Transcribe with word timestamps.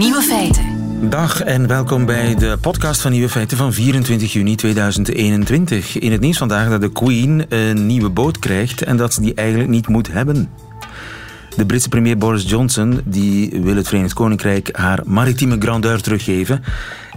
Nieuwe 0.00 0.22
feiten. 0.22 0.64
Dag 1.10 1.42
en 1.42 1.66
welkom 1.66 2.06
bij 2.06 2.34
de 2.34 2.58
podcast 2.60 3.00
van 3.00 3.10
Nieuwe 3.10 3.28
Feiten 3.28 3.56
van 3.56 3.72
24 3.72 4.32
juni 4.32 4.54
2021. 4.54 5.98
In 5.98 6.12
het 6.12 6.20
nieuws 6.20 6.38
vandaag 6.38 6.68
dat 6.68 6.80
de 6.80 6.92
Queen 6.92 7.44
een 7.48 7.86
nieuwe 7.86 8.10
boot 8.10 8.38
krijgt 8.38 8.82
en 8.82 8.96
dat 8.96 9.14
ze 9.14 9.20
die 9.20 9.34
eigenlijk 9.34 9.68
niet 9.68 9.88
moet 9.88 10.12
hebben. 10.12 10.50
De 11.56 11.66
Britse 11.66 11.88
premier 11.88 12.18
Boris 12.18 12.50
Johnson 12.50 13.00
die 13.04 13.60
wil 13.62 13.76
het 13.76 13.88
Verenigd 13.88 14.12
Koninkrijk 14.12 14.76
haar 14.76 15.00
maritieme 15.04 15.56
grandeur 15.58 16.00
teruggeven. 16.00 16.64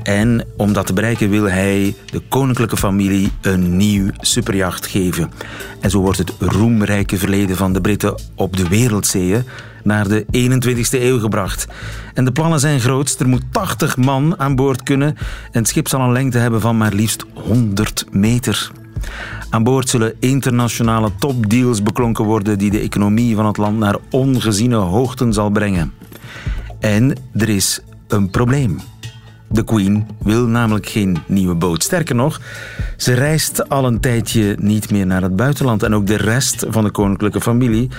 En 0.03 0.45
om 0.57 0.73
dat 0.73 0.85
te 0.85 0.93
bereiken 0.93 1.29
wil 1.29 1.49
hij 1.49 1.95
de 2.05 2.21
koninklijke 2.29 2.77
familie 2.77 3.31
een 3.41 3.77
nieuw 3.77 4.09
superjacht 4.17 4.87
geven. 4.87 5.31
En 5.79 5.89
zo 5.89 5.99
wordt 5.99 6.17
het 6.17 6.33
roemrijke 6.39 7.17
verleden 7.17 7.55
van 7.55 7.73
de 7.73 7.81
Britten 7.81 8.15
op 8.35 8.57
de 8.57 8.67
wereldzeeën 8.67 9.43
naar 9.83 10.07
de 10.07 10.25
21ste 10.25 11.01
eeuw 11.01 11.19
gebracht. 11.19 11.67
En 12.13 12.25
de 12.25 12.31
plannen 12.31 12.59
zijn 12.59 12.79
groot. 12.79 13.15
Er 13.19 13.27
moet 13.27 13.43
80 13.51 13.97
man 13.97 14.39
aan 14.39 14.55
boord 14.55 14.83
kunnen. 14.83 15.15
En 15.51 15.59
het 15.59 15.67
schip 15.67 15.87
zal 15.87 16.01
een 16.01 16.11
lengte 16.11 16.37
hebben 16.37 16.61
van 16.61 16.77
maar 16.77 16.93
liefst 16.93 17.25
100 17.33 18.05
meter. 18.11 18.71
Aan 19.49 19.63
boord 19.63 19.89
zullen 19.89 20.13
internationale 20.19 21.11
topdeals 21.19 21.83
beklonken 21.83 22.25
worden 22.25 22.57
die 22.57 22.71
de 22.71 22.79
economie 22.79 23.35
van 23.35 23.45
het 23.45 23.57
land 23.57 23.79
naar 23.79 23.97
ongeziene 24.09 24.75
hoogten 24.75 25.33
zal 25.33 25.49
brengen. 25.49 25.93
En 26.79 27.15
er 27.33 27.49
is 27.49 27.81
een 28.07 28.29
probleem. 28.29 28.79
De 29.49 29.63
Queen 29.63 30.07
wil 30.19 30.47
namelijk 30.47 30.87
geen 30.87 31.17
nieuwe 31.25 31.55
boot. 31.55 31.83
Sterker 31.83 32.15
nog, 32.15 32.41
ze 32.97 33.13
reist 33.13 33.69
al 33.69 33.85
een 33.85 33.99
tijdje 33.99 34.55
niet 34.59 34.91
meer 34.91 35.05
naar 35.05 35.21
het 35.21 35.35
buitenland. 35.35 35.83
En 35.83 35.95
ook 35.95 36.07
de 36.07 36.17
rest 36.17 36.65
van 36.69 36.83
de 36.83 36.91
koninklijke 36.91 37.41
familie 37.41 37.89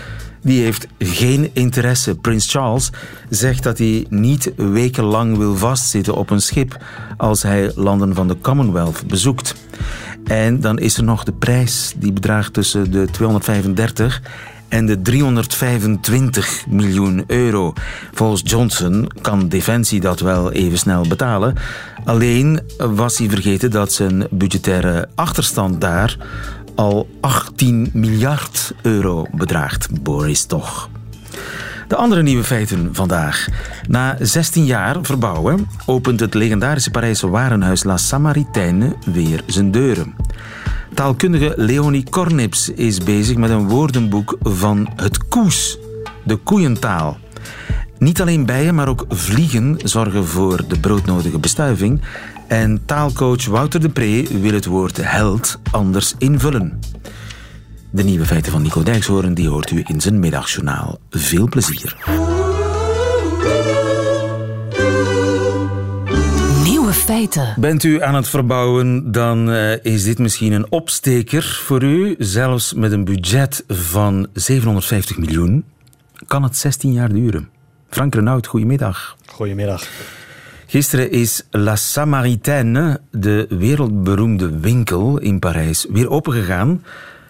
die 0.44 0.62
heeft 0.62 0.86
geen 0.98 1.50
interesse. 1.52 2.14
Prins 2.14 2.50
Charles 2.50 2.90
zegt 3.28 3.62
dat 3.62 3.78
hij 3.78 4.06
niet 4.08 4.52
wekenlang 4.56 5.36
wil 5.36 5.56
vastzitten 5.56 6.14
op 6.14 6.30
een 6.30 6.40
schip 6.40 6.76
als 7.16 7.42
hij 7.42 7.72
landen 7.74 8.14
van 8.14 8.28
de 8.28 8.36
Commonwealth 8.40 9.06
bezoekt. 9.06 9.54
En 10.24 10.60
dan 10.60 10.78
is 10.78 10.96
er 10.96 11.04
nog 11.04 11.24
de 11.24 11.32
prijs, 11.32 11.94
die 11.96 12.12
bedraagt 12.12 12.52
tussen 12.52 12.90
de 12.90 13.08
235 13.10 14.22
en 14.68 14.86
de 14.86 15.02
325 15.02 16.66
miljoen 16.68 17.24
euro. 17.26 17.72
Volgens 18.12 18.42
Johnson 18.44 19.10
kan 19.20 19.48
Defensie 19.48 20.00
dat 20.00 20.20
wel 20.20 20.52
even 20.52 20.78
snel 20.78 21.08
betalen. 21.08 21.54
Alleen 22.04 22.60
was 22.76 23.18
hij 23.18 23.28
vergeten 23.28 23.70
dat 23.70 23.92
zijn 23.92 24.26
budgettaire 24.30 25.08
achterstand 25.14 25.80
daar 25.80 26.16
al 26.74 27.08
18 27.20 27.90
miljard 27.92 28.74
euro 28.82 29.26
bedraagt. 29.32 30.02
Boris 30.02 30.44
toch. 30.44 30.88
De 31.88 31.96
andere 31.96 32.22
nieuwe 32.22 32.44
feiten 32.44 32.88
vandaag. 32.92 33.48
Na 33.88 34.16
16 34.20 34.64
jaar 34.64 34.96
verbouwen 35.02 35.68
opent 35.86 36.20
het 36.20 36.34
legendarische 36.34 36.90
Parijse 36.90 37.28
warenhuis 37.28 37.84
La 37.84 37.96
Samaritaine 37.96 38.96
weer 39.12 39.42
zijn 39.46 39.70
deuren. 39.70 40.14
Taalkundige 40.94 41.52
Leonie 41.56 42.04
Kornips 42.10 42.68
is 42.68 42.98
bezig 42.98 43.36
met 43.36 43.50
een 43.50 43.68
woordenboek 43.68 44.36
van 44.40 44.88
het 44.96 45.28
koes, 45.28 45.78
de 46.24 46.36
koeientaal. 46.36 47.18
Niet 47.98 48.20
alleen 48.20 48.46
bijen, 48.46 48.74
maar 48.74 48.88
ook 48.88 49.04
vliegen 49.08 49.76
zorgen 49.84 50.26
voor 50.26 50.64
de 50.68 50.80
broodnodige 50.80 51.38
bestuiving. 51.38 52.00
En 52.54 52.84
taalcoach 52.84 53.46
Wouter 53.46 53.80
de 53.80 53.88
Pre 53.88 54.26
wil 54.40 54.52
het 54.52 54.64
woord 54.64 54.96
held 54.96 55.58
anders 55.70 56.14
invullen. 56.18 56.80
De 57.90 58.02
nieuwe 58.02 58.24
feiten 58.24 58.52
van 58.52 58.62
Nico 58.62 58.82
Dijkshoorn 58.82 59.34
die 59.34 59.48
hoort 59.48 59.70
u 59.70 59.82
in 59.86 60.00
zijn 60.00 60.18
middagjournaal. 60.20 60.98
Veel 61.10 61.48
plezier. 61.48 61.96
Nieuwe 66.62 66.92
feiten. 66.92 67.54
Bent 67.56 67.82
u 67.82 68.02
aan 68.02 68.14
het 68.14 68.28
verbouwen, 68.28 69.12
dan 69.12 69.50
uh, 69.50 69.84
is 69.84 70.04
dit 70.04 70.18
misschien 70.18 70.52
een 70.52 70.72
opsteker 70.72 71.60
voor 71.64 71.82
u. 71.82 72.14
Zelfs 72.18 72.72
met 72.74 72.92
een 72.92 73.04
budget 73.04 73.64
van 73.68 74.26
750 74.32 75.18
miljoen 75.18 75.64
kan 76.26 76.42
het 76.42 76.56
16 76.56 76.92
jaar 76.92 77.12
duren. 77.12 77.48
Frank 77.88 78.14
Renaud, 78.14 78.46
goedemiddag. 78.46 79.16
Goedemiddag. 79.26 79.88
Gisteren 80.66 81.10
is 81.10 81.42
La 81.50 81.76
Samaritaine, 81.76 83.00
de 83.10 83.46
wereldberoemde 83.48 84.60
winkel 84.60 85.18
in 85.18 85.38
Parijs, 85.38 85.86
weer 85.90 86.10
opengegaan 86.10 86.84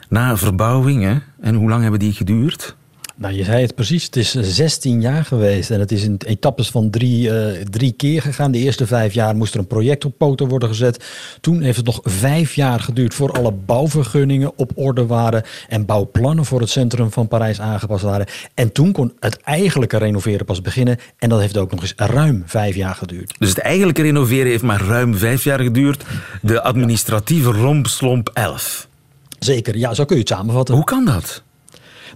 na 0.08 0.36
verbouwingen. 0.36 1.22
En 1.40 1.54
hoe 1.54 1.68
lang 1.68 1.82
hebben 1.82 2.00
die 2.00 2.12
geduurd? 2.12 2.76
Nou, 3.16 3.34
je 3.34 3.44
zei 3.44 3.62
het 3.62 3.74
precies. 3.74 4.04
Het 4.04 4.16
is 4.16 4.30
16 4.30 5.00
jaar 5.00 5.24
geweest 5.24 5.70
en 5.70 5.80
het 5.80 5.92
is 5.92 6.02
in 6.02 6.16
etappes 6.26 6.70
van 6.70 6.90
drie, 6.90 7.28
uh, 7.28 7.60
drie 7.70 7.92
keer 7.92 8.22
gegaan. 8.22 8.50
De 8.50 8.58
eerste 8.58 8.86
vijf 8.86 9.14
jaar 9.14 9.36
moest 9.36 9.54
er 9.54 9.60
een 9.60 9.66
project 9.66 10.04
op 10.04 10.18
poten 10.18 10.48
worden 10.48 10.68
gezet. 10.68 11.04
Toen 11.40 11.60
heeft 11.60 11.76
het 11.76 11.86
nog 11.86 12.00
vijf 12.02 12.54
jaar 12.54 12.80
geduurd 12.80 13.14
voor 13.14 13.32
alle 13.32 13.52
bouwvergunningen 13.52 14.52
op 14.56 14.72
orde 14.74 15.06
waren 15.06 15.42
en 15.68 15.86
bouwplannen 15.86 16.44
voor 16.44 16.60
het 16.60 16.70
centrum 16.70 17.10
van 17.10 17.28
Parijs 17.28 17.60
aangepast 17.60 18.02
waren. 18.02 18.26
En 18.54 18.72
toen 18.72 18.92
kon 18.92 19.12
het 19.20 19.40
eigenlijke 19.40 19.98
renoveren 19.98 20.46
pas 20.46 20.60
beginnen 20.60 20.98
en 21.18 21.28
dat 21.28 21.40
heeft 21.40 21.56
ook 21.56 21.70
nog 21.70 21.80
eens 21.80 21.94
ruim 21.96 22.42
vijf 22.46 22.74
jaar 22.74 22.94
geduurd. 22.94 23.34
Dus 23.38 23.48
het 23.48 23.58
eigenlijke 23.58 24.02
renoveren 24.02 24.46
heeft 24.46 24.62
maar 24.62 24.82
ruim 24.82 25.14
vijf 25.14 25.44
jaar 25.44 25.60
geduurd. 25.60 26.04
De 26.42 26.62
administratieve 26.62 27.50
rompslomp 27.50 28.30
elf. 28.32 28.88
Zeker, 29.38 29.76
ja, 29.76 29.94
zo 29.94 30.04
kun 30.04 30.16
je 30.16 30.22
het 30.22 30.30
samenvatten. 30.30 30.74
Hoe 30.74 30.84
kan 30.84 31.04
dat? 31.04 31.43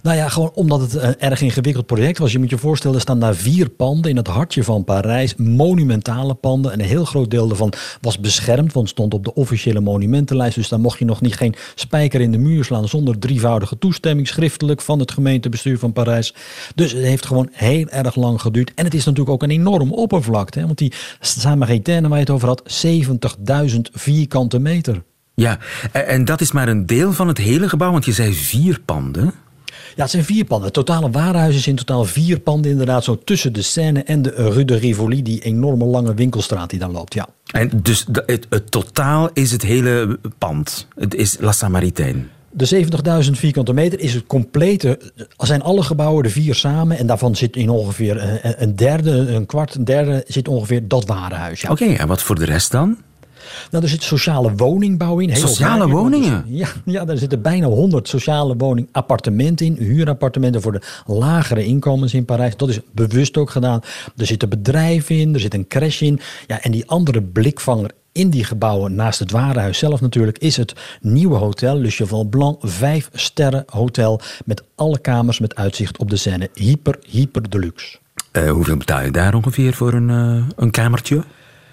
Nou 0.01 0.17
ja, 0.17 0.29
gewoon 0.29 0.51
omdat 0.53 0.81
het 0.81 0.93
een 0.93 1.19
erg 1.19 1.41
ingewikkeld 1.41 1.85
project 1.85 2.17
was. 2.17 2.31
Je 2.31 2.39
moet 2.39 2.49
je 2.49 2.57
voorstellen, 2.57 2.95
er 2.95 3.01
staan 3.01 3.19
daar 3.19 3.35
vier 3.35 3.69
panden 3.69 4.11
in 4.11 4.17
het 4.17 4.27
hartje 4.27 4.63
van 4.63 4.83
Parijs. 4.83 5.35
Monumentale 5.35 6.33
panden. 6.33 6.71
En 6.71 6.79
een 6.79 6.85
heel 6.85 7.05
groot 7.05 7.31
deel 7.31 7.47
daarvan 7.47 7.73
was 8.01 8.19
beschermd, 8.19 8.73
want 8.73 8.89
stond 8.89 9.13
op 9.13 9.23
de 9.23 9.33
officiële 9.33 9.79
monumentenlijst. 9.79 10.55
Dus 10.55 10.69
daar 10.69 10.79
mocht 10.79 10.99
je 10.99 11.05
nog 11.05 11.21
niet 11.21 11.35
geen 11.35 11.55
spijker 11.75 12.21
in 12.21 12.31
de 12.31 12.37
muur 12.37 12.63
slaan 12.63 12.87
zonder 12.87 13.19
drievoudige 13.19 13.77
toestemming 13.77 14.27
schriftelijk 14.27 14.81
van 14.81 14.99
het 14.99 15.11
gemeentebestuur 15.11 15.79
van 15.79 15.93
Parijs. 15.93 16.33
Dus 16.75 16.91
het 16.91 17.03
heeft 17.03 17.25
gewoon 17.25 17.49
heel 17.51 17.87
erg 17.87 18.15
lang 18.15 18.41
geduurd. 18.41 18.71
En 18.75 18.85
het 18.85 18.93
is 18.93 19.05
natuurlijk 19.05 19.29
ook 19.29 19.43
een 19.43 19.49
enorm 19.49 19.93
oppervlakte. 19.93 20.59
Hè? 20.59 20.65
Want 20.65 20.77
die 20.77 20.93
Samaritaine 21.19 22.07
waar 22.07 22.17
je 22.17 22.23
het 22.23 22.33
over 22.33 22.47
had, 22.47 22.63
70.000 23.71 23.79
vierkante 23.91 24.59
meter. 24.59 25.03
Ja, 25.35 25.57
en 25.91 26.25
dat 26.25 26.41
is 26.41 26.51
maar 26.51 26.67
een 26.67 26.85
deel 26.85 27.13
van 27.13 27.27
het 27.27 27.37
hele 27.37 27.69
gebouw, 27.69 27.91
want 27.91 28.05
je 28.05 28.11
zei 28.11 28.33
vier 28.33 28.79
panden. 28.85 29.33
Ja, 29.95 30.01
het 30.01 30.11
zijn 30.11 30.23
vier 30.23 30.45
panden. 30.45 30.65
Het 30.65 30.73
totale 30.73 31.09
warenhuis 31.09 31.55
is 31.55 31.67
in 31.67 31.75
totaal 31.75 32.05
vier 32.05 32.39
panden, 32.39 32.71
inderdaad, 32.71 33.03
zo 33.03 33.19
tussen 33.23 33.53
de 33.53 33.61
Seine 33.61 34.03
en 34.03 34.21
de 34.21 34.29
Rue 34.29 34.65
de 34.65 34.75
Rivoli, 34.75 35.23
die 35.23 35.41
enorme 35.41 35.85
lange 35.85 36.13
winkelstraat 36.13 36.69
die 36.69 36.79
dan 36.79 36.91
loopt, 36.91 37.13
ja. 37.13 37.27
En 37.51 37.69
dus 37.83 38.05
het, 38.25 38.47
het 38.49 38.71
totaal 38.71 39.29
is 39.33 39.51
het 39.51 39.61
hele 39.61 40.19
pand. 40.37 40.87
Het 40.95 41.15
is 41.15 41.37
La 41.39 41.51
Samaritaine. 41.51 42.21
De 42.51 42.85
70.000 43.25 43.31
vierkante 43.31 43.73
meter 43.73 43.99
is 43.99 44.13
het 44.13 44.27
complete, 44.27 44.99
zijn 45.37 45.61
alle 45.61 45.83
gebouwen, 45.83 46.23
de 46.23 46.29
vier 46.29 46.55
samen. 46.55 46.97
En 46.97 47.07
daarvan 47.07 47.35
zit 47.35 47.55
in 47.55 47.69
ongeveer 47.69 48.39
een 48.61 48.75
derde, 48.75 49.11
een 49.11 49.45
kwart, 49.45 49.75
een 49.75 49.85
derde 49.85 50.23
zit 50.27 50.47
ongeveer 50.47 50.87
dat 50.87 51.05
warenhuis. 51.05 51.61
Ja. 51.61 51.69
Oké, 51.69 51.85
en 51.85 52.07
wat 52.07 52.21
voor 52.21 52.35
de 52.35 52.45
rest 52.45 52.71
dan? 52.71 52.97
Nou, 53.71 53.83
er 53.83 53.89
zit 53.89 54.03
sociale 54.03 54.55
woningbouw 54.55 55.19
in. 55.19 55.35
Sociale 55.35 55.87
woningen? 55.87 56.43
Ja, 56.47 56.67
ja, 56.85 57.05
daar 57.05 57.17
zitten 57.17 57.41
bijna 57.41 57.67
100 57.67 58.07
sociale 58.07 58.55
woningappartementen 58.57 59.65
in. 59.65 59.75
Huurappartementen 59.79 60.61
voor 60.61 60.71
de 60.71 60.81
lagere 61.05 61.65
inkomens 61.65 62.13
in 62.13 62.25
Parijs. 62.25 62.57
Dat 62.57 62.69
is 62.69 62.79
bewust 62.91 63.37
ook 63.37 63.49
gedaan. 63.49 63.81
Er 64.17 64.25
zitten 64.25 64.49
bedrijven 64.49 65.15
in, 65.15 65.33
er 65.33 65.39
zit 65.39 65.53
een 65.53 65.67
crash 65.67 66.01
in. 66.01 66.19
Ja, 66.47 66.61
en 66.61 66.71
die 66.71 66.87
andere 66.87 67.21
blikvanger 67.21 67.91
in 68.11 68.29
die 68.29 68.43
gebouwen, 68.43 68.95
naast 68.95 69.19
het 69.19 69.31
warenhuis 69.31 69.77
zelf 69.77 70.01
natuurlijk, 70.01 70.37
is 70.37 70.57
het 70.57 70.73
nieuwe 71.01 71.35
hotel, 71.35 71.77
Le 71.77 71.89
Cheval 71.89 72.23
Blanc, 72.23 72.59
vijf 72.61 73.09
sterren 73.13 73.63
hotel 73.67 74.21
met 74.45 74.63
alle 74.75 74.99
kamers 74.99 75.39
met 75.39 75.55
uitzicht 75.55 75.97
op 75.97 76.09
de 76.09 76.15
Seine. 76.15 76.49
Hyper, 76.53 76.99
hyper 77.07 77.49
deluxe. 77.49 77.97
Uh, 78.33 78.51
hoeveel 78.51 78.77
betaal 78.77 79.03
je 79.03 79.11
daar 79.11 79.33
ongeveer 79.33 79.73
voor 79.73 79.93
een, 79.93 80.09
uh, 80.09 80.43
een 80.55 80.71
kamertje? 80.71 81.23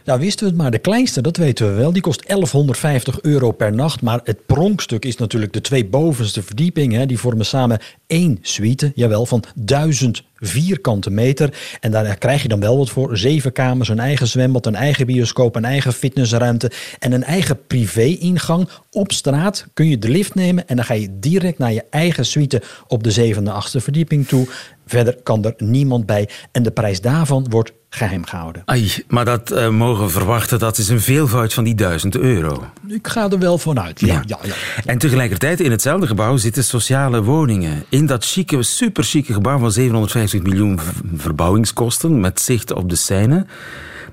Nou, 0.06 0.20
wisten 0.20 0.44
we 0.44 0.50
het 0.52 0.60
maar. 0.60 0.70
De 0.70 0.78
kleinste, 0.78 1.20
dat 1.20 1.36
weten 1.36 1.66
we 1.66 1.72
wel. 1.72 1.92
Die 1.92 2.02
kost 2.02 2.26
1150 2.26 3.20
euro 3.20 3.50
per 3.50 3.72
nacht. 3.72 4.02
Maar 4.02 4.20
het 4.24 4.46
pronkstuk 4.46 5.04
is 5.04 5.16
natuurlijk 5.16 5.52
de 5.52 5.60
twee 5.60 5.86
bovenste 5.86 6.42
verdiepingen. 6.42 7.08
Die 7.08 7.18
vormen 7.18 7.46
samen 7.46 7.78
één 8.06 8.38
suite, 8.42 8.92
jawel, 8.94 9.26
van 9.26 9.44
1000 9.54 10.22
vierkante 10.36 11.10
meter. 11.10 11.58
En 11.80 11.90
daar 11.90 12.18
krijg 12.18 12.42
je 12.42 12.48
dan 12.48 12.60
wel 12.60 12.78
wat 12.78 12.90
voor. 12.90 13.18
Zeven 13.18 13.52
kamers, 13.52 13.88
een 13.88 13.98
eigen 13.98 14.26
zwembad, 14.26 14.66
een 14.66 14.74
eigen 14.74 15.06
bioscoop, 15.06 15.56
een 15.56 15.64
eigen 15.64 15.92
fitnessruimte 15.92 16.70
en 16.98 17.12
een 17.12 17.24
eigen 17.24 17.66
privé-ingang. 17.66 18.68
Op 18.90 19.12
straat 19.12 19.66
kun 19.74 19.88
je 19.88 19.98
de 19.98 20.08
lift 20.08 20.34
nemen 20.34 20.68
en 20.68 20.76
dan 20.76 20.84
ga 20.84 20.94
je 20.94 21.18
direct 21.18 21.58
naar 21.58 21.72
je 21.72 21.84
eigen 21.90 22.26
suite 22.26 22.62
op 22.86 23.02
de 23.02 23.10
zevende, 23.10 23.50
achtste 23.50 23.80
verdieping 23.80 24.28
toe. 24.28 24.48
Verder 24.86 25.16
kan 25.22 25.44
er 25.44 25.54
niemand 25.56 26.06
bij. 26.06 26.28
En 26.52 26.62
de 26.62 26.70
prijs 26.70 27.00
daarvan 27.00 27.46
wordt 27.48 27.72
geheim 27.96 28.26
gehouden. 28.26 28.62
Ai, 28.64 28.93
maar 29.08 29.25
dat 29.25 29.52
uh, 29.52 29.69
mogen 29.69 30.10
verwachten, 30.10 30.58
dat 30.58 30.78
is 30.78 30.88
een 30.88 31.00
veelvoud 31.00 31.54
van 31.54 31.64
die 31.64 31.75
duizend 31.75 32.16
euro. 32.16 32.64
Ik 32.88 33.08
ga 33.08 33.31
er 33.31 33.38
wel 33.38 33.58
vanuit, 33.58 34.00
ja. 34.00 34.22
ja. 34.26 34.38
ja, 34.43 34.54
En 34.84 34.98
tegelijkertijd 34.98 35.60
in 35.60 35.70
hetzelfde 35.70 36.06
gebouw 36.06 36.37
zitten 36.37 36.64
sociale 36.64 37.22
woningen. 37.22 37.84
In 37.88 38.06
dat 38.06 38.25
chique, 38.25 38.62
super 38.62 39.04
chique 39.04 39.32
gebouw 39.32 39.58
van 39.58 39.72
750 39.72 40.43
miljoen 40.43 40.78
verbouwingskosten 41.16 42.20
met 42.20 42.40
zicht 42.40 42.72
op 42.72 42.88
de 42.88 42.96
Seine. 42.96 43.46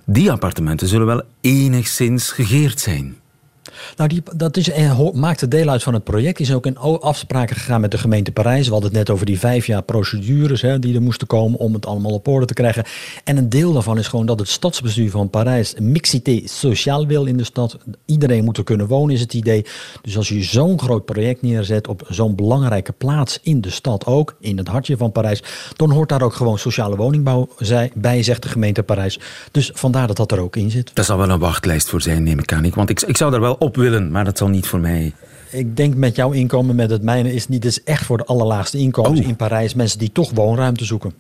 Die 0.06 0.32
appartementen 0.32 0.88
zullen 0.88 1.08
wel 1.08 1.22
enigszins 1.42 2.32
gegeerd 2.32 2.80
zijn. 2.80 3.16
Nou, 3.98 4.10
die, 4.10 4.24
dat 4.36 4.58
is, 4.58 4.70
eh, 4.70 5.10
maakte 5.14 5.48
deel 5.48 5.70
uit 5.70 5.84
van 5.84 5.94
het 5.94 6.04
project. 6.04 6.40
Is 6.40 6.54
ook 6.54 6.66
in 6.66 6.78
afspraken 6.78 7.56
gegaan 7.56 7.82
met 7.82 7.92
de 7.92 7.98
gemeente 7.98 8.32
Parijs. 8.32 8.66
We 8.66 8.72
hadden 8.72 8.90
het 8.90 9.00
net 9.00 9.10
over 9.10 9.26
die 9.26 9.40
vijf 9.40 9.66
jaar 9.66 9.84
procedures 9.84 10.62
hè, 10.62 10.80
die 10.80 10.96
er 10.96 11.02
moesten 11.02 11.28
komen 11.28 11.60
om 11.60 11.74
het 11.74 11.86
allemaal 11.86 12.12
op 12.12 12.28
orde 12.28 12.46
te 12.46 12.54
krijgen. 12.54 12.84
En 13.24 13.38
een 13.38 13.50
deel 13.50 13.74
daarvan 13.74 13.98
is 13.98 14.08
gewoon 14.08 14.26
dat 14.26 14.40
het 14.40 14.50
stadsbestuur 14.50 15.12
van 15.12 15.30
Parijs 15.30 15.74
mixité 15.80 16.42
sociaal 16.46 17.08
wil 17.08 17.26
in 17.26 17.38
de 17.38 17.44
stad. 17.44 17.78
Iedereen 18.06 18.44
moet 18.44 18.58
er 18.58 18.64
kunnen 18.64 18.88
wonen, 18.88 19.16
is 19.16 19.22
het 19.22 19.34
idee. 19.34 19.66
Dus 20.02 20.18
als 20.18 20.30
je 20.30 20.44
zo'n 20.44 20.80
groot 20.80 21.06
project 21.06 21.42
neerzet 21.42 21.88
op 21.88 22.08
zo'n 22.10 22.36
belangrijke 22.36 22.92
plaats 22.92 23.40
in 23.42 23.62
de 23.62 23.70
stad 23.70 24.06
ook, 24.06 24.36
in 24.40 24.58
het 24.58 24.68
hartje 24.68 24.98
van 24.98 25.12
Parijs, 25.12 25.44
dan 25.76 25.92
hoort 25.92 26.10
daar 26.10 26.22
ook 26.22 26.34
gewoon 26.34 26.60
sociale 26.60 26.96
woningbouw 26.96 27.50
bij, 27.94 28.24
zegt 28.24 28.44
de 28.44 28.50
gemeente 28.50 28.84
Parijs. 28.84 29.20
Dus 29.52 29.72
vandaar 29.74 30.08
dat 30.08 30.18
dat 30.18 30.32
er 30.32 30.40
ook 30.40 30.56
in 30.56 30.72
zit. 30.72 30.92
Daar 30.94 31.06
zal 31.06 31.18
wel 31.18 31.30
een 31.30 31.40
wachtlijst 31.40 31.90
voor 31.90 32.02
zijn, 32.02 32.24
neem 32.24 32.40
ik 32.40 32.54
aan. 32.54 32.70
Want 32.74 32.90
ik, 32.90 33.02
ik 33.02 33.18
zou 33.18 33.32
daar 33.32 33.42
wel 33.42 33.56
op 33.64 33.76
willen, 33.76 34.12
maar 34.12 34.26
dat 34.26 34.38
zal 34.38 34.48
niet 34.48 34.68
voor 34.68 34.80
mij. 34.80 35.14
Ik 35.50 35.78
denk 35.78 35.96
met 35.96 36.16
jouw 36.16 36.32
inkomen, 36.32 36.76
met 36.76 36.90
het 36.90 37.04
mijne, 37.04 37.34
is 37.34 37.48
niet 37.48 37.66
is 37.66 37.84
echt 37.84 38.06
voor 38.06 38.18
de 38.18 38.26
allerlaagste 38.26 38.78
inkomens 38.78 39.20
oh. 39.20 39.28
in 39.28 39.36
Parijs. 39.36 39.74
Mensen 39.74 40.00
die 40.00 40.12
toch 40.12 40.32
woonruimte 40.34 40.86
zoeken. 40.86 41.14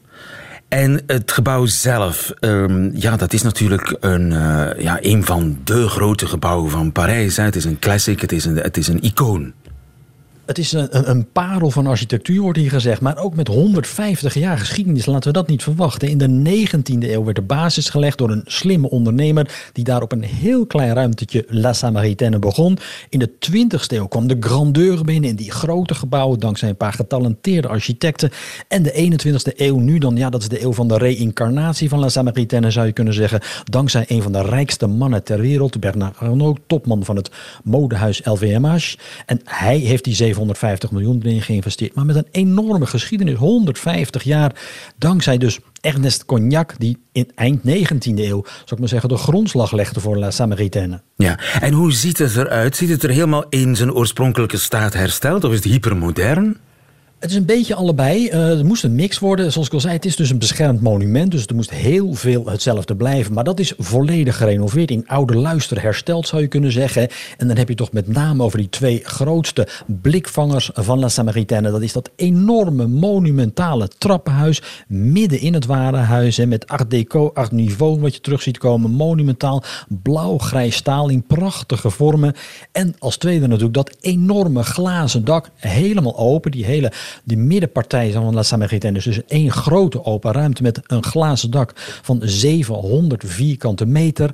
En 0.67 1.01
het 1.07 1.31
gebouw 1.31 1.65
zelf, 1.65 2.33
ehm, 2.39 2.89
ja, 2.93 3.17
dat 3.17 3.33
is 3.33 3.41
natuurlijk 3.41 3.97
een, 3.99 4.31
uh, 4.31 4.69
ja, 4.77 4.97
een 5.01 5.23
van 5.23 5.57
de 5.63 5.87
grote 5.87 6.25
gebouwen 6.25 6.71
van 6.71 6.91
Parijs. 6.91 7.37
Hè. 7.37 7.43
Het 7.43 7.55
is 7.55 7.65
een 7.65 7.79
classic, 7.79 8.21
het 8.21 8.31
is 8.31 8.45
een, 8.45 8.55
het 8.55 8.77
is 8.77 8.87
een 8.87 9.03
icoon. 9.03 9.53
Het 10.45 10.57
is 10.57 10.71
een, 10.71 11.09
een, 11.09 11.31
parel 11.31 11.71
van 11.71 11.87
architectuur, 11.87 12.41
wordt 12.41 12.57
hier 12.57 12.69
gezegd. 12.69 13.01
Maar 13.01 13.17
ook 13.17 13.35
met 13.35 13.47
150 13.47 14.33
jaar 14.33 14.57
geschiedenis 14.57 15.05
laten 15.05 15.27
we 15.27 15.37
dat 15.37 15.47
niet 15.47 15.63
verwachten. 15.63 16.09
In 16.09 16.17
de 16.17 16.65
19e 16.67 17.09
eeuw 17.09 17.23
werd 17.23 17.35
de 17.35 17.41
basis 17.41 17.89
gelegd 17.89 18.17
door 18.17 18.29
een 18.29 18.43
slimme 18.45 18.89
ondernemer. 18.89 19.69
die 19.73 19.83
daar 19.83 20.01
op 20.01 20.11
een 20.11 20.23
heel 20.23 20.65
klein 20.65 20.93
ruimtetje 20.93 21.45
La 21.47 21.73
Samaritaine 21.73 22.39
begon. 22.39 22.77
In 23.09 23.19
de 23.19 23.29
20e 23.29 23.85
eeuw 23.87 24.07
kwam 24.07 24.27
de 24.27 24.37
grandeur 24.39 25.03
binnen 25.03 25.29
in 25.29 25.35
die 25.35 25.51
grote 25.51 25.93
gebouwen. 25.93 26.39
dankzij 26.39 26.69
een 26.69 26.77
paar 26.77 26.93
getalenteerde 26.93 27.67
architecten. 27.67 28.31
En 28.67 28.83
de 28.83 28.91
21e 28.93 29.57
eeuw 29.57 29.79
nu 29.79 29.97
dan, 29.97 30.15
ja, 30.15 30.29
dat 30.29 30.41
is 30.41 30.47
de 30.47 30.63
eeuw 30.63 30.73
van 30.73 30.87
de 30.87 30.97
reïncarnatie 30.97 31.89
van 31.89 31.99
La 31.99 32.09
Samaritaine, 32.09 32.71
zou 32.71 32.85
je 32.85 32.93
kunnen 32.93 33.13
zeggen. 33.13 33.41
Dankzij 33.63 34.05
een 34.07 34.21
van 34.21 34.31
de 34.31 34.41
rijkste 34.41 34.87
mannen 34.87 35.23
ter 35.23 35.39
wereld, 35.39 35.79
Bernard 35.79 36.17
Arnault, 36.17 36.59
topman 36.67 37.05
van 37.05 37.15
het 37.15 37.31
modehuis 37.63 38.21
LVMH. 38.23 38.95
En 39.25 39.41
hij 39.43 39.77
heeft 39.77 40.03
die 40.03 40.15
750 40.33 40.91
miljoen 40.91 41.21
erin 41.23 41.41
geïnvesteerd. 41.41 41.95
Maar 41.95 42.05
met 42.05 42.15
een 42.15 42.27
enorme 42.31 42.85
geschiedenis, 42.85 43.35
150 43.35 44.23
jaar. 44.23 44.51
Dankzij 44.97 45.37
dus 45.37 45.59
Ernest 45.81 46.25
Cognac, 46.25 46.73
die 46.77 46.97
in 47.11 47.31
eind 47.35 47.59
19e 47.59 48.15
eeuw, 48.15 48.43
zou 48.43 48.65
ik 48.65 48.79
maar 48.79 48.87
zeggen, 48.87 49.09
de 49.09 49.17
grondslag 49.17 49.71
legde 49.71 49.99
voor 49.99 50.17
La 50.17 50.31
Samaritaine. 50.31 51.01
Ja, 51.15 51.39
en 51.61 51.73
hoe 51.73 51.91
ziet 51.91 52.17
het 52.17 52.35
eruit? 52.35 52.75
Ziet 52.75 52.89
het 52.89 53.03
er 53.03 53.09
helemaal 53.09 53.45
in 53.49 53.75
zijn 53.75 53.93
oorspronkelijke 53.93 54.57
staat 54.57 54.93
hersteld 54.93 55.43
of 55.43 55.51
is 55.51 55.57
het 55.57 55.71
hypermodern? 55.71 56.57
Het 57.23 57.31
is 57.31 57.37
een 57.37 57.45
beetje 57.45 57.75
allebei. 57.75 58.29
Het 58.29 58.63
moest 58.63 58.83
een 58.83 58.95
mix 58.95 59.19
worden. 59.19 59.51
Zoals 59.51 59.67
ik 59.67 59.73
al 59.73 59.79
zei, 59.79 59.93
het 59.93 60.05
is 60.05 60.15
dus 60.15 60.29
een 60.29 60.37
beschermd 60.37 60.81
monument. 60.81 61.31
Dus 61.31 61.45
er 61.45 61.55
moest 61.55 61.69
heel 61.69 62.13
veel 62.13 62.45
hetzelfde 62.45 62.95
blijven. 62.95 63.33
Maar 63.33 63.43
dat 63.43 63.59
is 63.59 63.73
volledig 63.77 64.37
gerenoveerd. 64.37 64.91
In 64.91 65.07
oude 65.07 65.35
luister 65.35 65.81
hersteld, 65.81 66.27
zou 66.27 66.41
je 66.41 66.47
kunnen 66.47 66.71
zeggen. 66.71 67.07
En 67.37 67.47
dan 67.47 67.57
heb 67.57 67.69
je 67.69 67.75
toch 67.75 67.91
met 67.91 68.07
name 68.07 68.43
over 68.43 68.57
die 68.57 68.69
twee 68.69 68.99
grootste 69.03 69.67
blikvangers 69.85 70.69
van 70.73 70.99
La 70.99 71.09
Samaritaine. 71.09 71.71
Dat 71.71 71.81
is 71.81 71.93
dat 71.93 72.09
enorme 72.15 72.87
monumentale 72.87 73.87
trappenhuis. 73.97 74.61
Midden 74.87 75.39
in 75.39 75.53
het 75.53 75.65
warenhuis. 75.65 76.37
Hè, 76.37 76.45
met 76.45 76.67
art 76.67 76.89
deco, 76.89 77.31
art 77.33 77.51
niveau 77.51 77.99
wat 77.99 78.13
je 78.13 78.21
terug 78.21 78.41
ziet 78.41 78.57
komen. 78.57 78.91
Monumentaal 78.91 79.63
blauw-grijs 79.87 80.75
staal 80.75 81.09
in 81.09 81.23
prachtige 81.27 81.89
vormen. 81.89 82.33
En 82.71 82.95
als 82.99 83.17
tweede 83.17 83.47
natuurlijk 83.47 83.73
dat 83.73 83.95
enorme 84.01 84.63
glazen 84.63 85.25
dak. 85.25 85.49
Helemaal 85.55 86.17
open. 86.17 86.51
Die 86.51 86.65
hele 86.65 86.91
die 87.23 87.37
middenpartij 87.37 88.11
van 88.11 88.33
La 88.33 88.43
Samaritaine 88.43 88.97
is 88.97 89.03
dus 89.03 89.25
één 89.27 89.51
grote 89.51 90.05
open 90.05 90.31
ruimte 90.31 90.61
met 90.61 90.79
een 90.87 91.03
glazen 91.03 91.51
dak 91.51 91.71
van 92.01 92.21
700 92.23 93.23
vierkante 93.25 93.85
meter. 93.85 94.31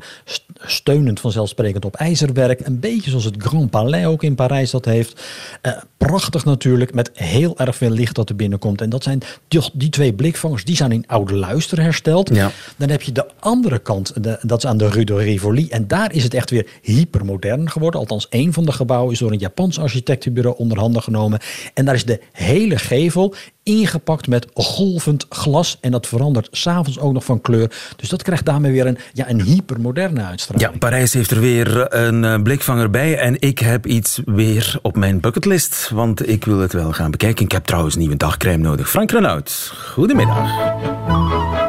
Steunend 0.62 1.20
vanzelfsprekend 1.20 1.86
op 1.86 1.96
ijzerwerk. 1.96 2.60
Een 2.60 2.80
beetje 2.80 3.10
zoals 3.10 3.26
het 3.26 3.36
Grand 3.44 3.70
Palais 3.70 4.06
ook 4.06 4.24
in 4.24 4.36
Parijs 4.36 4.72
dat 4.72 4.86
heeft. 4.86 5.22
Uh, 5.62 5.72
prachtig 5.98 6.46
natuurlijk, 6.46 6.94
met 6.94 7.12
heel 7.14 7.58
erg 7.58 7.76
veel 7.76 7.90
licht 7.90 8.16
dat 8.16 8.30
er 8.30 8.36
binnenkomt. 8.36 8.82
En 8.82 8.90
dat 8.90 9.04
zijn 9.04 9.22
die, 9.48 9.62
die 9.74 9.90
twee 9.90 10.14
blikvangers, 10.14 10.66
die 10.66 10.75
zijn 10.75 10.92
in 10.92 11.08
oude 11.08 11.36
luister 11.36 11.82
hersteld. 11.82 12.36
Ja. 12.36 12.52
Dan 12.78 12.90
heb 12.90 13.02
je 13.02 13.12
de 13.12 13.25
andere 13.40 13.80
kant, 13.80 14.24
de, 14.24 14.40
dat 14.42 14.58
is 14.58 14.66
aan 14.66 14.78
de 14.78 14.90
Rue 14.90 15.06
de 15.06 15.16
Rivoli. 15.16 15.70
En 15.70 15.88
daar 15.88 16.14
is 16.14 16.24
het 16.24 16.34
echt 16.34 16.50
weer 16.50 16.68
hypermodern 16.82 17.70
geworden. 17.70 18.00
Althans, 18.00 18.30
één 18.30 18.54
van 18.54 18.66
de 18.66 18.72
gebouwen 18.72 19.14
is 19.14 19.20
door 19.20 19.32
een 19.32 19.40
Japans 19.40 19.80
architectenbureau 19.80 20.58
onderhanden 20.58 21.02
genomen. 21.02 21.40
En 21.74 21.86
daar 21.86 21.96
is 21.96 22.06
de 22.06 22.20
hele 22.32 22.69
gevel 22.77 23.36
ingepakt 23.63 24.27
met 24.27 24.48
golvend 24.54 25.25
glas. 25.30 25.77
En 25.81 25.92
dat 25.92 26.07
verandert 26.07 26.48
s'avonds 26.51 27.00
ook 27.00 27.13
nog 27.13 27.25
van 27.25 27.42
kleur. 27.42 27.71
Dus 27.95 28.10
dat 28.10 28.24
krijgt 28.24 28.45
daarmee 28.45 28.71
weer 28.71 28.88
een, 28.88 28.98
ja, 29.13 29.30
een 29.30 29.42
hypermoderne 29.42 30.24
uitstraling. 30.24 30.71
Ja, 30.71 30.77
Parijs 30.77 31.13
heeft 31.13 31.31
er 31.31 31.39
weer 31.39 31.94
een 31.94 32.24
eh, 32.24 32.42
blikvanger 32.42 32.89
bij. 32.89 33.18
En 33.18 33.36
ik 33.39 33.60
heb 33.60 33.86
iets 33.86 34.21
weer 34.25 34.80
op 34.81 34.95
mijn 34.95 35.19
bucketlist. 35.19 35.89
Want 35.94 36.30
ik 36.30 36.45
wil 36.45 36.60
het 36.60 36.74
wel 36.74 36.92
gaan 36.92 37.12
bekijken. 37.12 37.45
Ik 37.45 37.51
heb 37.51 37.66
trouwens 37.66 37.95
nieuwe 37.95 38.18
dagcrème 38.18 38.63
nodig. 38.63 38.89
Frank 38.89 39.12
Renaud, 39.12 39.72
goedemiddag. 39.94 41.69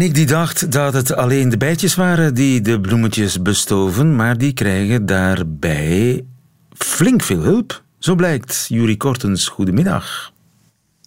En 0.00 0.06
ik 0.06 0.14
die 0.14 0.26
dacht 0.26 0.72
dat 0.72 0.92
het 0.92 1.12
alleen 1.12 1.48
de 1.48 1.56
bijtjes 1.56 1.94
waren 1.94 2.34
die 2.34 2.60
de 2.60 2.80
bloemetjes 2.80 3.42
bestoven, 3.42 4.16
maar 4.16 4.38
die 4.38 4.52
krijgen 4.52 5.06
daarbij 5.06 6.24
flink 6.76 7.22
veel 7.22 7.40
hulp. 7.40 7.82
Zo 7.98 8.14
blijkt. 8.14 8.66
Jurie 8.68 8.96
Kortens, 8.96 9.48
goedemiddag. 9.48 10.32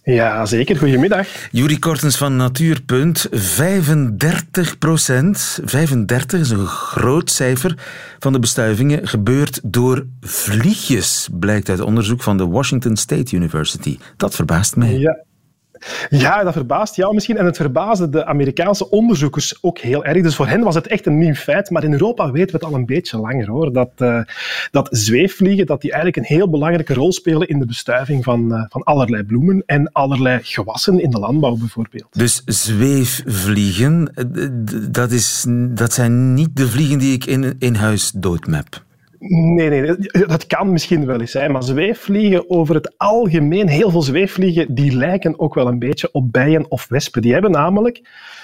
Ja, 0.02 0.46
zeker. 0.46 0.76
Goedemiddag. 0.76 1.28
Jurie 1.50 1.78
Kortens 1.78 2.16
van 2.16 2.36
Natuurpunt. 2.36 3.26
35 3.30 4.78
procent, 4.78 5.60
35 5.64 6.40
is 6.40 6.50
een 6.50 6.66
groot 6.66 7.30
cijfer, 7.30 7.74
van 8.18 8.32
de 8.32 8.38
bestuivingen 8.38 9.08
gebeurt 9.08 9.60
door 9.62 10.06
vliegjes, 10.20 11.28
blijkt 11.32 11.68
uit 11.68 11.80
onderzoek 11.80 12.22
van 12.22 12.36
de 12.36 12.46
Washington 12.46 12.96
State 12.96 13.36
University. 13.36 13.98
Dat 14.16 14.34
verbaast 14.34 14.76
mij. 14.76 14.98
Ja. 14.98 15.24
Ja, 16.08 16.42
dat 16.42 16.52
verbaast 16.52 16.96
jou 16.96 17.14
misschien. 17.14 17.36
En 17.36 17.44
het 17.44 17.56
verbaasde 17.56 18.08
de 18.08 18.24
Amerikaanse 18.24 18.90
onderzoekers 18.90 19.58
ook 19.62 19.78
heel 19.78 20.04
erg. 20.04 20.22
Dus 20.22 20.36
voor 20.36 20.46
hen 20.46 20.62
was 20.62 20.74
het 20.74 20.86
echt 20.86 21.06
een 21.06 21.18
nieuw 21.18 21.34
feit. 21.34 21.70
Maar 21.70 21.84
in 21.84 21.92
Europa 21.92 22.30
weten 22.30 22.58
we 22.58 22.64
het 22.64 22.72
al 22.74 22.78
een 22.78 22.86
beetje 22.86 23.18
langer. 23.18 23.48
hoor. 23.48 23.72
Dat, 23.72 23.90
uh, 23.98 24.20
dat 24.70 24.88
zweefvliegen 24.90 25.66
dat 25.66 25.80
die 25.80 25.92
eigenlijk 25.92 26.28
een 26.28 26.36
heel 26.36 26.50
belangrijke 26.50 26.94
rol 26.94 27.12
spelen 27.12 27.48
in 27.48 27.58
de 27.58 27.66
bestuiving 27.66 28.24
van, 28.24 28.52
uh, 28.52 28.64
van 28.68 28.82
allerlei 28.82 29.22
bloemen 29.22 29.62
en 29.66 29.92
allerlei 29.92 30.38
gewassen 30.42 31.00
in 31.00 31.10
de 31.10 31.18
landbouw 31.18 31.56
bijvoorbeeld. 31.56 32.06
Dus 32.10 32.42
zweefvliegen, 32.44 34.12
eh, 34.14 34.24
dat, 34.90 35.10
is, 35.10 35.44
dat 35.68 35.92
zijn 35.92 36.34
niet 36.34 36.56
de 36.56 36.68
vliegen 36.68 36.98
die 36.98 37.12
ik 37.12 37.24
in, 37.24 37.54
in 37.58 37.74
huis 37.74 38.10
doodmap? 38.14 38.82
Nee, 39.28 39.68
nee, 39.68 39.96
dat 40.26 40.46
kan 40.46 40.72
misschien 40.72 41.06
wel 41.06 41.20
eens 41.20 41.30
zijn, 41.30 41.52
maar 41.52 41.62
zweefvliegen 41.62 42.50
over 42.50 42.74
het 42.74 42.94
algemeen, 42.96 43.68
heel 43.68 43.90
veel 43.90 44.02
zweefvliegen, 44.02 44.74
die 44.74 44.96
lijken 44.96 45.38
ook 45.38 45.54
wel 45.54 45.66
een 45.66 45.78
beetje 45.78 46.08
op 46.12 46.32
bijen 46.32 46.70
of 46.70 46.86
wespen. 46.88 47.22
Die 47.22 47.32
hebben 47.32 47.50
namelijk 47.50 48.02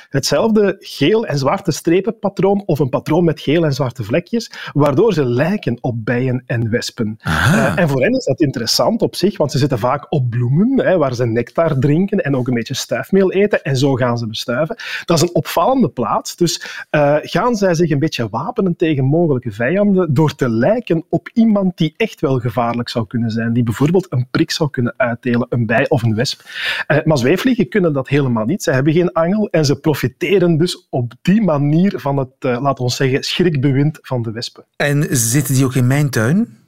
hetzelfde 0.09 0.77
geel- 0.79 1.27
en 1.27 1.39
zwarte 1.39 1.71
strepenpatroon 1.71 2.63
of 2.67 2.79
een 2.79 2.89
patroon 2.89 3.25
met 3.25 3.41
geel 3.41 3.65
en 3.65 3.73
zwarte 3.73 4.05
vlekjes, 4.05 4.53
waardoor 4.73 5.13
ze 5.13 5.25
lijken 5.25 5.79
op 5.81 6.05
bijen 6.05 6.43
en 6.47 6.71
wespen. 6.71 7.19
Uh, 7.27 7.79
en 7.79 7.89
voor 7.89 8.03
hen 8.03 8.17
is 8.17 8.25
dat 8.25 8.41
interessant 8.41 9.03
op 9.03 9.17
zich, 9.17 9.37
want 9.37 9.53
ze 9.53 9.59
zitten 9.59 9.79
vaak 9.79 10.07
op 10.09 10.31
bloemen, 10.31 10.87
hè, 10.87 10.97
waar 10.97 11.15
ze 11.15 11.27
nectar 11.27 11.79
drinken 11.79 12.19
en 12.19 12.37
ook 12.37 12.49
een 12.49 12.55
beetje 12.55 12.75
stuifmeel 12.75 13.33
eten, 13.33 13.63
en 13.63 13.77
zo 13.77 13.95
gaan 13.95 14.19
ze 14.19 14.27
bestuiven. 14.27 14.77
Dat 15.05 15.17
is 15.17 15.23
een 15.23 15.35
opvallende 15.35 15.89
plaats, 15.89 16.37
dus 16.37 16.85
uh, 16.91 17.17
gaan 17.21 17.55
zij 17.55 17.75
zich 17.75 17.91
een 17.91 17.99
beetje 17.99 18.29
wapenen 18.29 18.77
tegen 18.77 19.05
mogelijke 19.05 19.51
vijanden 19.51 20.15
door 20.15 20.35
te 20.35 20.49
lijken 20.49 20.69
op 21.09 21.31
iemand 21.33 21.77
die 21.77 21.95
echt 21.97 22.21
wel 22.21 22.39
gevaarlijk 22.39 22.89
zou 22.89 23.07
kunnen 23.07 23.31
zijn, 23.31 23.53
die 23.53 23.63
bijvoorbeeld 23.63 24.07
een 24.11 24.27
prik 24.31 24.51
zou 24.51 24.71
kunnen 24.71 24.95
uitdelen, 24.97 25.47
een 25.49 25.67
bij 25.67 25.89
of 25.89 26.03
een 26.03 26.15
wesp. 26.15 26.43
Uh, 26.89 26.99
maar 27.05 27.19
zweefvliegen 27.19 27.69
kunnen 27.69 27.93
dat 27.93 28.09
helemaal 28.09 28.45
niet. 28.45 28.63
Ze 28.63 28.71
hebben 28.71 28.93
geen 28.93 29.13
angel 29.13 29.49
en 29.51 29.65
ze 29.65 29.81
profiteren 29.81 30.57
dus 30.57 30.87
op 30.91 31.13
die 31.23 31.43
manier 31.43 32.01
van 32.01 32.17
het, 32.17 32.29
uh, 32.41 32.61
laten 32.61 32.85
we 32.85 32.91
zeggen, 32.91 33.23
schrikbewind 33.23 33.99
van 34.03 34.23
de 34.23 34.31
wespen. 34.31 34.65
En 34.77 35.07
zitten 35.11 35.55
die 35.55 35.65
ook 35.65 35.75
in 35.75 35.87
mijn 35.87 36.11
tuin? 36.11 36.60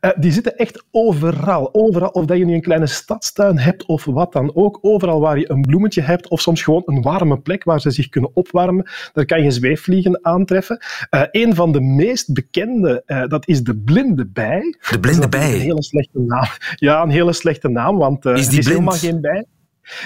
Uh, 0.00 0.10
die 0.16 0.32
zitten 0.32 0.56
echt 0.56 0.84
overal. 0.90 1.74
Overal, 1.74 2.08
of 2.08 2.24
dat 2.24 2.38
je 2.38 2.44
nu 2.44 2.54
een 2.54 2.60
kleine 2.60 2.86
stadstuin 2.86 3.58
hebt 3.58 3.86
of 3.86 4.04
wat 4.04 4.32
dan 4.32 4.50
ook. 4.54 4.78
Overal 4.80 5.20
waar 5.20 5.38
je 5.38 5.50
een 5.50 5.60
bloemetje 5.60 6.00
hebt 6.00 6.28
of 6.28 6.40
soms 6.40 6.62
gewoon 6.62 6.82
een 6.84 7.02
warme 7.02 7.38
plek 7.38 7.64
waar 7.64 7.80
ze 7.80 7.90
zich 7.90 8.08
kunnen 8.08 8.30
opwarmen, 8.34 8.90
daar 9.12 9.24
kan 9.24 9.42
je 9.42 9.50
zweefvliegen 9.50 10.24
aantreffen. 10.24 10.82
Uh, 11.10 11.22
een 11.30 11.54
van 11.54 11.72
de 11.72 11.80
meest 11.80 12.32
bekende, 12.32 13.02
uh, 13.06 13.26
dat 13.26 13.48
is 13.48 13.62
de 13.62 13.76
blinde 13.76 14.26
bij. 14.26 14.76
De 14.90 15.00
blinde 15.00 15.28
bij? 15.28 15.54
Een 15.54 15.60
hele 15.60 15.82
slechte 15.82 16.18
naam. 16.18 16.48
Ja, 16.74 17.02
een 17.02 17.10
hele 17.10 17.32
slechte 17.32 17.68
naam, 17.68 17.96
want 17.96 18.24
is 18.24 18.32
die 18.32 18.42
het 18.42 18.46
is 18.46 18.52
blind? 18.52 18.68
helemaal 18.68 18.98
geen 18.98 19.20
bij. 19.20 19.44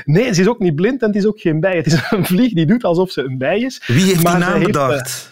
Nee, 0.05 0.35
ze 0.35 0.41
is 0.41 0.49
ook 0.49 0.59
niet 0.59 0.75
blind 0.75 1.01
en 1.01 1.07
het 1.07 1.17
is 1.17 1.27
ook 1.27 1.41
geen 1.41 1.61
bij. 1.61 1.77
Het 1.77 1.87
is 1.87 2.07
een 2.11 2.25
vlieg 2.25 2.53
die 2.53 2.67
doet 2.67 2.85
alsof 2.85 3.11
ze 3.11 3.23
een 3.23 3.39
bij 3.39 3.61
is. 3.61 3.83
Wie 3.87 4.05
heeft 4.05 4.27
die 4.27 4.37
naam 4.37 4.63
bedacht? 4.63 5.32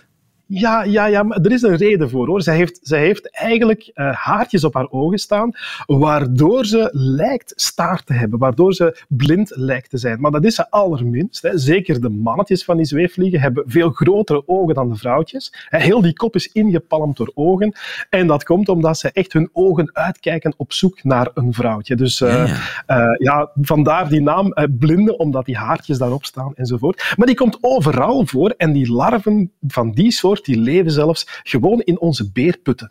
Ja, 0.52 0.82
ja, 0.82 1.06
ja, 1.06 1.22
maar 1.22 1.40
er 1.40 1.52
is 1.52 1.62
een 1.62 1.76
reden 1.76 2.10
voor 2.10 2.26
hoor. 2.26 2.42
Zij 2.42 2.56
heeft, 2.56 2.80
zij 2.82 3.00
heeft 3.00 3.30
eigenlijk 3.30 3.90
uh, 3.94 4.14
haartjes 4.14 4.64
op 4.64 4.74
haar 4.74 4.90
ogen 4.90 5.18
staan, 5.18 5.50
waardoor 5.86 6.66
ze 6.66 6.88
lijkt 6.92 7.52
staart 7.56 8.06
te 8.06 8.12
hebben, 8.12 8.38
waardoor 8.38 8.74
ze 8.74 9.04
blind 9.08 9.52
lijkt 9.54 9.90
te 9.90 9.98
zijn. 9.98 10.20
Maar 10.20 10.30
dat 10.30 10.44
is 10.44 10.54
ze 10.54 10.70
allerminst. 10.70 11.42
Hè. 11.42 11.58
Zeker 11.58 12.00
de 12.00 12.08
mannetjes 12.08 12.64
van 12.64 12.76
die 12.76 12.86
zweefvliegen 12.86 13.40
hebben 13.40 13.64
veel 13.66 13.90
grotere 13.90 14.42
ogen 14.46 14.74
dan 14.74 14.88
de 14.88 14.96
vrouwtjes. 14.96 15.52
Heel 15.68 16.00
die 16.00 16.12
kop 16.12 16.34
is 16.34 16.52
ingepalmd 16.52 17.16
door 17.16 17.32
ogen. 17.34 17.74
En 18.08 18.26
dat 18.26 18.44
komt 18.44 18.68
omdat 18.68 18.98
ze 18.98 19.10
echt 19.12 19.32
hun 19.32 19.50
ogen 19.52 19.90
uitkijken 19.92 20.54
op 20.56 20.72
zoek 20.72 21.04
naar 21.04 21.30
een 21.34 21.52
vrouwtje. 21.52 21.96
Dus 21.96 22.20
uh, 22.20 22.28
ja, 22.28 22.56
ja. 22.86 23.00
Uh, 23.00 23.16
ja, 23.18 23.50
vandaar 23.60 24.08
die 24.08 24.22
naam 24.22 24.54
blinde, 24.78 25.16
omdat 25.16 25.44
die 25.44 25.56
haartjes 25.56 25.98
daarop 25.98 26.24
staan 26.24 26.52
enzovoort. 26.54 27.14
Maar 27.16 27.26
die 27.26 27.36
komt 27.36 27.58
overal 27.60 28.26
voor 28.26 28.54
en 28.56 28.72
die 28.72 28.92
larven 28.92 29.52
van 29.60 29.92
die 29.92 30.12
soort 30.12 30.38
die 30.44 30.58
leven 30.58 30.90
zelfs 30.90 31.26
gewoon 31.42 31.80
in 31.80 32.00
onze 32.00 32.30
beerputten. 32.32 32.90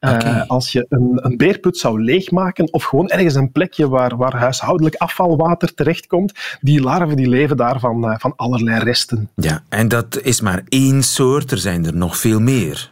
Okay. 0.00 0.34
Uh, 0.34 0.46
als 0.46 0.72
je 0.72 0.86
een, 0.88 1.18
een, 1.22 1.36
beerput 1.36 1.76
zou 1.76 2.02
leegmaken 2.02 2.72
of 2.72 2.84
gewoon 2.84 3.08
ergens 3.08 3.34
een 3.34 3.52
plekje 3.52 3.88
waar, 3.88 4.16
waar 4.16 4.36
huishoudelijk 4.36 4.94
afvalwater 4.94 5.74
terechtkomt, 5.74 6.58
die 6.60 6.80
larven 6.80 7.16
die 7.16 7.28
leven 7.28 7.56
daar 7.56 7.80
van, 7.80 8.04
uh, 8.04 8.14
van 8.18 8.32
allerlei 8.36 8.78
resten. 8.78 9.30
Ja, 9.34 9.62
en 9.68 9.88
dat 9.88 10.20
is 10.22 10.40
maar 10.40 10.62
één 10.68 11.02
soort, 11.02 11.50
er 11.50 11.58
zijn 11.58 11.86
er 11.86 11.96
nog 11.96 12.16
veel 12.16 12.40
meer. 12.40 12.90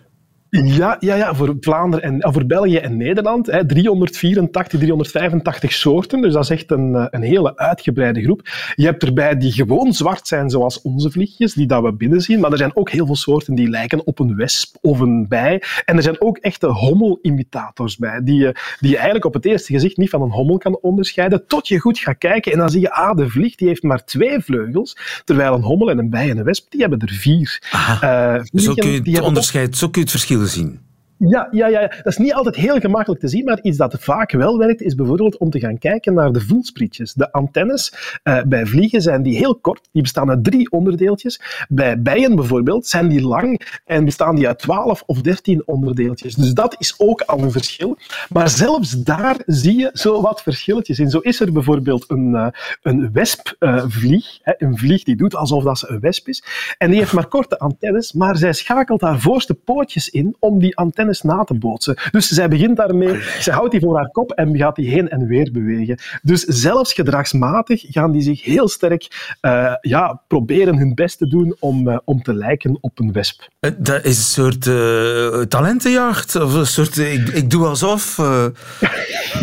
Ja, 0.64 0.96
ja, 1.00 1.14
ja, 1.14 1.34
voor 1.34 1.56
Vlaanderen 1.60 2.20
en 2.20 2.32
voor 2.32 2.46
België 2.46 2.76
en 2.76 2.96
Nederland. 2.96 3.46
Hè, 3.46 3.66
384, 3.66 4.78
385 4.78 5.72
soorten. 5.72 6.20
Dus 6.20 6.32
dat 6.32 6.42
is 6.42 6.50
echt 6.50 6.70
een, 6.70 7.08
een 7.10 7.22
hele 7.22 7.56
uitgebreide 7.56 8.22
groep. 8.22 8.48
Je 8.74 8.84
hebt 8.84 9.02
erbij 9.02 9.36
die 9.36 9.52
gewoon 9.52 9.92
zwart 9.92 10.26
zijn, 10.26 10.50
zoals 10.50 10.82
onze 10.82 11.10
vliegjes, 11.10 11.54
die 11.54 11.66
dat 11.66 11.82
we 11.82 11.92
binnenzien. 11.92 12.40
Maar 12.40 12.52
er 12.52 12.58
zijn 12.58 12.76
ook 12.76 12.90
heel 12.90 13.06
veel 13.06 13.16
soorten 13.16 13.54
die 13.54 13.68
lijken 13.68 14.06
op 14.06 14.18
een 14.18 14.36
wesp 14.36 14.76
of 14.80 15.00
een 15.00 15.28
bij. 15.28 15.62
En 15.84 15.96
er 15.96 16.02
zijn 16.02 16.20
ook 16.20 16.38
echte 16.38 16.66
hommelimitators 16.66 17.96
bij, 17.96 18.20
die 18.22 18.40
je, 18.40 18.54
die 18.80 18.90
je 18.90 18.96
eigenlijk 18.96 19.24
op 19.24 19.34
het 19.34 19.44
eerste 19.44 19.72
gezicht 19.72 19.96
niet 19.96 20.10
van 20.10 20.22
een 20.22 20.30
hommel 20.30 20.58
kan 20.58 20.78
onderscheiden, 20.80 21.46
tot 21.46 21.68
je 21.68 21.78
goed 21.78 21.98
gaat 21.98 22.18
kijken 22.18 22.52
en 22.52 22.58
dan 22.58 22.70
zie 22.70 22.80
je, 22.80 22.92
ah, 22.92 23.16
de 23.16 23.28
vlieg 23.28 23.54
die 23.54 23.68
heeft 23.68 23.82
maar 23.82 24.04
twee 24.04 24.40
vleugels, 24.40 24.96
terwijl 25.24 25.54
een 25.54 25.62
hommel 25.62 25.90
en 25.90 25.98
een 25.98 26.10
bij 26.10 26.30
en 26.30 26.38
een 26.38 26.44
wesp, 26.44 26.70
die 26.70 26.80
hebben 26.80 26.98
er 26.98 27.12
vier. 27.12 27.62
Uh, 27.72 28.40
zo 28.52 28.74
kun 28.74 28.90
je 28.90 29.10
het 29.10 29.20
onderscheid, 29.20 29.76
zo 29.76 29.88
kun 29.88 30.00
je 30.00 30.00
het 30.00 30.10
verschil 30.10 30.45
zien. 30.48 30.85
Ja, 31.18 31.48
ja, 31.50 31.66
ja, 31.66 31.80
dat 31.80 32.06
is 32.06 32.16
niet 32.16 32.34
altijd 32.34 32.56
heel 32.56 32.80
gemakkelijk 32.80 33.20
te 33.20 33.28
zien, 33.28 33.44
maar 33.44 33.60
iets 33.62 33.76
dat 33.76 33.96
vaak 33.98 34.32
wel 34.32 34.58
werkt, 34.58 34.82
is 34.82 34.94
bijvoorbeeld 34.94 35.38
om 35.38 35.50
te 35.50 35.58
gaan 35.58 35.78
kijken 35.78 36.14
naar 36.14 36.32
de 36.32 36.40
voelsprietjes. 36.40 37.12
De 37.12 37.32
antennes 37.32 37.92
uh, 38.24 38.42
bij 38.42 38.66
vliegen 38.66 39.02
zijn 39.02 39.22
die 39.22 39.36
heel 39.36 39.54
kort, 39.54 39.88
die 39.92 40.02
bestaan 40.02 40.30
uit 40.30 40.44
drie 40.44 40.70
onderdeeltjes. 40.70 41.40
Bij 41.68 42.02
bijen 42.02 42.36
bijvoorbeeld 42.36 42.86
zijn 42.86 43.08
die 43.08 43.22
lang 43.22 43.80
en 43.84 44.04
bestaan 44.04 44.36
die 44.36 44.46
uit 44.46 44.58
twaalf 44.58 45.02
of 45.06 45.20
dertien 45.20 45.62
onderdeeltjes. 45.66 46.34
Dus 46.34 46.52
dat 46.54 46.76
is 46.78 46.94
ook 46.98 47.20
al 47.20 47.38
een 47.38 47.52
verschil. 47.52 47.98
Maar 48.32 48.48
zelfs 48.48 49.02
daar 49.02 49.36
zie 49.46 49.78
je 49.78 49.90
zo 49.92 50.20
wat 50.20 50.42
verschilletjes 50.42 50.98
in. 50.98 51.10
Zo 51.10 51.18
is 51.18 51.40
er 51.40 51.52
bijvoorbeeld 51.52 52.04
een, 52.10 52.30
uh, 52.30 52.46
een 52.82 53.12
wespvlieg, 53.12 54.38
uh, 54.44 54.54
een 54.58 54.78
vlieg 54.78 55.02
die 55.02 55.16
doet 55.16 55.34
alsof 55.34 55.64
dat 55.64 55.78
ze 55.78 55.88
een 55.90 56.00
wesp 56.00 56.28
is, 56.28 56.44
en 56.78 56.90
die 56.90 56.98
heeft 56.98 57.12
maar 57.12 57.26
korte 57.26 57.58
antennes, 57.58 58.12
maar 58.12 58.36
zij 58.36 58.52
schakelt 58.52 59.00
haar 59.00 59.20
voorste 59.20 59.54
pootjes 59.54 60.08
in 60.08 60.36
om 60.38 60.58
die 60.58 60.76
antennes 60.76 61.05
na 61.22 61.44
te 61.44 61.54
bootsen. 61.54 61.96
Dus 62.10 62.28
zij 62.28 62.48
begint 62.48 62.76
daarmee, 62.76 63.22
ze 63.40 63.50
houdt 63.50 63.70
die 63.70 63.80
voor 63.80 63.96
haar 63.96 64.10
kop 64.10 64.32
en 64.32 64.56
gaat 64.56 64.76
die 64.76 64.88
heen 64.88 65.08
en 65.08 65.26
weer 65.26 65.50
bewegen. 65.52 65.98
Dus 66.22 66.42
zelfs 66.42 66.92
gedragsmatig 66.92 67.84
gaan 67.88 68.12
die 68.12 68.22
zich 68.22 68.44
heel 68.44 68.68
sterk 68.68 69.34
uh, 69.42 69.74
ja, 69.80 70.22
proberen 70.28 70.76
hun 70.76 70.94
best 70.94 71.18
te 71.18 71.28
doen 71.28 71.56
om, 71.58 71.88
uh, 71.88 71.98
om 72.04 72.22
te 72.22 72.34
lijken 72.34 72.78
op 72.80 72.98
een 72.98 73.12
wesp. 73.12 73.48
Dat 73.78 74.04
is 74.04 74.16
een 74.16 74.24
soort 74.24 74.66
uh, 74.66 75.40
talentenjacht, 75.40 76.36
of 76.36 76.54
een 76.54 76.66
soort 76.66 76.98
ik, 76.98 77.28
ik 77.28 77.50
doe 77.50 77.66
alsof 77.66 78.16
ja, 78.16 78.90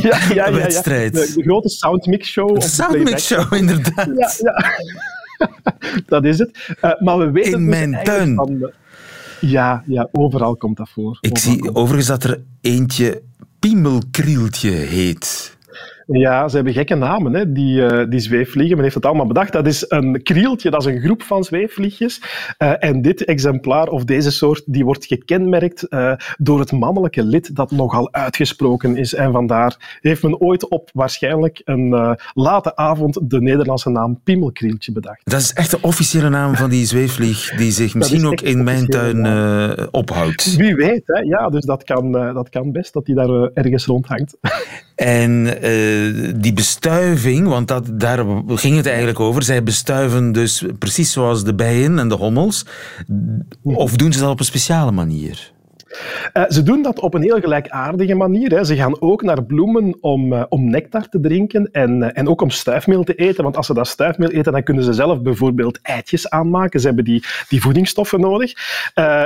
ja, 0.01 0.19
ja, 0.33 0.51
wedstrijd. 0.51 1.15
Ja. 1.15 1.25
De, 1.25 1.33
de, 1.33 1.43
grote 1.43 1.69
soundmix 1.69 2.27
show. 2.27 2.59
De 2.59 2.67
soundmix 2.67 3.25
show, 3.25 3.53
inderdaad. 3.53 4.09
Ja, 4.15 4.31
ja. 4.37 4.71
dat 6.05 6.25
is 6.25 6.39
het. 6.39 6.75
maar 6.99 7.17
we 7.17 7.31
weten 7.31 7.51
In 7.51 7.65
dus 7.65 7.77
mijn 7.77 8.03
tuin. 8.03 8.35
Van, 8.35 8.71
ja, 9.49 9.83
ja, 9.87 10.09
overal 10.11 10.55
komt 10.55 10.77
dat 10.77 10.89
voor. 10.89 11.17
Ik 11.21 11.37
overal 11.37 11.37
zie 11.37 11.75
overigens 11.75 12.07
dat 12.07 12.23
er 12.23 12.43
eentje 12.61 13.21
piemelkrieltje 13.59 14.71
heet. 14.71 15.57
Ja, 16.07 16.47
ze 16.47 16.55
hebben 16.55 16.73
gekke 16.73 16.95
namen, 16.95 17.33
hè, 17.33 17.51
die, 17.51 17.79
uh, 17.79 18.03
die 18.09 18.19
zweefvliegen. 18.19 18.75
Men 18.75 18.83
heeft 18.83 18.95
het 18.95 19.05
allemaal 19.05 19.27
bedacht. 19.27 19.51
Dat 19.51 19.67
is 19.67 19.85
een 19.87 20.23
krieltje, 20.23 20.69
dat 20.69 20.85
is 20.85 20.93
een 20.93 21.01
groep 21.01 21.23
van 21.23 21.43
zweefvliegjes. 21.43 22.21
Uh, 22.57 22.73
en 22.79 23.01
dit 23.01 23.25
exemplaar, 23.25 23.87
of 23.87 24.03
deze 24.03 24.31
soort, 24.31 24.63
die 24.65 24.85
wordt 24.85 25.05
gekenmerkt 25.05 25.85
uh, 25.89 26.13
door 26.37 26.59
het 26.59 26.71
mannelijke 26.71 27.23
lid 27.23 27.55
dat 27.55 27.71
nogal 27.71 28.13
uitgesproken 28.13 28.97
is. 28.97 29.13
En 29.13 29.31
vandaar 29.31 29.97
heeft 30.01 30.23
men 30.23 30.39
ooit 30.39 30.69
op 30.69 30.89
waarschijnlijk 30.93 31.61
een 31.65 32.17
late 32.33 32.75
avond 32.75 33.19
de 33.21 33.41
Nederlandse 33.41 33.89
naam 33.89 34.19
piemelkrieltje 34.23 34.91
bedacht. 34.91 35.21
Dat 35.23 35.39
is 35.39 35.53
echt 35.53 35.71
de 35.71 35.81
officiële 35.81 36.29
naam 36.29 36.55
van 36.55 36.69
die 36.69 36.85
zweefvlieg 36.85 37.55
die 37.55 37.71
zich 37.71 37.95
misschien 37.95 38.25
ook 38.25 38.41
in 38.41 38.63
mijn 38.63 38.87
tuin 38.87 39.91
ophoudt. 39.91 40.55
Wie 40.55 40.75
weet, 40.75 41.01
hè? 41.05 41.19
ja. 41.19 41.49
Dus 41.49 41.65
dat 41.65 41.83
kan, 41.83 42.11
dat 42.11 42.49
kan 42.49 42.71
best, 42.71 42.93
dat 42.93 43.05
die 43.05 43.15
daar 43.15 43.49
ergens 43.53 43.85
rondhangt. 43.85 44.37
En 44.95 45.43
die 46.41 46.53
bestuiving, 46.53 47.47
want 47.47 47.67
dat, 47.67 47.99
daar 47.99 48.25
ging 48.47 48.75
het 48.75 48.85
eigenlijk 48.85 49.19
over. 49.19 49.43
Zij 49.43 49.63
bestuiven 49.63 50.31
dus 50.31 50.63
precies 50.79 51.11
zoals 51.11 51.43
de 51.43 51.55
bijen 51.55 51.99
en 51.99 52.09
de 52.09 52.15
hommels. 52.15 52.65
Of 53.63 53.95
doen 53.95 54.13
ze 54.13 54.19
dat 54.19 54.29
op 54.29 54.39
een 54.39 54.45
speciale 54.45 54.91
manier? 54.91 55.53
Uh, 56.33 56.43
ze 56.47 56.63
doen 56.63 56.81
dat 56.81 56.99
op 56.99 57.13
een 57.13 57.21
heel 57.21 57.39
gelijkaardige 57.39 58.15
manier. 58.15 58.49
Hè. 58.49 58.63
Ze 58.63 58.75
gaan 58.75 59.01
ook 59.01 59.21
naar 59.21 59.43
bloemen 59.43 59.97
om, 60.01 60.33
uh, 60.33 60.43
om 60.49 60.69
nectar 60.69 61.09
te 61.09 61.19
drinken 61.19 61.71
en, 61.71 62.01
uh, 62.01 62.09
en 62.13 62.27
ook 62.27 62.41
om 62.41 62.49
stuifmeel 62.49 63.03
te 63.03 63.15
eten. 63.15 63.43
Want 63.43 63.57
als 63.57 63.65
ze 63.65 63.73
dat 63.73 63.87
stuifmeel 63.87 64.29
eten, 64.29 64.51
dan 64.51 64.63
kunnen 64.63 64.83
ze 64.83 64.93
zelf 64.93 65.21
bijvoorbeeld 65.21 65.79
eitjes 65.81 66.29
aanmaken. 66.29 66.79
Ze 66.79 66.85
hebben 66.87 67.05
die, 67.05 67.23
die 67.47 67.61
voedingsstoffen 67.61 68.19
nodig. 68.19 68.51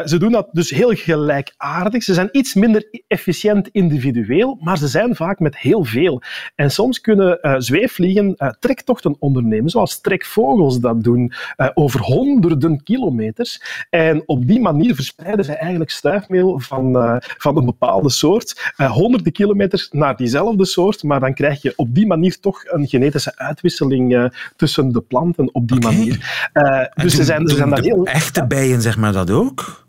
ze 0.05 0.15
doen 0.19 0.31
dat 0.31 0.47
dus 0.51 0.69
heel 0.69 0.93
gelijkaardig. 0.93 2.03
Ze 2.03 2.13
zijn 2.13 2.29
iets 2.31 2.53
minder 2.53 3.03
efficiënt 3.07 3.69
individueel, 3.71 4.57
maar 4.61 4.77
ze 4.77 4.87
zijn 4.87 5.15
vaak 5.15 5.39
met 5.39 5.57
heel 5.57 5.83
veel. 5.83 6.21
En 6.55 6.71
soms 6.71 7.01
kunnen 7.01 7.39
zweefvliegen 7.57 8.55
trektochten 8.59 9.15
ondernemen, 9.19 9.69
zoals 9.69 10.01
trekvogels 10.01 10.79
dat 10.79 11.03
doen, 11.03 11.33
over 11.73 11.99
honderden 11.99 12.83
kilometers. 12.83 13.61
En 13.89 14.23
op 14.25 14.47
die 14.47 14.59
manier 14.59 14.95
verspreiden 14.95 15.45
ze 15.45 15.53
eigenlijk 15.53 15.91
stuifmeel 15.91 16.56
van, 16.61 16.95
uh, 16.95 17.15
van 17.19 17.57
een 17.57 17.65
bepaalde 17.65 18.09
soort, 18.09 18.73
uh, 18.77 18.91
honderden 18.91 19.31
kilometers 19.31 19.89
naar 19.91 20.15
diezelfde 20.15 20.65
soort, 20.65 21.03
maar 21.03 21.19
dan 21.19 21.33
krijg 21.33 21.61
je 21.61 21.73
op 21.75 21.95
die 21.95 22.07
manier 22.07 22.39
toch 22.39 22.63
een 22.65 22.87
genetische 22.87 23.37
uitwisseling 23.37 24.13
uh, 24.13 24.25
tussen 24.55 24.91
de 24.91 25.01
planten 25.01 25.53
op 25.53 25.67
die 25.67 25.77
okay. 25.77 25.93
manier. 25.93 26.49
dus 26.93 27.01
doen, 27.01 27.09
ze 27.09 27.23
zijn, 27.23 27.47
ze 27.47 27.55
zijn 27.55 27.69
daar 27.69 27.81
heel... 27.81 28.05
echte 28.05 28.47
bijen, 28.47 28.81
zeg 28.81 28.97
maar, 28.97 29.13
dat 29.13 29.31
ook? 29.31 29.86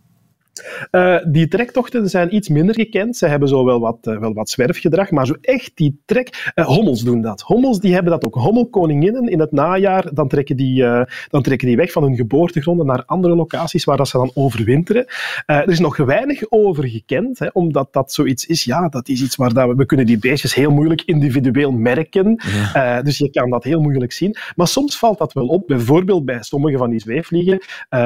Uh, 0.90 1.16
die 1.26 1.48
trektochten 1.48 2.08
zijn 2.08 2.34
iets 2.34 2.48
minder 2.48 2.74
gekend. 2.74 3.16
Ze 3.16 3.26
hebben 3.26 3.48
zo 3.48 3.64
wel 3.64 3.80
wat, 3.80 3.98
uh, 4.02 4.18
wel 4.18 4.32
wat 4.32 4.50
zwerfgedrag, 4.50 5.10
maar 5.10 5.26
zo 5.26 5.34
echt 5.40 5.70
die 5.74 6.00
trek... 6.04 6.52
Uh, 6.54 6.66
hommels 6.66 7.02
doen 7.02 7.20
dat. 7.20 7.40
Hommels 7.40 7.80
die 7.80 7.92
hebben 7.92 8.12
dat 8.12 8.24
ook. 8.24 8.34
Hommelkoninginnen 8.34 9.28
in 9.28 9.40
het 9.40 9.52
najaar, 9.52 10.14
dan 10.14 10.28
trekken 10.28 10.56
die, 10.56 10.82
dan 11.28 11.42
trekken 11.42 11.66
die 11.66 11.76
weg 11.76 11.92
van 11.92 12.02
hun 12.02 12.16
geboortegronden 12.16 12.86
naar 12.86 13.04
andere 13.04 13.34
locaties 13.34 13.84
waar 13.84 13.96
dat 13.96 14.08
ze 14.08 14.16
dan 14.16 14.30
overwinteren. 14.34 15.06
er 15.46 15.68
is 15.68 15.78
nog 15.78 15.96
weinig 15.96 16.50
over 16.50 16.88
gekend, 16.88 17.38
hè, 17.38 17.46
omdat 17.52 17.92
dat 17.92 18.12
zoiets 18.12 18.46
is. 18.46 18.64
Ja, 18.64 18.88
dat 18.88 19.08
is 19.08 19.22
iets 19.22 19.36
waar 19.36 19.52
dat 19.52 19.68
we, 19.68 19.74
we 19.74 19.86
kunnen 19.86 20.06
die 20.06 20.18
beestjes 20.18 20.54
heel 20.54 20.70
moeilijk 20.70 21.02
individueel 21.02 21.72
merken. 21.72 22.40
Ja. 22.72 23.02
dus 23.02 23.18
je 23.18 23.30
kan 23.30 23.50
dat 23.50 23.64
heel 23.64 23.80
moeilijk 23.80 24.12
zien. 24.12 24.36
Maar 24.56 24.68
soms 24.68 24.98
valt 24.98 25.18
dat 25.18 25.32
wel 25.32 25.46
op. 25.46 25.66
Bijvoorbeeld 25.66 26.24
bij 26.24 26.42
sommige 26.42 26.76
van 26.76 26.90
die 26.90 27.00
zweefvliegen 27.00 27.58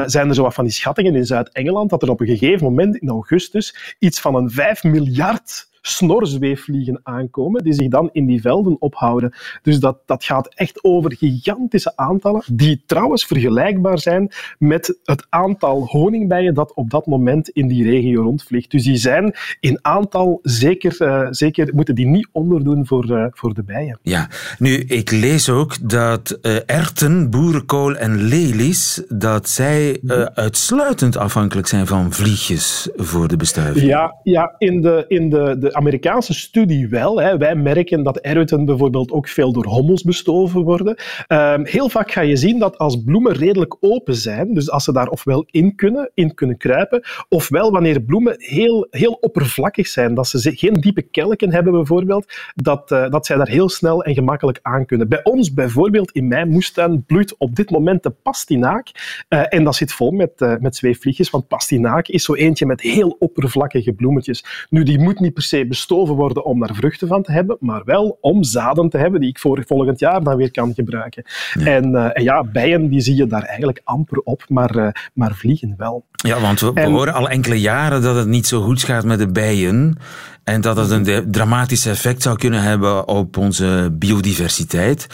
zijn 0.07 0.29
er 0.29 0.35
zo 0.35 0.43
wat 0.43 0.55
van 0.55 0.65
die 0.65 0.73
schattingen 0.73 1.15
in 1.15 1.27
Zuid-Engeland 1.27 1.91
dat 1.91 2.03
er 2.03 2.11
op 2.11 2.21
een 2.21 2.27
gegeven 2.27 2.42
moment 2.61 2.97
in 2.97 3.09
augustus 3.09 3.95
iets 3.99 4.21
van 4.21 4.35
een 4.35 4.51
5 4.51 4.83
miljard 4.83 5.71
snorzweefvliegen 5.83 7.01
aankomen, 7.03 7.65
die 7.65 7.73
zich 7.73 7.89
dan 7.89 8.09
in 8.13 8.27
die 8.27 8.41
velden 8.41 8.77
ophouden. 8.81 9.35
Dus 9.63 9.81
dat, 9.81 9.99
dat 10.07 10.25
gaat 10.25 10.55
echt 10.55 10.85
over 10.85 11.17
gigantische 11.17 11.93
aantallen, 11.97 12.43
die 12.53 12.83
trouwens 12.87 13.27
vergelijkbaar 13.27 13.99
zijn 13.99 14.33
met 14.59 14.99
het 15.05 15.27
aantal 15.29 15.87
honingbijen 15.87 16.55
dat 16.55 16.75
op 16.75 16.91
dat 16.91 17.07
moment 17.07 17.49
in 17.49 17.69
die 17.69 17.85
regio 17.85 18.23
rondvliegt. 18.23 18.71
Dus 18.71 18.85
die 18.85 18.97
zijn 18.97 19.35
in 19.61 19.79
aantal 19.83 20.39
zeker, 20.43 20.97
uh, 20.99 21.27
zeker 21.31 21.71
moeten 21.75 21.95
die 21.95 22.07
niet 22.07 22.29
onderdoen 22.33 22.87
voor, 22.87 23.11
uh, 23.11 23.27
voor 23.31 23.55
de 23.55 23.63
bijen. 23.63 23.99
Ja, 24.03 24.29
nu, 24.59 24.77
ik 24.77 25.11
lees 25.11 25.49
ook 25.49 25.89
dat 25.89 26.39
uh, 26.43 26.57
erten, 26.67 27.31
boerenkool 27.31 27.97
en 27.97 28.17
lelies, 28.17 29.03
dat 29.09 29.49
zij 29.49 30.01
uitsluitend 30.35 31.17
afhankelijk 31.17 31.67
zijn 31.67 31.87
van 31.87 32.13
vliegjes 32.13 32.89
voor 32.97 33.29
de 33.29 33.37
bestuiving. 33.37 33.87
Ja, 33.87 34.17
ja 34.23 34.55
in 34.59 34.81
de, 34.81 35.05
in 35.09 35.31
de, 35.31 35.57
de 35.59 35.72
Amerikaanse 35.75 36.35
studie 36.35 36.89
wel. 36.89 37.21
Hè. 37.21 37.37
Wij 37.37 37.55
merken 37.55 38.03
dat 38.03 38.19
erwten 38.19 38.65
bijvoorbeeld 38.65 39.13
ook 39.13 39.29
veel 39.29 39.53
door 39.53 39.67
hommels 39.67 40.03
bestoven 40.03 40.63
worden. 40.63 40.97
Um, 41.29 41.67
heel 41.67 41.89
vaak 41.89 42.11
ga 42.11 42.21
je 42.21 42.37
zien 42.37 42.59
dat 42.59 42.79
als 42.79 43.03
bloemen 43.05 43.33
redelijk 43.33 43.77
open 43.81 44.15
zijn, 44.15 44.55
dus 44.55 44.71
als 44.71 44.85
ze 44.85 44.93
daar 44.93 45.09
ofwel 45.09 45.47
in 45.51 45.75
kunnen, 45.75 46.11
in 46.15 46.35
kunnen 46.35 46.57
kruipen, 46.57 47.03
ofwel 47.29 47.71
wanneer 47.71 48.01
bloemen 48.01 48.35
heel, 48.39 48.87
heel 48.91 49.13
oppervlakkig 49.21 49.87
zijn, 49.87 50.15
dat 50.15 50.29
ze 50.29 50.57
geen 50.57 50.73
diepe 50.73 51.03
kelken 51.03 51.53
hebben 51.53 51.73
bijvoorbeeld, 51.73 52.33
dat, 52.55 52.91
uh, 52.91 53.11
dat 53.11 53.27
zij 53.27 53.37
daar 53.37 53.49
heel 53.49 53.69
snel 53.69 54.05
en 54.05 54.15
gemakkelijk 54.15 54.59
aan 54.63 54.87
kunnen. 54.87 55.09
Bij 55.09 55.25
ons 55.25 55.53
bijvoorbeeld 55.53 56.11
in 56.11 56.29
mijn 56.29 56.49
moestuin 56.49 57.05
bloeit 57.05 57.35
op 57.39 57.55
dit 57.55 57.71
moment 57.71 58.03
de 58.03 58.11
pastinaak 58.11 58.91
uh, 59.29 59.43
en 59.49 59.65
dat 59.65 59.75
zit 59.75 59.93
vol 59.93 60.11
met, 60.11 60.33
uh, 60.39 60.55
met 60.61 60.77
zweefvliegjes, 60.77 61.31
want 61.31 61.49
pastinaak 61.49 62.09
is 62.09 62.25
zo 62.25 62.35
eentje 62.35 62.67
met 62.67 62.81
heel 62.81 63.17
oppervlakkige 63.19 63.93
bloemetjes. 63.93 64.67
Nu, 64.71 64.83
die 64.83 64.99
moet 64.99 65.21
niet 65.21 65.35
per 65.35 65.43
se 65.43 65.62
bestoven 65.67 66.15
worden 66.15 66.45
om 66.45 66.61
daar 66.61 66.75
vruchten 66.75 67.09
van 67.09 67.23
te 67.23 67.33
hebben, 67.33 67.57
maar 67.61 67.83
wel 67.85 68.19
om 68.21 68.45
zaden 68.45 68.89
te 68.89 68.99
hebben 68.99 69.21
die 69.21 69.29
ik 69.29 69.39
voor 69.39 69.65
volgend 69.67 69.99
jaar 69.99 70.23
dan 70.23 70.37
weer 70.37 70.51
kan 70.51 70.75
gebruiken. 70.75 71.25
Ja. 71.55 71.67
En, 71.67 71.91
uh, 71.91 72.05
en, 72.13 72.23
ja, 72.23 72.45
bijen 72.45 72.89
die 72.89 73.01
zie 73.01 73.17
je 73.17 73.27
daar 73.27 73.43
eigenlijk 73.43 73.81
amper 73.85 74.19
op, 74.19 74.45
maar, 74.49 74.77
uh, 74.77 74.89
maar 75.15 75.35
vliegen 75.35 75.75
wel. 75.77 76.05
Ja, 76.11 76.41
want 76.41 76.61
we, 76.61 76.73
en, 76.75 76.91
horen 76.91 77.15
al 77.15 77.29
enkele 77.29 77.61
jaren 77.61 78.03
dat 78.03 78.17
het 78.17 78.29
niet 78.29 78.47
zo 78.47 78.63
goed 78.63 78.83
gaat 78.83 79.05
met 79.05 79.19
de 79.19 79.33
bijen. 79.33 79.97
En 80.45 80.61
dat 80.61 80.77
het 80.77 80.91
een 80.91 81.31
dramatisch 81.31 81.87
effect 81.87 82.23
zou 82.23 82.37
kunnen 82.37 82.63
hebben 82.63 83.09
op 83.09 83.37
onze 83.37 83.91
biodiversiteit. 83.93 85.07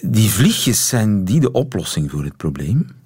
Die 0.00 0.30
vliegjes, 0.30 0.88
zijn 0.88 1.24
die 1.24 1.40
de 1.40 1.52
oplossing 1.52 2.10
voor 2.10 2.24
het 2.24 2.36
probleem? 2.36 2.99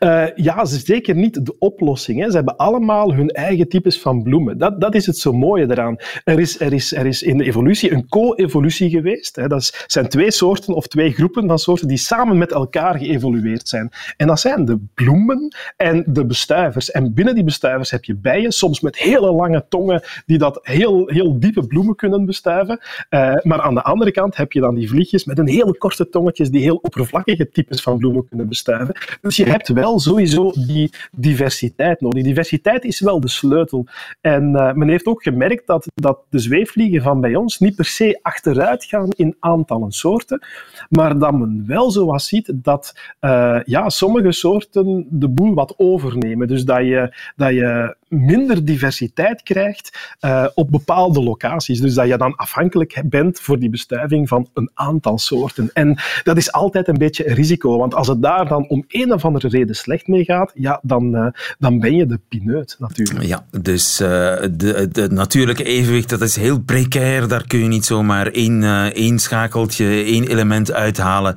Uh, 0.00 0.26
ja, 0.34 0.64
ze 0.64 0.78
zeker 0.78 1.14
niet 1.14 1.46
de 1.46 1.58
oplossing. 1.58 2.20
Hè. 2.20 2.30
Ze 2.30 2.36
hebben 2.36 2.56
allemaal 2.56 3.14
hun 3.14 3.28
eigen 3.28 3.68
types 3.68 4.00
van 4.00 4.22
bloemen. 4.22 4.58
Dat, 4.58 4.80
dat 4.80 4.94
is 4.94 5.06
het 5.06 5.18
zo 5.18 5.32
mooie 5.32 5.70
eraan. 5.70 5.96
Er 6.24 6.40
is, 6.40 6.60
er 6.60 6.72
is, 6.72 6.94
er 6.94 7.06
is 7.06 7.22
in 7.22 7.36
de 7.36 7.44
evolutie 7.44 7.92
een 7.92 8.08
co-evolutie 8.08 8.90
geweest. 8.90 9.36
Hè. 9.36 9.48
Dat 9.48 9.84
zijn 9.86 10.08
twee 10.08 10.30
soorten 10.30 10.74
of 10.74 10.86
twee 10.86 11.12
groepen 11.12 11.46
van 11.46 11.58
soorten 11.58 11.88
die 11.88 11.96
samen 11.96 12.38
met 12.38 12.52
elkaar 12.52 12.98
geëvolueerd 12.98 13.68
zijn. 13.68 13.90
En 14.16 14.26
dat 14.26 14.40
zijn 14.40 14.64
de 14.64 14.78
bloemen 14.94 15.54
en 15.76 16.04
de 16.06 16.26
bestuivers. 16.26 16.90
En 16.90 17.14
binnen 17.14 17.34
die 17.34 17.44
bestuivers 17.44 17.90
heb 17.90 18.04
je 18.04 18.14
bijen, 18.14 18.52
soms 18.52 18.80
met 18.80 18.98
hele 18.98 19.32
lange 19.32 19.64
tongen, 19.68 20.02
die 20.26 20.38
dat 20.38 20.58
heel, 20.62 21.08
heel 21.08 21.38
diepe 21.38 21.66
bloemen 21.66 21.96
kunnen 21.96 22.24
bestuiven. 22.24 22.80
Uh, 23.10 23.34
maar 23.42 23.60
aan 23.60 23.74
de 23.74 23.82
andere 23.82 24.10
kant 24.10 24.36
heb 24.36 24.52
je 24.52 24.60
dan 24.60 24.74
die 24.74 24.88
vliegjes 24.88 25.24
met 25.24 25.38
een 25.38 25.48
hele 25.48 25.76
korte 25.78 26.08
tongetjes 26.08 26.50
die 26.50 26.62
heel 26.62 26.76
oppervlakkige 26.76 27.48
types 27.48 27.82
van 27.82 27.98
bloemen 27.98 28.28
kunnen 28.28 28.48
bestuiven. 28.48 28.94
Dus 29.20 29.36
je 29.36 29.49
hebt 29.50 29.68
wel 29.68 30.00
sowieso 30.00 30.52
die 30.66 30.92
diversiteit 31.12 32.00
nodig. 32.00 32.22
Die 32.22 32.28
diversiteit 32.28 32.84
is 32.84 33.00
wel 33.00 33.20
de 33.20 33.28
sleutel. 33.28 33.86
En 34.20 34.52
uh, 34.52 34.72
men 34.72 34.88
heeft 34.88 35.06
ook 35.06 35.22
gemerkt 35.22 35.66
dat, 35.66 35.86
dat 35.94 36.18
de 36.28 36.38
zweefvliegen 36.38 37.02
van 37.02 37.20
bij 37.20 37.34
ons 37.34 37.58
niet 37.58 37.76
per 37.76 37.84
se 37.84 38.18
achteruit 38.22 38.84
gaan 38.84 39.08
in 39.10 39.36
aantallen 39.40 39.92
soorten, 39.92 40.42
maar 40.88 41.18
dat 41.18 41.32
men 41.32 41.64
wel 41.66 41.90
zo 41.90 42.06
wat 42.06 42.22
ziet 42.22 42.52
dat 42.54 42.94
uh, 43.20 43.60
ja, 43.64 43.88
sommige 43.88 44.32
soorten 44.32 45.06
de 45.10 45.28
boel 45.28 45.54
wat 45.54 45.74
overnemen. 45.76 46.48
Dus 46.48 46.64
dat 46.64 46.84
je, 46.84 47.14
dat 47.36 47.52
je 47.52 47.96
minder 48.10 48.64
diversiteit 48.64 49.42
krijgt 49.42 50.16
uh, 50.20 50.46
op 50.54 50.70
bepaalde 50.70 51.22
locaties. 51.22 51.80
Dus 51.80 51.94
dat 51.94 52.08
je 52.08 52.16
dan 52.16 52.36
afhankelijk 52.36 53.02
bent 53.06 53.40
voor 53.40 53.58
die 53.58 53.70
bestuiving 53.70 54.28
van 54.28 54.48
een 54.54 54.70
aantal 54.74 55.18
soorten. 55.18 55.70
En 55.72 55.98
dat 56.22 56.36
is 56.36 56.52
altijd 56.52 56.88
een 56.88 56.98
beetje 56.98 57.28
een 57.28 57.34
risico, 57.34 57.78
want 57.78 57.94
als 57.94 58.08
het 58.08 58.22
daar 58.22 58.48
dan 58.48 58.68
om 58.68 58.84
een 58.88 59.12
of 59.12 59.24
reden 59.48 59.74
slecht 59.74 60.06
mee 60.06 60.24
gaat, 60.24 60.50
ja, 60.54 60.80
dan, 60.82 61.14
uh, 61.14 61.26
dan 61.58 61.78
ben 61.78 61.96
je 61.96 62.06
de 62.06 62.20
pineut 62.28 62.76
natuurlijk. 62.78 63.26
Ja, 63.26 63.44
dus 63.60 64.00
uh, 64.00 64.08
de, 64.50 64.88
de 64.92 65.08
natuurlijke 65.10 65.64
evenwicht, 65.64 66.08
dat 66.08 66.20
is 66.20 66.36
heel 66.36 66.60
precair. 66.60 67.28
Daar 67.28 67.46
kun 67.46 67.58
je 67.58 67.68
niet 67.68 67.84
zomaar 67.84 68.26
één, 68.26 68.62
één 68.92 69.18
schakeltje, 69.18 69.84
één 69.86 70.26
element 70.26 70.72
uithalen. 70.72 71.36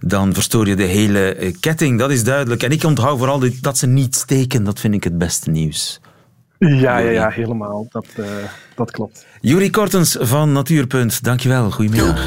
Dan 0.00 0.34
verstoor 0.34 0.66
je 0.68 0.76
de 0.76 0.82
hele 0.82 1.54
ketting, 1.60 1.98
dat 1.98 2.10
is 2.10 2.24
duidelijk. 2.24 2.62
En 2.62 2.70
ik 2.70 2.84
onthoud 2.84 3.18
vooral 3.18 3.42
dat 3.60 3.78
ze 3.78 3.86
niet 3.86 4.14
steken, 4.14 4.64
dat 4.64 4.80
vind 4.80 4.94
ik 4.94 5.04
het 5.04 5.18
beste 5.18 5.50
nieuws. 5.50 6.00
Ja, 6.58 6.98
ja, 6.98 7.10
ja 7.10 7.28
helemaal. 7.28 7.86
Dat, 7.90 8.06
uh, 8.16 8.26
dat 8.74 8.90
klopt. 8.90 9.26
Juri 9.40 9.70
Kortens 9.70 10.16
van 10.20 10.52
Natuurpunt, 10.52 11.22
dankjewel. 11.22 11.70
Goedemiddag. 11.70 12.26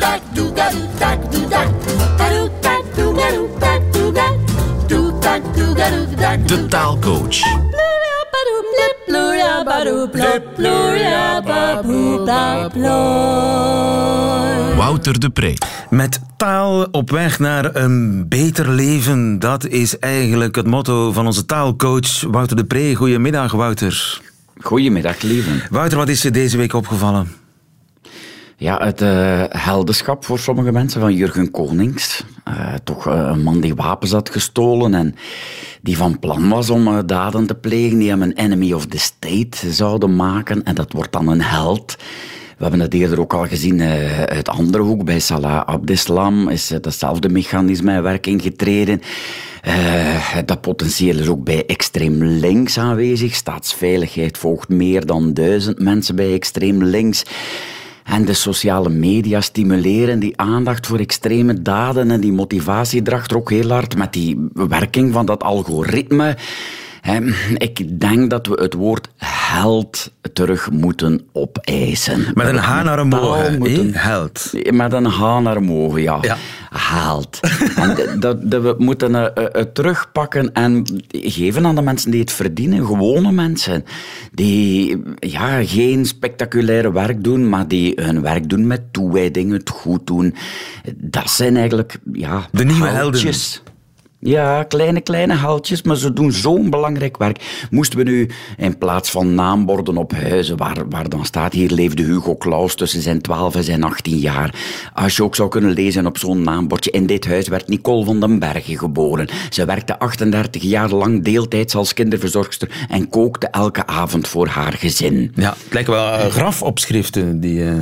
De 6.45 6.65
taalcoach. 6.69 7.39
Wouter 14.75 15.19
de 15.19 15.29
Pre. 15.29 15.53
Met 15.89 16.19
taal 16.37 16.87
op 16.91 17.09
weg 17.09 17.39
naar 17.39 17.75
een 17.75 18.25
beter 18.27 18.69
leven. 18.69 19.39
Dat 19.39 19.67
is 19.67 19.99
eigenlijk 19.99 20.55
het 20.55 20.67
motto 20.67 21.11
van 21.11 21.25
onze 21.25 21.45
taalcoach 21.45 22.21
Wouter 22.21 22.55
de 22.55 22.65
Pre. 22.65 22.95
Goedemiddag, 22.95 23.51
Wouter. 23.51 24.21
Goedemiddag, 24.61 25.21
lieve. 25.21 25.51
Wouter, 25.69 25.97
wat 25.97 26.09
is 26.09 26.25
er 26.25 26.31
deze 26.31 26.57
week 26.57 26.73
opgevallen? 26.73 27.46
Ja, 28.59 28.83
het 28.83 29.01
uh, 29.01 29.43
heldenschap 29.49 30.25
voor 30.25 30.39
sommige 30.39 30.71
mensen 30.71 31.01
van 31.01 31.13
Jurgen 31.13 31.51
Konings. 31.51 32.23
Uh, 32.47 32.73
toch 32.83 33.07
uh, 33.07 33.29
een 33.31 33.43
man 33.43 33.61
die 33.61 33.75
wapens 33.75 34.11
had 34.11 34.29
gestolen 34.29 34.93
en 34.93 35.15
die 35.81 35.97
van 35.97 36.19
plan 36.19 36.49
was 36.49 36.69
om 36.69 37.05
daden 37.05 37.47
te 37.47 37.55
plegen 37.55 37.97
die 37.97 38.09
hem 38.09 38.21
een 38.21 38.33
enemy 38.33 38.73
of 38.73 38.85
the 38.85 38.97
state 38.97 39.71
zouden 39.71 40.15
maken. 40.15 40.63
En 40.63 40.75
dat 40.75 40.93
wordt 40.93 41.11
dan 41.11 41.27
een 41.27 41.41
held. 41.41 41.95
We 42.57 42.63
hebben 42.63 42.79
het 42.79 42.93
eerder 42.93 43.19
ook 43.19 43.33
al 43.33 43.45
gezien 43.45 43.81
uit 44.29 44.49
andere 44.49 44.83
hoek. 44.83 45.05
Bij 45.05 45.19
Salah 45.19 45.65
Abdeslam 45.65 46.49
is 46.49 46.69
hetzelfde 46.69 47.29
mechanisme 47.29 47.93
in 47.93 48.01
werking 48.01 48.41
getreden. 48.41 49.01
Dat 50.45 50.61
potentieel 50.61 51.17
is 51.17 51.27
ook 51.27 51.43
bij 51.43 51.65
extreem 51.65 52.23
links 52.23 52.79
aanwezig. 52.79 53.35
Staatsveiligheid 53.35 54.37
volgt 54.37 54.69
meer 54.69 55.05
dan 55.05 55.33
duizend 55.33 55.79
mensen 55.79 56.15
bij 56.15 56.33
extreem 56.33 56.83
links. 56.83 57.23
En 58.07 58.25
de 58.25 58.33
sociale 58.33 58.89
media 58.89 59.41
stimuleren 59.41 60.19
die 60.19 60.37
aandacht 60.37 60.87
voor 60.87 60.99
extreme 60.99 61.61
daden 61.61 62.11
en 62.11 62.21
die 62.21 62.31
motivatie 62.31 63.01
erachter 63.03 63.37
ook 63.37 63.49
heel 63.49 63.69
hard 63.69 63.97
met 63.97 64.13
die 64.13 64.49
werking 64.53 65.13
van 65.13 65.25
dat 65.25 65.43
algoritme. 65.43 66.37
Ik 67.57 67.99
denk 67.99 68.29
dat 68.29 68.47
we 68.47 68.61
het 68.61 68.73
woord 68.73 69.07
held 69.17 70.11
terug 70.33 70.71
moeten 70.71 71.21
opeisen. 71.31 72.25
Met 72.33 72.47
een 72.47 72.57
H 72.57 72.83
naar 72.83 73.05
moeten... 73.05 73.93
held. 73.93 74.51
Met 74.71 74.93
een 74.93 75.05
H 75.05 75.39
naar 75.39 75.57
omhoog, 75.57 75.99
ja. 75.99 76.17
ja. 76.21 76.37
Held. 76.69 77.39
en 77.75 77.95
dat, 78.19 78.51
dat, 78.51 78.61
we 78.61 78.75
moeten 78.77 79.13
het 79.13 79.39
uh, 79.55 79.61
terugpakken 79.61 80.53
en 80.53 80.83
geven 81.09 81.65
aan 81.65 81.75
de 81.75 81.81
mensen 81.81 82.11
die 82.11 82.19
het 82.19 82.31
verdienen. 82.31 82.85
Gewone 82.85 83.31
mensen. 83.31 83.85
Die 84.31 85.01
ja, 85.19 85.65
geen 85.65 86.05
spectaculaire 86.05 86.91
werk 86.91 87.23
doen, 87.23 87.49
maar 87.49 87.67
die 87.67 87.93
hun 87.95 88.21
werk 88.21 88.49
doen 88.49 88.67
met 88.67 88.81
toewijding, 88.93 89.51
het 89.51 89.69
goed 89.69 90.07
doen. 90.07 90.35
Dat 90.95 91.29
zijn 91.29 91.57
eigenlijk 91.57 91.97
ja, 92.13 92.47
de 92.51 92.65
nieuwe 92.65 92.87
heldjes. 92.87 93.61
Ja, 94.27 94.63
kleine, 94.63 95.01
kleine 95.01 95.33
haaltjes, 95.33 95.81
maar 95.81 95.95
ze 95.95 96.13
doen 96.13 96.31
zo'n 96.31 96.69
belangrijk 96.69 97.17
werk. 97.17 97.67
Moesten 97.69 97.97
we 97.97 98.03
nu 98.03 98.29
in 98.57 98.77
plaats 98.77 99.11
van 99.11 99.35
naamborden 99.35 99.97
op 99.97 100.11
huizen, 100.11 100.57
waar, 100.57 100.89
waar 100.89 101.09
dan 101.09 101.25
staat 101.25 101.53
hier 101.53 101.71
leefde 101.71 102.03
Hugo 102.03 102.35
Claus 102.35 102.75
tussen 102.75 103.01
zijn 103.01 103.21
12 103.21 103.55
en 103.55 103.63
zijn 103.63 103.83
18 103.83 104.17
jaar. 104.17 104.55
Als 104.93 105.15
je 105.15 105.23
ook 105.23 105.35
zou 105.35 105.49
kunnen 105.49 105.71
lezen 105.71 106.05
op 106.05 106.17
zo'n 106.17 106.43
naambordje, 106.43 106.91
in 106.91 107.05
dit 107.05 107.27
huis 107.27 107.47
werd 107.47 107.67
Nicole 107.67 108.05
van 108.05 108.19
den 108.19 108.39
Bergen 108.39 108.77
geboren. 108.77 109.27
Ze 109.49 109.65
werkte 109.65 109.99
38 109.99 110.61
jaar 110.61 110.89
lang 110.89 111.23
deeltijds 111.23 111.75
als 111.75 111.93
kinderverzorgster 111.93 112.85
en 112.89 113.09
kookte 113.09 113.47
elke 113.47 113.85
avond 113.85 114.27
voor 114.27 114.47
haar 114.47 114.73
gezin. 114.73 115.31
Ja, 115.35 115.49
het 115.63 115.73
lijken 115.73 115.93
wel 115.93 116.13
uh, 116.13 116.25
grafopschriften 116.25 117.39
die... 117.39 117.59
Uh... 117.59 117.73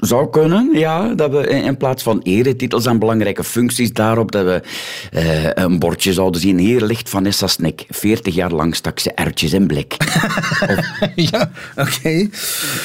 Zou 0.00 0.30
kunnen, 0.30 0.70
ja. 0.72 1.14
Dat 1.14 1.30
we 1.30 1.48
in 1.48 1.76
plaats 1.76 2.02
van 2.02 2.20
eretitels 2.22 2.86
en 2.86 2.98
belangrijke 2.98 3.44
functies 3.44 3.92
daarop, 3.92 4.32
dat 4.32 4.44
we 4.44 4.62
uh, 5.14 5.64
een 5.64 5.78
bordje 5.78 6.12
zouden 6.12 6.40
zien. 6.40 6.58
Hier 6.58 6.84
ligt 6.84 7.08
Vanessa 7.08 7.46
Snik. 7.46 7.84
40 7.88 8.34
jaar 8.34 8.50
lang 8.50 8.76
stak 8.76 8.98
ze 8.98 9.12
ertjes 9.12 9.52
in 9.52 9.66
blik. 9.66 9.96
of, 10.70 10.90
ja, 11.14 11.50
oké. 11.76 11.90
Okay. 11.98 12.30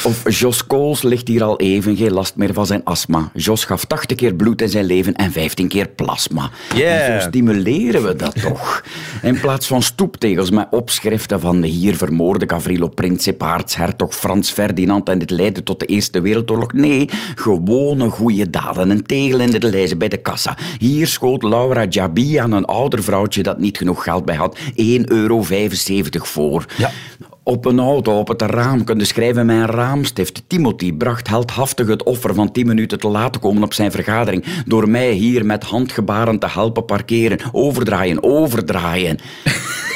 Of 0.03 0.39
Jos 0.39 0.67
Kools 0.67 1.01
ligt 1.01 1.27
hier 1.27 1.43
al 1.43 1.59
even, 1.59 1.95
geen 1.95 2.11
last 2.11 2.35
meer 2.35 2.53
van 2.53 2.65
zijn 2.65 2.83
astma. 2.83 3.31
Jos 3.33 3.65
gaf 3.65 3.85
80 3.85 4.17
keer 4.17 4.33
bloed 4.33 4.61
in 4.61 4.69
zijn 4.69 4.85
leven 4.85 5.13
en 5.13 5.31
15 5.31 5.67
keer 5.67 5.87
plasma. 5.87 6.49
Yeah. 6.75 7.09
En 7.09 7.21
zo 7.21 7.27
stimuleren 7.27 8.03
we 8.03 8.15
dat 8.15 8.41
toch. 8.41 8.83
In 9.21 9.39
plaats 9.39 9.67
van 9.67 9.83
stoeptegels 9.83 10.49
met 10.49 10.67
opschriften 10.71 11.39
van 11.39 11.61
de 11.61 11.67
hier 11.67 11.95
vermoorde 11.95 12.49
Gavrilo 12.49 12.87
Princip, 12.87 13.43
hertog 13.75 14.15
Frans 14.15 14.51
Ferdinand 14.51 15.09
en 15.09 15.19
dit 15.19 15.29
leidde 15.29 15.63
tot 15.63 15.79
de 15.79 15.85
Eerste 15.85 16.21
Wereldoorlog. 16.21 16.73
Nee, 16.73 17.04
gewone 17.35 18.09
goede 18.09 18.49
daden. 18.49 18.89
Een 18.89 19.05
tegel 19.05 19.39
in 19.39 19.51
de 19.51 19.69
lijzen 19.69 19.97
bij 19.97 20.07
de 20.07 20.17
kassa. 20.17 20.57
Hier 20.79 21.07
schoot 21.07 21.43
Laura 21.43 21.85
Jabi 21.89 22.37
aan 22.37 22.51
een 22.51 22.65
ouder 22.65 23.03
vrouwtje 23.03 23.43
dat 23.43 23.59
niet 23.59 23.77
genoeg 23.77 24.03
geld 24.03 24.25
bij 24.25 24.35
had 24.35 24.59
1,75 24.59 24.73
euro 25.05 25.43
voor. 26.11 26.65
Ja. 26.77 26.91
Op 27.43 27.65
een 27.65 27.79
auto, 27.79 28.19
op 28.19 28.27
het 28.27 28.41
raam 28.41 28.83
kunnen 28.83 29.05
schrijven 29.05 29.49
een 29.49 29.65
raamstift. 29.65 30.43
Timothy 30.47 30.93
bracht 30.93 31.27
heldhaftig 31.27 31.87
het 31.87 32.03
offer 32.03 32.33
van 32.33 32.51
10 32.51 32.67
minuten 32.67 32.99
te 32.99 33.07
laten 33.07 33.41
komen 33.41 33.63
op 33.63 33.73
zijn 33.73 33.91
vergadering. 33.91 34.45
Door 34.65 34.89
mij 34.89 35.11
hier 35.11 35.45
met 35.45 35.63
handgebaren 35.63 36.39
te 36.39 36.47
helpen 36.49 36.85
parkeren. 36.85 37.39
Overdraaien, 37.51 38.23
overdraaien. 38.23 39.19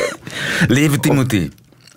Leven 0.68 1.00
Timothy. 1.00 1.50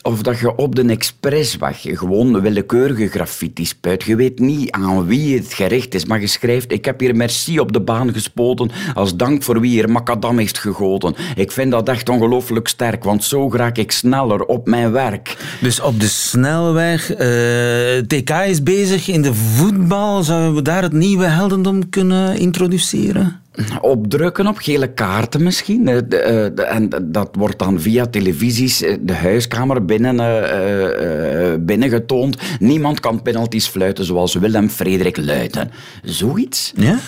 Of 0.03 0.23
dat 0.23 0.39
je 0.39 0.57
op 0.57 0.75
de 0.75 0.85
expressweg 0.85 1.81
gewoon 1.83 2.41
willekeurige 2.41 3.09
graffiti 3.09 3.65
spuit. 3.65 4.03
Je 4.03 4.17
weet 4.17 4.39
niet 4.39 4.71
aan 4.71 5.07
wie 5.07 5.37
het 5.37 5.53
gericht 5.53 5.95
is, 5.95 6.05
maar 6.05 6.21
je 6.21 6.27
schrijft... 6.27 6.73
Ik 6.73 6.85
heb 6.85 7.01
hier 7.01 7.17
merci 7.17 7.61
op 7.61 7.73
de 7.73 7.81
baan 7.81 8.13
gespoten 8.13 8.71
als 8.95 9.17
dank 9.17 9.43
voor 9.43 9.61
wie 9.61 9.71
hier 9.71 9.91
macadam 9.91 10.39
heeft 10.39 10.59
gegoten. 10.59 11.15
Ik 11.35 11.53
vind 11.53 11.71
dat 11.71 11.89
echt 11.89 12.09
ongelooflijk 12.09 12.69
sterk, 12.69 13.05
want 13.05 13.25
zo 13.25 13.51
raak 13.53 13.77
ik 13.77 13.93
sneller 13.93 14.45
op 14.45 14.67
mijn 14.67 14.93
werk. 14.93 15.37
Dus 15.61 15.81
op 15.81 16.01
de 16.01 16.09
snelweg... 16.09 17.13
Eh, 17.13 17.99
TK 18.07 18.31
is 18.31 18.63
bezig 18.63 19.09
in 19.09 19.23
de 19.23 19.35
voetbal. 19.35 20.23
Zouden 20.23 20.55
we 20.55 20.63
daar 20.63 20.83
het 20.83 20.93
nieuwe 20.93 21.27
heldendom 21.27 21.89
kunnen 21.89 22.39
introduceren? 22.39 23.42
Opdrukken 23.81 24.47
op 24.47 24.57
gele 24.57 24.93
kaarten 24.93 25.43
misschien. 25.43 25.89
Eh, 25.89 25.97
eh, 25.97 26.77
en 26.77 26.89
dat 27.03 27.29
wordt 27.33 27.59
dan 27.59 27.81
via 27.81 28.07
televisies 28.07 28.83
eh, 28.83 28.97
de 29.01 29.15
huiskamer 29.15 29.85
binnen, 29.85 30.17
uh, 30.17 31.55
binnengetoond. 31.61 32.37
Niemand 32.59 33.01
kan 33.01 33.23
penalties 33.23 33.67
fluiten 33.67 34.05
zoals 34.05 34.35
Willem 34.35 34.69
Frederik 34.69 35.17
Luiten. 35.17 35.71
Zoiets. 36.03 36.73
Ja. 36.77 36.99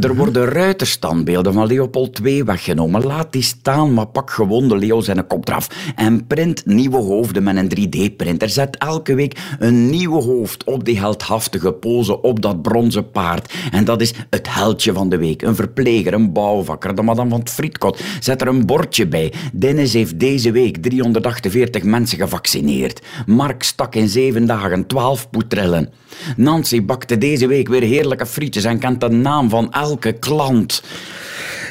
Er 0.00 0.16
worden 0.16 0.44
ruiterstandbeelden 0.44 1.52
van 1.52 1.66
Leopold 1.66 2.20
II 2.24 2.44
weggenomen. 2.44 3.06
Laat 3.06 3.32
die 3.32 3.42
staan, 3.42 3.94
maar 3.94 4.06
pak 4.06 4.30
gewoon 4.30 4.68
de 4.68 4.76
Leo 4.76 5.00
zijn 5.00 5.26
kop 5.26 5.48
eraf. 5.48 5.68
En 5.96 6.26
print 6.26 6.66
nieuwe 6.66 6.96
hoofden 6.96 7.42
met 7.42 7.56
een 7.56 7.70
3D-printer. 7.78 8.48
Zet 8.48 8.76
elke 8.76 9.14
week 9.14 9.38
een 9.58 9.90
nieuw 9.90 10.20
hoofd 10.20 10.64
op 10.64 10.84
die 10.84 10.98
heldhaftige 10.98 11.72
pose 11.72 12.22
op 12.22 12.42
dat 12.42 12.62
bronzen 12.62 13.10
paard. 13.10 13.54
En 13.70 13.84
dat 13.84 14.00
is 14.00 14.14
het 14.30 14.54
heldje 14.54 14.92
van 14.92 15.08
de 15.08 15.18
week. 15.18 15.42
Een 15.42 15.56
verpleger, 15.80 16.12
een 16.12 16.32
bouwvakker, 16.32 16.94
de 16.94 17.02
madame 17.02 17.30
van 17.30 17.38
het 17.38 17.50
frietkot. 17.50 18.00
Zet 18.20 18.40
er 18.40 18.48
een 18.48 18.66
bordje 18.66 19.06
bij. 19.06 19.32
Dennis 19.52 19.92
heeft 19.92 20.18
deze 20.18 20.50
week 20.50 20.76
348 20.76 21.82
mensen 21.82 22.18
gevaccineerd. 22.18 23.00
Mark 23.26 23.62
stak 23.62 23.94
in 23.94 24.08
zeven 24.08 24.46
dagen 24.46 24.86
12 24.86 25.30
poetrellen. 25.30 25.92
Nancy 26.36 26.84
bakte 26.84 27.18
deze 27.18 27.46
week 27.46 27.68
weer 27.68 27.82
heerlijke 27.82 28.26
frietjes 28.26 28.64
en 28.64 28.78
kent 28.78 29.00
de 29.00 29.08
naam 29.08 29.48
van 29.50 29.72
elke 29.72 30.12
klant. 30.12 30.82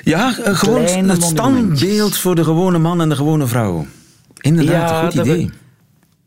Ja, 0.03 0.37
eh, 0.43 0.55
gewoon 0.55 1.09
het 1.09 1.23
standbeeld 1.23 2.17
voor 2.17 2.35
de 2.35 2.43
gewone 2.43 2.77
man 2.77 3.01
en 3.01 3.09
de 3.09 3.15
gewone 3.15 3.47
vrouw. 3.47 3.85
Inderdaad, 4.41 4.89
ja, 4.89 5.03
een 5.03 5.11
goed 5.11 5.25
idee 5.25 5.49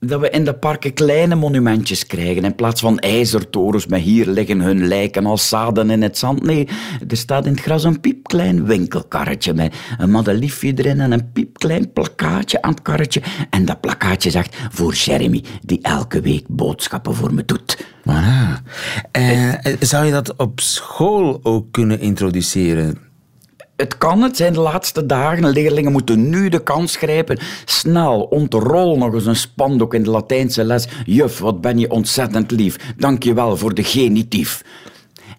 dat 0.07 0.21
we 0.21 0.31
in 0.31 0.45
de 0.45 0.55
parken 0.55 0.93
kleine 0.93 1.35
monumentjes 1.35 2.07
krijgen. 2.07 2.45
In 2.45 2.55
plaats 2.55 2.81
van 2.81 2.99
ijzertorens 2.99 3.87
met 3.87 4.01
hier 4.01 4.27
liggen 4.27 4.61
hun 4.61 4.87
lijken 4.87 5.27
als 5.27 5.49
zaden 5.49 5.91
in 5.91 6.03
het 6.03 6.19
zand. 6.19 6.43
Nee, 6.43 6.69
er 7.09 7.17
staat 7.17 7.47
in 7.47 7.53
het 7.53 7.61
gras 7.61 7.85
een 7.85 8.01
piepklein 8.01 8.67
winkelkarretje 8.67 9.55
met 9.55 9.75
een 9.99 10.11
madeliefje 10.11 10.73
erin 10.75 11.01
en 11.01 11.13
een 11.13 11.33
piepklein 11.33 11.93
plakkaatje 11.93 12.63
aan 12.63 12.71
het 12.71 12.83
karretje. 12.83 13.23
En 13.51 13.65
dat 13.65 13.81
plakkaatje 13.81 14.31
zegt 14.31 14.57
voor 14.71 14.93
Jeremy, 14.93 15.45
die 15.65 15.79
elke 15.83 16.21
week 16.21 16.45
boodschappen 16.49 17.15
voor 17.15 17.35
me 17.35 17.45
doet. 17.45 17.85
Voilà. 18.01 18.63
Uh, 19.19 19.55
zou 19.81 20.07
je 20.07 20.13
dat 20.13 20.37
op 20.37 20.61
school 20.61 21.41
ook 21.43 21.73
kunnen 21.73 22.01
introduceren? 22.01 23.12
Het 23.83 23.99
kan, 23.99 24.23
het 24.23 24.37
zijn 24.37 24.53
de 24.53 24.61
laatste 24.61 25.07
dagen. 25.07 25.49
Leerlingen 25.49 25.93
moeten 25.93 26.29
nu 26.29 26.49
de 26.49 26.63
kans 26.63 26.97
grijpen. 26.97 27.39
Snel, 27.65 28.21
ontrol 28.21 28.99
nog 28.99 29.15
eens 29.15 29.27
een 29.27 29.37
spandoek 29.37 29.95
in 29.95 30.03
de 30.03 30.11
Latijnse 30.11 30.65
les. 30.65 30.89
Juf, 31.05 31.39
wat 31.39 31.61
ben 31.61 31.79
je 31.79 31.91
ontzettend 31.91 32.51
lief. 32.51 32.77
Dank 32.97 33.23
je 33.23 33.35
wel 33.35 33.57
voor 33.57 33.75
de 33.75 33.85
genitief. 33.85 34.63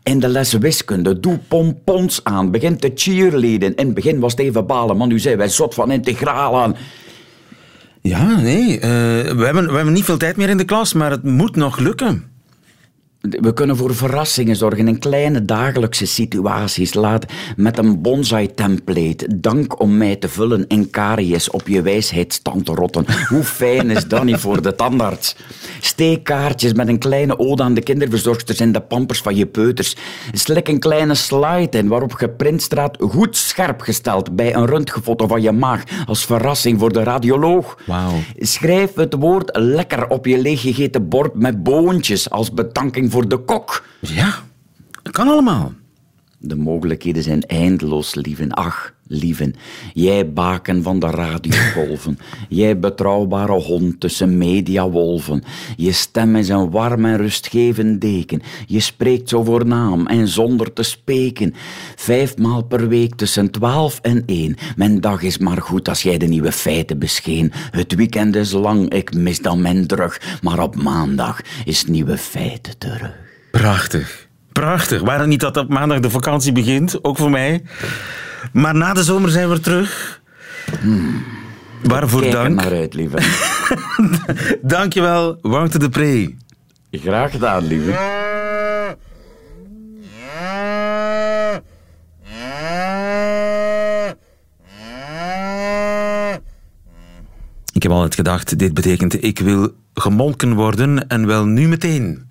In 0.04 0.20
de 0.20 0.28
les 0.28 0.54
wiskunde, 0.54 1.20
doe 1.20 1.40
pompons 1.48 2.24
aan. 2.24 2.52
Begin 2.52 2.78
te 2.78 2.92
cheerleaden. 2.96 3.76
In 3.76 3.86
het 3.86 3.94
begin 3.94 4.20
was 4.20 4.32
het 4.32 4.42
even 4.42 4.66
balen, 4.66 4.98
maar 4.98 5.08
nu 5.08 5.20
zijn 5.20 5.38
wij 5.38 5.50
zot 5.50 5.74
van 5.74 5.92
integralen. 5.92 6.76
Ja, 8.02 8.40
nee. 8.40 8.76
Uh, 8.76 8.82
we, 8.82 9.44
hebben, 9.44 9.68
we 9.68 9.76
hebben 9.76 9.94
niet 9.94 10.06
veel 10.06 10.18
tijd 10.18 10.38
meer 10.38 10.50
in 10.50 10.58
de 10.58 10.66
klas, 10.66 10.94
maar 10.94 11.12
het 11.12 11.24
moet 11.24 11.56
nog 11.56 11.78
lukken. 11.78 12.33
We 13.30 13.54
kunnen 13.54 13.78
voor 13.78 13.96
verrassingen 13.96 14.56
zorgen 14.56 14.88
in 14.88 15.00
kleine 15.00 15.46
dagelijkse 15.46 16.06
situaties. 16.06 16.94
Laat 16.94 17.26
met 17.56 17.78
een 17.78 18.02
bonsai-template 18.02 19.40
dank 19.40 19.80
om 19.80 19.98
mij 19.98 20.16
te 20.16 20.30
vullen 20.30 20.68
in 20.68 20.90
karies 20.90 21.50
op 21.50 21.68
je 21.68 21.82
wijsheidstand 21.82 22.66
te 22.66 22.74
rotten. 22.74 23.06
Hoe 23.30 23.44
fijn 23.44 23.90
is 23.90 24.08
dat 24.08 24.24
niet 24.24 24.38
voor 24.38 24.62
de 24.62 24.76
tandarts? 24.76 25.36
Steek 25.80 26.24
kaartjes 26.24 26.74
met 26.74 26.88
een 26.88 27.00
kleine 27.00 27.40
ode 27.40 27.64
aan 27.64 27.74
de 27.74 27.82
kinderverzorgsters 27.82 28.60
in 28.60 28.72
de 28.72 28.80
pampers 28.82 29.22
van 29.22 29.36
je 29.36 29.46
peuters. 29.46 29.96
Slik 30.32 30.68
een 30.68 30.80
kleine 30.80 31.16
slide 31.16 31.78
in 31.78 31.88
waarop 31.88 32.14
geprint 32.14 32.62
staat 32.62 32.98
goed 33.00 33.38
scherp 33.38 33.82
gesteld 33.82 34.36
bij 34.36 34.56
een 34.56 34.66
röntgenfoto 34.66 35.28
van 35.28 35.42
je 35.42 35.52
maag 35.52 35.84
als 36.06 36.26
verrassing 36.26 36.80
voor 36.80 36.94
de 36.94 37.04
radioloog. 37.04 37.78
Wow. 37.86 38.14
Schrijf 38.38 38.94
het 38.94 39.14
woord 39.14 39.50
lekker 39.58 40.08
op 40.08 40.26
je 40.26 40.38
leeggegeten 40.38 41.10
bord 41.10 41.34
met 41.34 41.64
boontjes 41.64 42.30
als 42.30 42.54
bedanking 42.54 43.12
voor 43.14 43.28
de 43.28 43.38
kok. 43.38 43.86
Ja, 44.00 44.44
dat 45.04 45.14
kan 45.14 45.28
allemaal. 45.28 45.74
De 46.38 46.56
mogelijkheden 46.56 47.24
zijn 47.24 47.42
eindeloos, 47.42 48.16
lieven. 48.16 48.52
Ach, 48.52 48.94
lieven. 49.14 49.54
Jij 49.94 50.34
baken 50.34 50.84
van 50.84 51.00
de 51.00 51.10
radiogolven. 51.10 52.20
jij 52.50 52.80
betrouwbare 52.80 53.52
hond 53.52 54.00
tussen 54.00 54.38
mediawolven. 54.38 55.44
Je 55.76 55.92
stem 55.92 56.36
is 56.36 56.50
een 56.50 56.72
warm 56.72 57.06
en 57.06 57.18
rustgevend 57.18 58.02
deken. 58.02 58.42
Je 58.68 58.80
spreekt 58.80 59.30
zo 59.30 59.44
voornaam 59.44 60.08
en 60.08 60.28
zonder 60.28 60.74
te 60.74 60.84
spreken. 60.84 61.54
Vijfmaal 61.96 62.64
per 62.64 62.88
week 62.88 63.16
tussen 63.16 63.52
twaalf 63.52 64.00
en 64.02 64.24
één. 64.26 64.56
Mijn 64.76 65.02
dag 65.02 65.22
is 65.22 65.38
maar 65.38 65.62
goed 65.62 65.90
als 65.90 66.02
jij 66.02 66.18
de 66.18 66.28
nieuwe 66.28 66.52
feiten 66.52 67.00
bescheen. 67.00 67.52
Het 67.72 67.96
weekend 67.96 68.36
is 68.36 68.52
lang, 68.52 68.90
ik 68.94 69.14
mis 69.14 69.42
dan 69.42 69.62
mijn 69.62 69.88
drug. 69.88 70.22
Maar 70.42 70.60
op 70.60 70.76
maandag 70.76 71.42
is 71.66 71.86
nieuwe 71.86 72.18
feiten 72.18 72.78
terug. 72.78 73.16
Prachtig. 73.52 74.23
Prachtig. 74.54 75.02
Waarom 75.02 75.28
niet 75.28 75.40
dat 75.40 75.58
op 75.58 75.70
maandag 75.70 76.00
de 76.00 76.10
vakantie 76.10 76.52
begint? 76.52 77.04
Ook 77.04 77.18
voor 77.18 77.30
mij. 77.30 77.64
Maar 78.52 78.76
na 78.76 78.94
de 78.94 79.04
zomer 79.04 79.30
zijn 79.30 79.50
we 79.50 79.60
terug. 79.60 80.22
Hmm. 80.82 81.24
Waarvoor 81.84 82.22
Kijk 82.22 82.34
dank. 82.34 82.56
maar 82.56 82.72
uit, 82.72 82.94
lieve. 82.94 83.18
Dankjewel, 84.62 85.38
Wouter 85.42 85.80
de 85.80 85.90
Pre. 85.90 86.36
Graag 86.92 87.32
gedaan, 87.32 87.68
lieve. 87.68 87.92
Ik 97.74 97.84
heb 97.84 97.92
altijd 97.92 98.16
gedacht, 98.16 98.60
dit 98.60 98.74
betekent 98.74 99.24
ik 99.24 99.40
wil 99.40 99.74
gemolken 99.94 100.54
worden 100.54 101.08
en 101.08 101.28
wel 101.28 101.46
nu 101.46 101.68
meteen. 101.68 102.28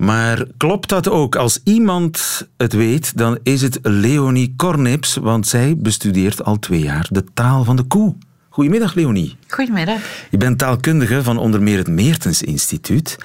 Maar 0.00 0.44
klopt 0.56 0.88
dat 0.88 1.08
ook? 1.08 1.36
Als 1.36 1.60
iemand 1.64 2.46
het 2.56 2.72
weet, 2.72 3.16
dan 3.16 3.38
is 3.42 3.62
het 3.62 3.78
Leonie 3.82 4.54
Kornips, 4.56 5.14
want 5.14 5.46
zij 5.46 5.76
bestudeert 5.76 6.44
al 6.44 6.58
twee 6.58 6.80
jaar 6.80 7.06
de 7.10 7.24
taal 7.34 7.64
van 7.64 7.76
de 7.76 7.82
koe. 7.82 8.14
Goedemiddag, 8.48 8.94
Leonie. 8.94 9.36
Goedemiddag. 9.48 10.00
Je 10.30 10.36
bent 10.36 10.58
taalkundige 10.58 11.22
van 11.22 11.38
onder 11.38 11.62
meer 11.62 11.78
het 11.78 11.88
Meertens 11.88 12.42
Instituut. 12.42 13.16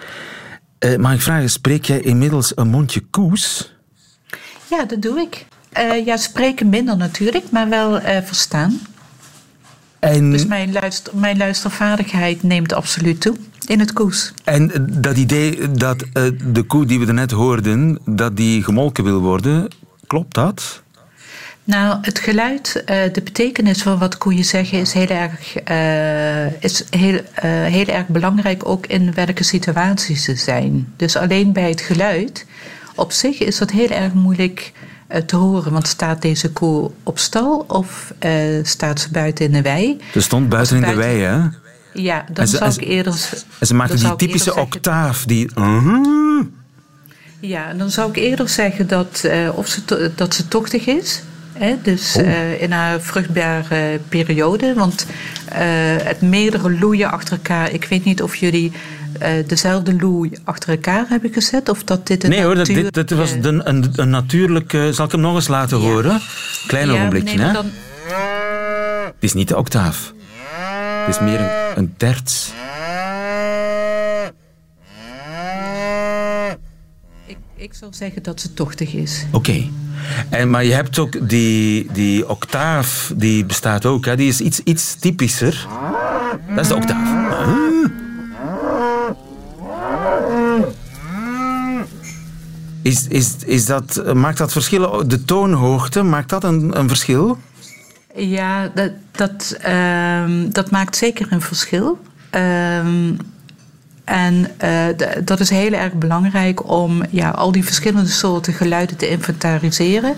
Uh, 0.80 0.98
mag 0.98 1.14
ik 1.14 1.22
vragen, 1.22 1.50
spreek 1.50 1.86
jij 1.86 2.00
inmiddels 2.00 2.52
een 2.56 2.68
mondje 2.68 3.02
koes? 3.10 3.74
Ja, 4.70 4.86
dat 4.86 5.02
doe 5.02 5.20
ik. 5.20 5.46
Uh, 5.78 6.06
ja, 6.06 6.18
spreken 6.18 6.70
minder 6.70 6.98
natuurlijk, 6.98 7.52
maar 7.52 7.70
wel 7.70 8.02
uh, 8.02 8.18
verstaan. 8.24 8.80
En... 10.00 10.32
Dus 10.32 10.46
mijn, 10.46 10.72
luister, 10.72 11.18
mijn 11.18 11.38
luistervaardigheid 11.38 12.44
neemt 12.44 12.74
absoluut 12.74 13.22
toe 13.22 13.36
in 13.65 13.80
het 13.80 13.93
koes. 13.93 14.34
En 14.43 14.89
dat 14.91 15.17
idee 15.17 15.71
dat 15.71 16.06
de 16.54 16.63
koe 16.67 16.86
die 16.86 16.99
we 16.99 17.13
net 17.13 17.32
hoorden, 17.32 17.99
dat 18.06 18.38
die 18.38 18.63
gemolken 18.63 19.04
wil 19.04 19.19
worden, 19.19 19.67
klopt 20.08 20.34
dat? 20.34 20.84
Nou, 21.63 21.97
het 22.01 22.19
geluid, 22.19 22.84
de 22.86 23.21
betekenis 23.23 23.82
van 23.82 23.97
wat 23.97 24.17
koeien 24.17 24.45
zeggen 24.45 24.80
is 24.80 24.93
heel 24.93 25.08
erg, 25.08 25.54
is 26.60 26.84
heel, 26.89 27.19
heel 27.71 27.86
erg 27.86 28.08
belangrijk, 28.08 28.67
ook 28.67 28.86
in 28.88 29.13
welke 29.13 29.43
situaties 29.43 30.23
ze 30.23 30.36
zijn. 30.36 30.93
Dus 30.95 31.15
alleen 31.15 31.54
bij 31.54 31.69
het 31.69 31.82
geluid 31.82 32.45
op 32.95 33.12
zich 33.12 33.39
is 33.39 33.58
dat 33.58 33.71
heel 33.71 33.89
erg 33.89 34.13
moeilijk 34.13 34.71
te 35.25 35.36
horen. 35.36 35.71
Want 35.71 35.88
staat 35.88 36.21
deze 36.21 36.51
koe 36.51 36.91
op 37.04 37.19
stal 37.19 37.65
of 37.67 38.13
uh, 38.25 38.32
staat 38.63 38.99
ze 38.99 39.12
buiten 39.12 39.45
in 39.45 39.51
de 39.51 39.62
wei? 39.62 40.01
Ze 40.12 40.21
stond 40.21 40.49
buiten 40.49 40.75
in 40.75 40.89
de 40.89 40.95
wei, 40.95 41.19
hè? 41.19 41.39
Ja, 41.96 42.26
dan 42.32 42.48
zou 42.48 42.74
ik 42.74 42.82
eerder... 42.82 43.30
En 43.60 43.68
ze 43.68 43.74
maakte 43.74 43.98
die 43.98 44.16
typische 44.16 44.56
octaaf, 44.56 45.26
die... 45.26 45.50
Uh-huh. 45.56 46.46
Ja, 47.40 47.74
dan 47.74 47.90
zou 47.90 48.10
ik 48.10 48.16
eerder 48.16 48.50
zeggen 48.50 48.88
dat, 48.88 49.22
uh, 49.26 49.58
of 49.58 49.68
ze, 49.68 50.12
dat 50.16 50.34
ze 50.34 50.48
tochtig 50.48 50.86
is. 50.86 51.24
Hè? 51.54 51.76
Dus 51.82 52.16
oh. 52.16 52.62
in 52.62 52.72
haar 52.72 53.02
vruchtbare 53.02 54.00
periode. 54.10 54.74
Want 54.74 55.06
het 56.04 56.22
meerdere 56.22 56.72
loeien 56.72 57.12
achter 57.12 57.34
elkaar... 57.34 57.72
Ik 57.72 57.86
weet 57.86 58.04
niet 58.06 58.22
of 58.22 58.36
jullie 58.36 58.72
dezelfde 59.48 59.96
loei 59.96 60.32
achter 60.44 60.70
elkaar 60.70 61.06
hebben 61.10 61.34
gezet? 61.34 61.70
Of 61.70 61.84
dat 61.84 62.08
dit 62.08 62.24
een 62.24 62.30
nee 62.30 62.44
hoor, 62.44 62.56
dat, 62.56 62.66
dit, 62.66 62.94
dit 62.94 63.12
was 63.12 63.32
een, 63.32 63.70
een, 63.70 63.92
een 63.96 64.10
natuurlijke... 64.10 64.94
Zal 64.94 65.06
ik 65.06 65.12
hem 65.12 65.22
nog 65.22 65.36
eens 65.36 65.48
laten 65.48 65.82
ja. 65.82 65.88
horen? 65.88 66.22
Klein 66.68 66.88
ja, 66.88 66.94
ogenblikje, 66.94 67.40
hè? 67.40 67.52
Dan... 67.54 67.66
Het 69.06 69.14
is 69.20 69.34
niet 69.34 69.48
de 69.48 69.58
octaaf. 69.58 70.14
Het 71.06 71.16
is 71.16 71.22
meer 71.22 71.40
een, 71.40 71.64
een 71.76 71.94
terts. 71.98 72.52
Ik, 77.26 77.38
ik 77.56 77.74
zou 77.74 77.94
zeggen 77.94 78.24
dat 78.24 78.42
ze 78.42 78.54
tochtig 78.54 78.94
is. 78.94 79.26
Oké. 79.32 79.70
Okay. 80.30 80.46
maar 80.46 80.64
je 80.64 80.74
hebt 80.74 81.00
ook 81.00 81.30
die, 81.30 81.92
die 81.92 82.30
octaaf, 82.30 83.14
die 83.16 83.46
bestaat 83.46 83.86
ook. 83.86 84.06
Hè? 84.06 84.16
Die 84.16 84.28
is 84.28 84.42
iets, 84.42 84.60
iets 84.60 84.96
typischer. 84.96 85.68
Dat 86.56 86.60
is 86.60 86.68
de 86.68 86.76
octaaf. 86.76 87.24
Is, 92.82 93.08
is, 93.08 93.36
is 93.46 93.66
dat, 93.66 94.14
maakt 94.14 94.38
dat 94.38 94.52
verschil, 94.52 95.08
de 95.08 95.24
toonhoogte, 95.26 96.04
maakt 96.04 96.30
dat 96.30 96.44
een, 96.44 96.80
een 96.80 96.88
verschil? 96.88 97.38
Ja, 98.15 98.71
dat, 98.73 98.91
dat, 99.12 99.58
um, 100.23 100.54
dat 100.54 100.71
maakt 100.71 100.95
zeker 100.95 101.28
een 101.30 101.41
verschil. 101.41 101.99
Um, 102.32 103.17
en 104.06 104.47
uh, 104.63 104.86
dat 105.23 105.39
is 105.39 105.49
heel 105.49 105.71
erg 105.71 105.93
belangrijk 105.93 106.69
om 106.69 107.04
ja, 107.10 107.30
al 107.30 107.51
die 107.51 107.65
verschillende 107.65 108.10
soorten 108.10 108.54
geluiden 108.54 108.97
te 108.97 109.10
inventariseren. 109.10 110.15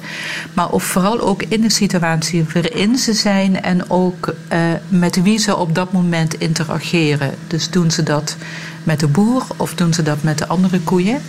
Maar 0.53 0.69
of 0.69 0.83
vooral 0.83 1.19
ook 1.19 1.43
in 1.43 1.61
de 1.61 1.69
situatie 1.69 2.45
waarin 2.53 2.97
ze 2.97 3.13
zijn 3.13 3.61
en 3.61 3.89
ook 3.89 4.33
uh, 4.53 4.59
met 4.87 5.21
wie 5.21 5.37
ze 5.37 5.55
op 5.55 5.75
dat 5.75 5.91
moment 5.91 6.33
interageren. 6.33 7.31
Dus 7.47 7.69
doen 7.69 7.91
ze 7.91 8.03
dat 8.03 8.35
met 8.83 8.99
de 8.99 9.07
boer 9.07 9.45
of 9.57 9.73
doen 9.73 9.93
ze 9.93 10.03
dat 10.03 10.23
met 10.23 10.37
de 10.37 10.47
andere 10.47 10.79
koeien? 10.79 11.21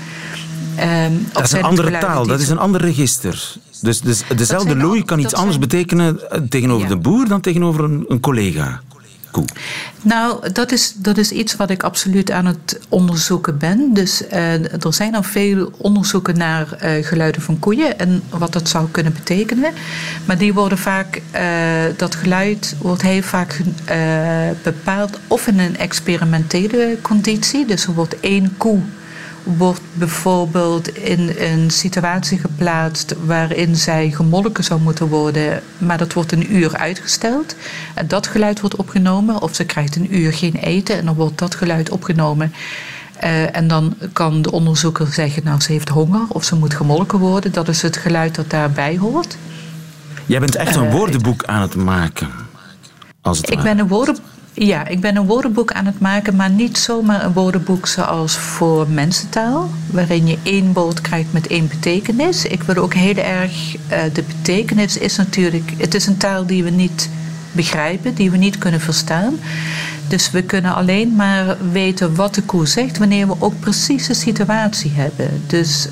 Um, 1.07 1.26
dat 1.33 1.44
is 1.44 1.52
een 1.52 1.62
andere 1.62 1.98
taal, 1.98 2.26
dat 2.26 2.40
is 2.40 2.48
een 2.48 2.59
ander 2.59 2.81
register. 2.81 3.57
Dus, 3.81 4.01
dus 4.01 4.23
dezelfde 4.37 4.77
loei 4.77 5.05
kan 5.05 5.19
iets 5.19 5.35
anders 5.35 5.59
betekenen 5.59 6.31
eh, 6.31 6.41
tegenover 6.49 6.88
ja. 6.88 6.95
de 6.95 7.01
boer 7.01 7.29
dan 7.29 7.41
tegenover 7.41 7.85
een, 7.85 8.05
een 8.09 8.21
collega. 8.21 8.81
Koe. 9.31 9.45
Nou, 10.03 10.53
dat 10.53 10.73
is, 10.73 10.95
dat 10.97 11.19
is 11.19 11.31
iets 11.31 11.57
wat 11.57 11.71
ik 11.71 11.83
absoluut 11.83 12.31
aan 12.31 12.47
het 12.47 12.81
onderzoeken 12.88 13.59
ben. 13.59 13.91
Dus 13.93 14.23
uh, 14.23 14.85
er 14.85 14.95
zijn 14.95 15.14
al 15.14 15.23
veel 15.23 15.73
onderzoeken 15.77 16.37
naar 16.37 16.79
uh, 16.83 17.07
geluiden 17.07 17.43
van 17.43 17.59
koeien 17.59 17.99
en 17.99 18.23
wat 18.31 18.53
dat 18.53 18.69
zou 18.69 18.88
kunnen 18.91 19.12
betekenen. 19.12 19.73
Maar 20.25 20.38
die 20.38 20.55
worden 20.55 20.79
vaak, 20.79 21.23
dat 21.97 22.14
geluid 22.14 22.77
wordt 22.81 23.03
heel 23.03 23.23
vaak 23.23 23.61
bepaald 24.62 25.19
of 25.27 25.47
in 25.47 25.59
een 25.59 25.77
experimentele 25.77 26.99
conditie. 27.03 27.67
Dus 27.67 27.87
er 27.87 27.95
wordt 27.95 28.21
één 28.21 28.55
koe 28.57 28.81
wordt 29.57 29.81
bijvoorbeeld 29.93 30.97
in 30.97 31.35
een 31.39 31.71
situatie 31.71 32.39
geplaatst 32.39 33.15
waarin 33.27 33.77
zij 33.77 34.11
gemolken 34.11 34.65
zou 34.65 34.81
moeten 34.81 35.09
worden, 35.09 35.63
maar 35.79 35.99
dat 35.99 36.13
wordt 36.13 36.33
een 36.33 36.55
uur 36.55 36.77
uitgesteld. 36.77 37.55
En 37.95 38.09
dat 38.09 38.27
geluid 38.27 38.61
wordt 38.61 38.77
opgenomen, 38.77 39.43
of 39.43 39.55
ze 39.55 39.65
krijgt 39.65 39.97
een 39.97 40.17
uur 40.17 40.33
geen 40.33 40.55
eten 40.55 40.99
en 40.99 41.05
dan 41.05 41.15
wordt 41.15 41.39
dat 41.39 41.55
geluid 41.55 41.91
opgenomen. 41.91 42.53
Uh, 43.25 43.57
en 43.57 43.69
dan 43.69 43.95
kan 44.13 44.43
de 44.43 44.51
onderzoeker 44.51 45.07
zeggen, 45.07 45.45
nou 45.45 45.61
ze 45.61 45.73
heeft 45.73 45.89
honger 45.89 46.23
of 46.29 46.45
ze 46.45 46.55
moet 46.55 46.75
gemolken 46.75 47.19
worden. 47.19 47.53
Dat 47.53 47.69
is 47.69 47.83
het 47.83 47.97
geluid 47.97 48.35
dat 48.35 48.51
daarbij 48.51 48.97
hoort. 48.97 49.37
Jij 50.27 50.41
bent 50.41 50.57
echt 50.57 50.77
een 50.77 50.85
uh, 50.85 50.93
woordenboek 50.93 51.45
aan 51.45 51.61
het 51.61 51.75
maken. 51.75 52.29
Als 53.21 53.39
het 53.39 53.51
ik 53.51 53.63
ben 53.63 53.79
een 53.79 53.89
woordenboek 53.89 54.25
ja, 54.59 54.87
ik 54.87 55.01
ben 55.01 55.16
een 55.16 55.27
woordenboek 55.27 55.73
aan 55.73 55.87
het 55.87 56.01
maken, 56.01 56.37
maar 56.37 56.51
niet 56.51 56.79
zomaar 56.79 57.25
een 57.25 57.33
woordenboek 57.33 57.87
zoals 57.87 58.37
voor 58.37 58.88
mensentaal, 58.90 59.71
waarin 59.90 60.27
je 60.27 60.38
één 60.42 60.73
woord 60.73 61.01
krijgt 61.01 61.33
met 61.33 61.47
één 61.47 61.68
betekenis. 61.68 62.44
Ik 62.44 62.62
wil 62.62 62.77
ook 62.77 62.94
heel 62.94 63.16
erg, 63.16 63.75
uh, 63.75 63.99
de 64.12 64.23
betekenis 64.23 64.99
is 64.99 65.16
natuurlijk, 65.16 65.73
het 65.77 65.94
is 65.94 66.07
een 66.07 66.16
taal 66.16 66.47
die 66.47 66.64
we 66.64 66.71
niet 66.71 67.09
begrijpen, 67.53 68.14
die 68.14 68.31
we 68.31 68.37
niet 68.37 68.59
kunnen 68.59 68.81
verstaan. 68.81 69.38
Dus 70.09 70.31
we 70.31 70.42
kunnen 70.42 70.75
alleen 70.75 71.14
maar 71.16 71.57
weten 71.73 72.14
wat 72.14 72.35
de 72.35 72.42
koe 72.42 72.66
zegt 72.66 72.99
wanneer 72.99 73.27
we 73.27 73.35
ook 73.38 73.61
precies 73.61 74.07
de 74.07 74.14
situatie 74.14 74.92
hebben. 74.94 75.42
Dus, 75.47 75.88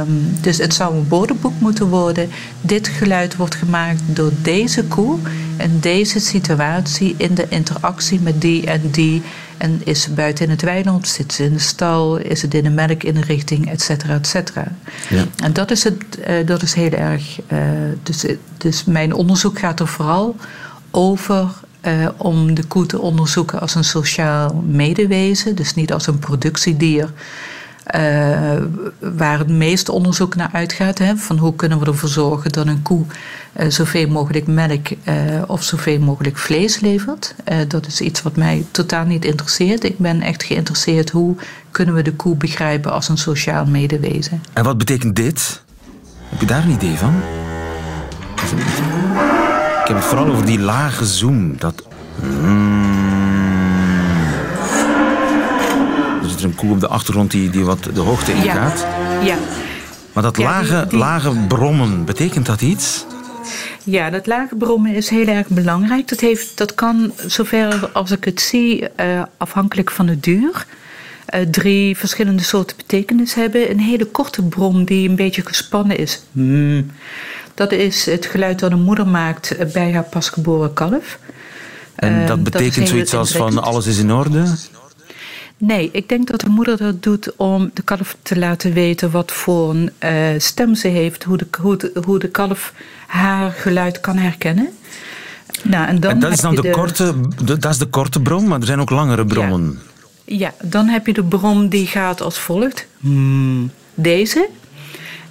um, 0.00 0.36
dus 0.40 0.58
het 0.58 0.74
zou 0.74 0.94
een 0.94 1.08
woordenboek 1.08 1.52
moeten 1.58 1.86
worden. 1.88 2.30
Dit 2.60 2.88
geluid 2.88 3.36
wordt 3.36 3.54
gemaakt 3.54 4.00
door 4.06 4.30
deze 4.42 4.84
koe 4.84 5.18
in 5.56 5.78
deze 5.80 6.20
situatie, 6.20 7.14
in 7.16 7.34
de 7.34 7.46
interactie 7.48 8.20
met 8.20 8.40
die 8.40 8.66
en 8.66 8.90
die. 8.90 9.22
En 9.56 9.80
is 9.84 10.02
ze 10.02 10.12
buiten 10.12 10.44
in 10.44 10.50
het 10.50 10.62
weiland, 10.62 11.08
zit 11.08 11.32
ze 11.32 11.44
in 11.44 11.52
de 11.52 11.58
stal, 11.58 12.16
is 12.16 12.42
het 12.42 12.54
in 12.54 12.62
de 12.62 12.70
melkinrichting, 12.70 13.70
et 13.70 13.82
cetera, 13.82 14.14
et 14.14 14.26
cetera. 14.26 14.72
Ja. 15.10 15.24
En 15.36 15.52
dat 15.52 15.70
is, 15.70 15.84
het, 15.84 16.04
uh, 16.28 16.46
dat 16.46 16.62
is 16.62 16.74
heel 16.74 16.90
erg. 16.90 17.40
Uh, 17.52 17.58
dus, 18.02 18.24
dus 18.58 18.84
mijn 18.84 19.14
onderzoek 19.14 19.58
gaat 19.58 19.80
er 19.80 19.88
vooral 19.88 20.36
over 20.90 21.48
uh, 21.86 22.08
om 22.16 22.54
de 22.54 22.64
koe 22.64 22.86
te 22.86 23.00
onderzoeken 23.00 23.60
als 23.60 23.74
een 23.74 23.84
sociaal 23.84 24.64
medewezen, 24.66 25.54
dus 25.54 25.74
niet 25.74 25.92
als 25.92 26.06
een 26.06 26.18
productiedier. 26.18 27.12
Uh, 27.94 28.62
waar 28.98 29.38
het 29.38 29.48
meeste 29.48 29.92
onderzoek 29.92 30.34
naar 30.34 30.48
uitgaat. 30.52 30.98
Hè, 30.98 31.16
van 31.16 31.38
hoe 31.38 31.54
kunnen 31.54 31.78
we 31.78 31.86
ervoor 31.86 32.08
zorgen 32.08 32.52
dat 32.52 32.66
een 32.66 32.82
koe 32.82 33.04
uh, 33.60 33.70
zoveel 33.70 34.08
mogelijk 34.08 34.46
melk 34.46 34.88
uh, 34.90 35.14
of 35.46 35.62
zoveel 35.62 35.98
mogelijk 35.98 36.38
vlees 36.38 36.80
levert. 36.80 37.34
dat 37.68 37.86
is 37.86 38.00
iets 38.00 38.22
wat 38.22 38.36
mij 38.36 38.66
totaal 38.70 39.04
niet 39.04 39.24
interesseert. 39.24 39.84
Ik 39.84 39.98
ben 39.98 40.20
echt 40.20 40.42
geïnteresseerd 40.42 41.10
hoe 41.10 41.36
kunnen 41.70 41.94
we 41.94 42.02
de 42.02 42.12
koe 42.12 42.36
begrijpen 42.36 42.92
als 42.92 43.08
een 43.08 43.18
sociaal 43.18 43.64
medewezen. 43.64 44.42
En 44.52 44.64
wat 44.64 44.78
betekent 44.78 45.16
dit? 45.16 45.62
Heb 46.28 46.40
je 46.40 46.46
daar 46.46 46.64
een 46.64 46.70
idee 46.70 46.96
van? 46.96 47.14
Ik 49.84 49.90
heb 49.90 49.96
het 49.96 50.04
vooral 50.04 50.26
over 50.26 50.46
die 50.46 50.58
lage 50.58 51.06
zoom. 51.06 51.58
Dat... 51.58 51.82
Er 56.22 56.28
zit 56.30 56.40
een 56.54 56.60
koe 56.60 56.70
op 56.70 56.80
de 56.80 56.88
achtergrond 56.88 57.30
die, 57.30 57.50
die 57.50 57.64
wat 57.64 57.88
de 57.94 58.00
hoogte 58.00 58.32
ingaat. 58.32 58.80
Ja. 58.80 59.20
ja. 59.20 59.36
Maar 60.12 60.22
dat 60.22 60.36
Ja, 60.36 60.44
lage, 60.44 60.78
die- 60.80 60.86
die- 60.88 60.98
lage 60.98 61.30
brommen, 61.48 62.04
betekent 62.04 62.46
dat 62.46 62.60
iets? 62.60 63.04
Ja, 63.84 64.10
dat 64.10 64.26
lage 64.26 64.54
brommen 64.54 64.94
is 64.94 65.08
heel 65.08 65.26
erg 65.26 65.48
belangrijk. 65.48 66.08
Dat, 66.08 66.20
heeft, 66.20 66.56
dat 66.56 66.74
kan, 66.74 67.12
zover 67.26 67.90
als 67.92 68.10
ik 68.10 68.24
het 68.24 68.40
zie, 68.40 68.88
eh, 68.88 69.22
afhankelijk 69.36 69.90
van 69.90 70.06
de 70.06 70.20
duur, 70.20 70.66
eh, 71.26 71.40
drie 71.46 71.96
verschillende 71.96 72.42
soorten 72.42 72.76
betekenis 72.76 73.34
hebben. 73.34 73.70
Een 73.70 73.80
hele 73.80 74.04
korte 74.04 74.42
brom 74.42 74.84
die 74.84 75.08
een 75.08 75.16
beetje 75.16 75.42
gespannen 75.46 75.98
is. 75.98 76.22
Hmm. 76.32 76.90
Dat 77.54 77.72
is 77.72 78.06
het 78.06 78.26
geluid 78.26 78.58
dat 78.58 78.72
een 78.72 78.82
moeder 78.82 79.06
maakt 79.06 79.56
eh, 79.56 79.72
bij 79.72 79.92
haar 79.92 80.02
pasgeboren 80.04 80.72
kalf. 80.72 81.18
En 81.94 82.26
dat 82.26 82.42
betekent 82.42 82.88
zoiets 82.88 83.14
als 83.14 83.32
van 83.32 83.62
alles 83.62 83.86
is 83.86 83.98
in 83.98 84.12
orde? 84.12 84.44
Nee, 85.58 85.88
ik 85.92 86.08
denk 86.08 86.26
dat 86.26 86.40
de 86.40 86.48
moeder 86.48 86.76
dat 86.76 87.02
doet 87.02 87.36
om 87.36 87.70
de 87.74 87.82
kalf 87.82 88.16
te 88.22 88.38
laten 88.38 88.72
weten 88.72 89.10
wat 89.10 89.32
voor 89.32 89.70
een 89.70 89.90
uh, 90.04 90.40
stem 90.40 90.74
ze 90.74 90.88
heeft, 90.88 91.22
hoe 91.22 91.36
de, 91.36 91.46
hoe, 91.60 91.76
de, 91.76 91.92
hoe 92.04 92.18
de 92.18 92.28
kalf 92.28 92.72
haar 93.06 93.50
geluid 93.50 94.00
kan 94.00 94.16
herkennen. 94.16 94.68
Nou, 95.62 95.86
en, 95.86 96.00
dan 96.00 96.10
en 96.10 96.18
dat 96.18 96.32
is 96.32 96.40
dan 96.40 96.54
de, 96.54 96.62
de, 96.62 96.70
korte, 96.70 97.14
dat 97.44 97.64
is 97.64 97.78
de 97.78 97.86
korte 97.86 98.20
bron, 98.20 98.48
maar 98.48 98.60
er 98.60 98.66
zijn 98.66 98.80
ook 98.80 98.90
langere 98.90 99.24
bronnen. 99.24 99.78
Ja, 100.24 100.36
ja 100.36 100.54
dan 100.68 100.88
heb 100.88 101.06
je 101.06 101.12
de 101.12 101.24
bron 101.24 101.68
die 101.68 101.86
gaat 101.86 102.20
als 102.20 102.38
volgt. 102.38 102.86
Hmm. 103.00 103.70
Deze. 103.94 104.48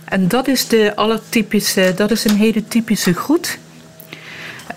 En 0.05 0.27
dat 0.27 0.47
is 0.47 0.67
de 0.67 0.95
allertypische, 0.95 1.93
dat 1.95 2.11
is 2.11 2.23
een 2.25 2.35
hele 2.35 2.67
typische 2.67 3.13
groet. 3.13 3.57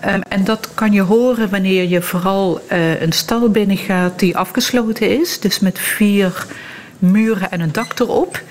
Um, 0.07 0.21
en 0.21 0.43
dat 0.43 0.69
kan 0.73 0.91
je 0.91 1.01
horen 1.01 1.49
wanneer 1.49 1.87
je 1.87 2.01
vooral 2.01 2.61
uh, 2.71 3.01
een 3.01 3.11
stal 3.11 3.49
binnengaat 3.49 4.19
die 4.19 4.37
afgesloten 4.37 5.19
is. 5.19 5.39
Dus 5.39 5.59
met 5.59 5.79
vier 5.79 6.45
muren 6.99 7.51
en 7.51 7.59
een 7.59 7.71
dak 7.71 7.99
erop. 7.99 8.41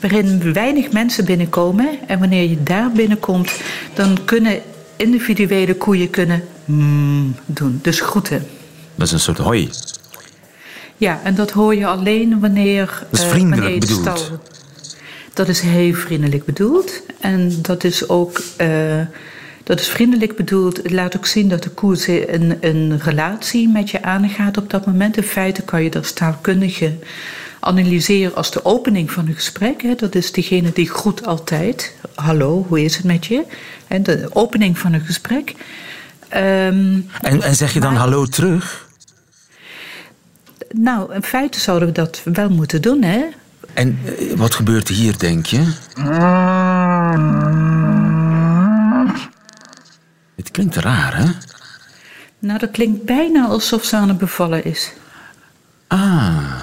Waarin 0.00 0.52
weinig 0.52 0.92
mensen 0.92 1.24
binnenkomen. 1.24 1.88
En 2.06 2.18
wanneer 2.18 2.48
je 2.48 2.62
daar 2.62 2.92
binnenkomt, 2.92 3.60
dan 3.94 4.24
kunnen 4.24 4.60
individuele 4.96 5.74
koeien 5.74 6.10
kunnen 6.10 6.44
mm 6.64 7.34
doen. 7.46 7.78
Dus 7.82 8.00
groeten. 8.00 8.46
Dat 8.94 9.06
is 9.06 9.12
een 9.12 9.20
soort 9.20 9.38
hoi. 9.38 9.70
Ja, 10.96 11.20
en 11.24 11.34
dat 11.34 11.50
hoor 11.50 11.74
je 11.74 11.86
alleen 11.86 12.40
wanneer. 12.40 13.04
Dat 13.10 13.20
is 13.20 13.26
vriendelijk 13.26 13.74
uh, 13.74 13.80
bedoeld. 13.80 14.18
Stal... 14.18 14.38
Dat 15.32 15.48
is 15.48 15.60
heel 15.60 15.94
vriendelijk 15.94 16.44
bedoeld. 16.44 17.02
En 17.20 17.58
dat 17.62 17.84
is 17.84 18.08
ook. 18.08 18.40
Uh, 18.60 19.00
dat 19.64 19.80
is 19.80 19.88
vriendelijk 19.88 20.36
bedoeld. 20.36 20.76
Het 20.76 20.90
laat 20.90 21.16
ook 21.16 21.26
zien 21.26 21.48
dat 21.48 21.62
de 21.62 21.70
koe 21.70 22.32
een, 22.32 22.56
een 22.60 23.00
relatie 23.00 23.68
met 23.68 23.90
je 23.90 24.02
aangaat 24.02 24.56
op 24.56 24.70
dat 24.70 24.86
moment. 24.86 25.16
In 25.16 25.22
feite 25.22 25.62
kan 25.62 25.82
je 25.82 25.90
dat 25.90 26.06
staalkundige 26.06 26.92
analyseren 27.60 28.34
als 28.34 28.50
de 28.50 28.64
opening 28.64 29.10
van 29.10 29.26
een 29.26 29.34
gesprek. 29.34 29.82
Hè. 29.82 29.94
Dat 29.94 30.14
is 30.14 30.32
degene 30.32 30.70
die 30.72 30.90
groet 30.90 31.26
altijd. 31.26 31.96
Hallo, 32.14 32.64
hoe 32.68 32.84
is 32.84 32.96
het 32.96 33.04
met 33.04 33.26
je? 33.26 33.44
En 33.86 34.02
de 34.02 34.28
opening 34.32 34.78
van 34.78 34.92
een 34.92 35.04
gesprek. 35.04 35.54
Um, 36.36 37.08
en, 37.20 37.42
en 37.42 37.54
zeg 37.54 37.72
je 37.72 37.80
dan 37.80 37.94
hallo 37.94 38.26
terug? 38.26 38.88
Nou, 40.70 41.14
in 41.14 41.22
feite 41.22 41.60
zouden 41.60 41.88
we 41.88 41.94
dat 41.94 42.20
wel 42.24 42.48
moeten 42.48 42.82
doen, 42.82 43.02
hè? 43.02 43.24
En 43.72 43.98
eh, 44.04 44.36
wat 44.36 44.54
gebeurt 44.54 44.88
hier, 44.88 45.18
denk 45.18 45.46
je? 45.46 45.72
Het 50.44 50.52
klinkt 50.52 50.76
raar, 50.76 51.16
hè? 51.16 51.30
Nou, 52.38 52.58
dat 52.58 52.70
klinkt 52.70 53.04
bijna 53.04 53.46
alsof 53.46 53.84
ze 53.84 53.96
aan 53.96 54.08
het 54.08 54.18
bevallen 54.18 54.64
is. 54.64 54.92
Ah. 55.86 56.60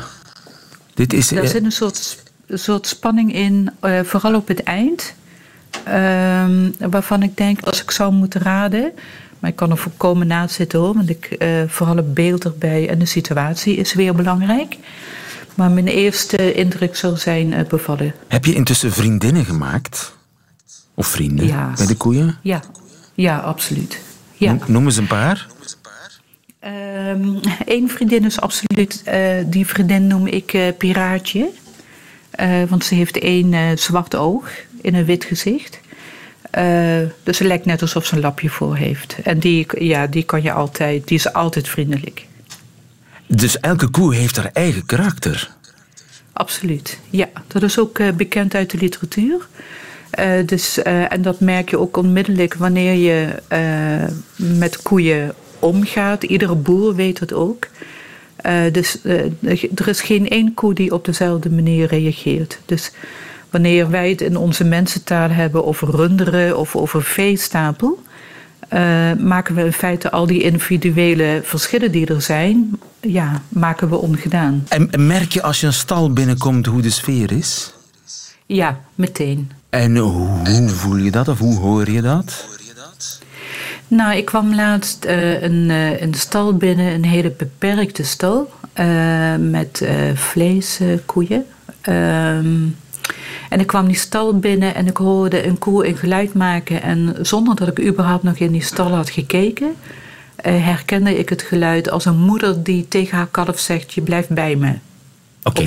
Dit 0.93 1.13
is... 1.13 1.31
Er 1.31 1.47
zit 1.47 1.63
een 1.63 1.71
soort, 1.71 2.23
soort 2.49 2.87
spanning 2.87 3.33
in, 3.33 3.71
uh, 3.81 3.99
vooral 4.03 4.35
op 4.35 4.47
het 4.47 4.63
eind. 4.63 5.13
Uh, 5.87 6.45
waarvan 6.89 7.23
ik 7.23 7.37
denk, 7.37 7.61
als 7.61 7.81
ik 7.81 7.91
zou 7.91 8.13
moeten 8.13 8.41
raden... 8.41 8.91
Maar 9.39 9.49
ik 9.49 9.55
kan 9.55 9.71
er 9.71 9.77
volkomen 9.77 10.27
naast 10.27 10.55
zitten 10.55 10.79
hoor. 10.79 10.93
Want 10.93 11.09
ik, 11.09 11.35
uh, 11.39 11.63
vooral 11.67 11.95
het 11.95 12.13
beeld 12.13 12.43
erbij 12.43 12.89
en 12.89 12.99
de 12.99 13.05
situatie 13.05 13.75
is 13.75 13.93
weer 13.93 14.15
belangrijk. 14.15 14.77
Maar 15.55 15.71
mijn 15.71 15.87
eerste 15.87 16.53
indruk 16.53 16.95
zal 16.95 17.17
zijn 17.17 17.65
bevallen. 17.69 18.13
Heb 18.27 18.45
je 18.45 18.53
intussen 18.53 18.91
vriendinnen 18.91 19.45
gemaakt? 19.45 20.13
Of 20.93 21.07
vrienden 21.07 21.47
ja. 21.47 21.73
bij 21.75 21.85
de 21.85 21.95
koeien? 21.95 22.37
Ja, 22.41 22.61
ja 23.21 23.37
absoluut. 23.37 24.01
Ja. 24.33 24.57
Noem 24.67 24.85
eens 24.85 24.97
een 24.97 25.07
paar. 25.07 25.47
Eén 26.59 27.41
ehm, 27.65 27.87
vriendin 27.87 28.25
is 28.25 28.39
absoluut, 28.39 29.03
uh, 29.07 29.13
die 29.45 29.67
vriendin 29.67 30.07
noem 30.07 30.27
ik 30.27 30.53
uh, 30.53 30.67
Piraatje. 30.77 31.49
Uh, 32.39 32.63
want 32.69 32.85
ze 32.85 32.95
heeft 32.95 33.19
één 33.19 33.77
zwart 33.77 34.15
oog 34.15 34.49
in 34.81 34.95
een 34.95 35.05
wit 35.05 35.23
gezicht. 35.23 35.79
dus 37.23 37.39
het 37.39 37.47
lijkt 37.47 37.65
net 37.65 37.81
alsof 37.81 38.05
ze 38.05 38.15
een 38.15 38.21
lapje 38.21 38.49
voor 38.49 38.75
heeft. 38.75 39.17
En 39.23 39.39
die, 39.39 39.85
ja, 39.85 40.07
die 40.07 40.23
kan 40.23 40.41
je 40.41 40.51
altijd, 40.51 41.07
die 41.07 41.17
is 41.17 41.33
altijd 41.33 41.67
vriendelijk. 41.67 42.25
Dus 43.27 43.59
elke 43.59 43.87
koe 43.87 44.15
heeft 44.15 44.35
haar 44.35 44.49
eigen 44.53 44.85
karakter? 44.85 45.51
Absoluut, 46.33 46.99
ja. 47.09 47.29
Dat 47.47 47.63
is 47.63 47.79
ook 47.79 48.15
bekend 48.15 48.55
uit 48.55 48.69
de 48.71 48.77
literatuur. 48.77 49.47
Uh, 50.19 50.45
dus, 50.45 50.77
uh, 50.77 51.11
en 51.11 51.21
dat 51.21 51.39
merk 51.39 51.69
je 51.69 51.79
ook 51.79 51.97
onmiddellijk 51.97 52.53
wanneer 52.53 52.93
je 52.93 53.27
uh, 53.51 54.57
met 54.57 54.81
koeien 54.81 55.33
omgaat. 55.59 56.23
Iedere 56.23 56.55
boer 56.55 56.95
weet 56.95 57.19
het 57.19 57.33
ook. 57.33 57.67
dus 58.71 59.03
er 59.75 59.87
is 59.87 60.01
geen 60.01 60.29
één 60.29 60.53
koe 60.53 60.73
die 60.73 60.93
op 60.93 61.05
dezelfde 61.05 61.49
manier 61.49 61.87
reageert. 61.87 62.59
Dus 62.65 62.91
wanneer 63.49 63.89
wij 63.89 64.09
het 64.09 64.21
in 64.21 64.37
onze 64.37 64.63
mensentaal 64.63 65.29
hebben 65.29 65.65
over 65.65 65.89
runderen 65.89 66.57
of 66.57 66.75
over 66.75 67.03
veestapel, 67.03 67.99
maken 69.19 69.55
we 69.55 69.65
in 69.65 69.73
feite 69.73 70.11
al 70.11 70.25
die 70.25 70.41
individuele 70.41 71.41
verschillen 71.43 71.91
die 71.91 72.05
er 72.05 72.21
zijn, 72.21 72.79
ja, 73.01 73.41
maken 73.49 73.89
we 73.89 73.95
ongedaan. 73.95 74.65
En 74.67 74.89
merk 75.07 75.31
je 75.31 75.41
als 75.41 75.59
je 75.59 75.67
een 75.67 75.73
stal 75.73 76.13
binnenkomt 76.13 76.65
hoe 76.65 76.81
de 76.81 76.89
sfeer 76.89 77.31
is? 77.31 77.73
Ja, 78.45 78.79
meteen. 78.95 79.51
En 79.71 79.97
hoe 79.97 80.69
voel 80.69 80.95
je 80.95 81.11
dat 81.11 81.27
of 81.27 81.39
hoe 81.39 81.59
hoor 81.59 81.91
je 81.91 82.01
dat? 82.01 82.45
Nou, 83.87 84.15
ik 84.15 84.25
kwam 84.25 84.55
laatst 84.55 85.05
uh, 85.05 85.41
een, 85.41 85.69
uh, 85.69 86.01
een 86.01 86.13
stal 86.13 86.57
binnen, 86.57 86.93
een 86.93 87.05
hele 87.05 87.31
beperkte 87.31 88.03
stal 88.03 88.51
uh, 88.79 89.35
met 89.35 89.87
vleeskoeien. 90.13 91.45
Ehm, 91.81 92.67
en 93.49 93.59
ik 93.59 93.67
kwam 93.67 93.87
die 93.87 93.95
stal 93.95 94.39
binnen 94.39 94.75
en 94.75 94.87
ik 94.87 94.97
hoorde 94.97 95.45
een 95.47 95.57
koe 95.57 95.87
een 95.87 95.97
geluid 95.97 96.33
maken. 96.33 96.81
En 96.81 97.15
zonder 97.21 97.55
dat 97.55 97.67
ik 97.67 97.81
überhaupt 97.81 98.23
nog 98.23 98.37
in 98.37 98.51
die 98.51 98.63
stal 98.63 98.95
had 98.95 99.09
gekeken, 99.09 99.75
herkende 100.41 101.17
ik 101.17 101.29
het 101.29 101.41
geluid 101.41 101.91
als 101.91 102.05
een 102.05 102.19
moeder 102.19 102.63
die 102.63 102.87
tegen 102.87 103.17
haar 103.17 103.27
kalf 103.27 103.59
zegt: 103.59 103.93
Je 103.93 104.01
blijft 104.01 104.29
bij 104.29 104.55
me. 104.55 104.73
Oké. 105.43 105.61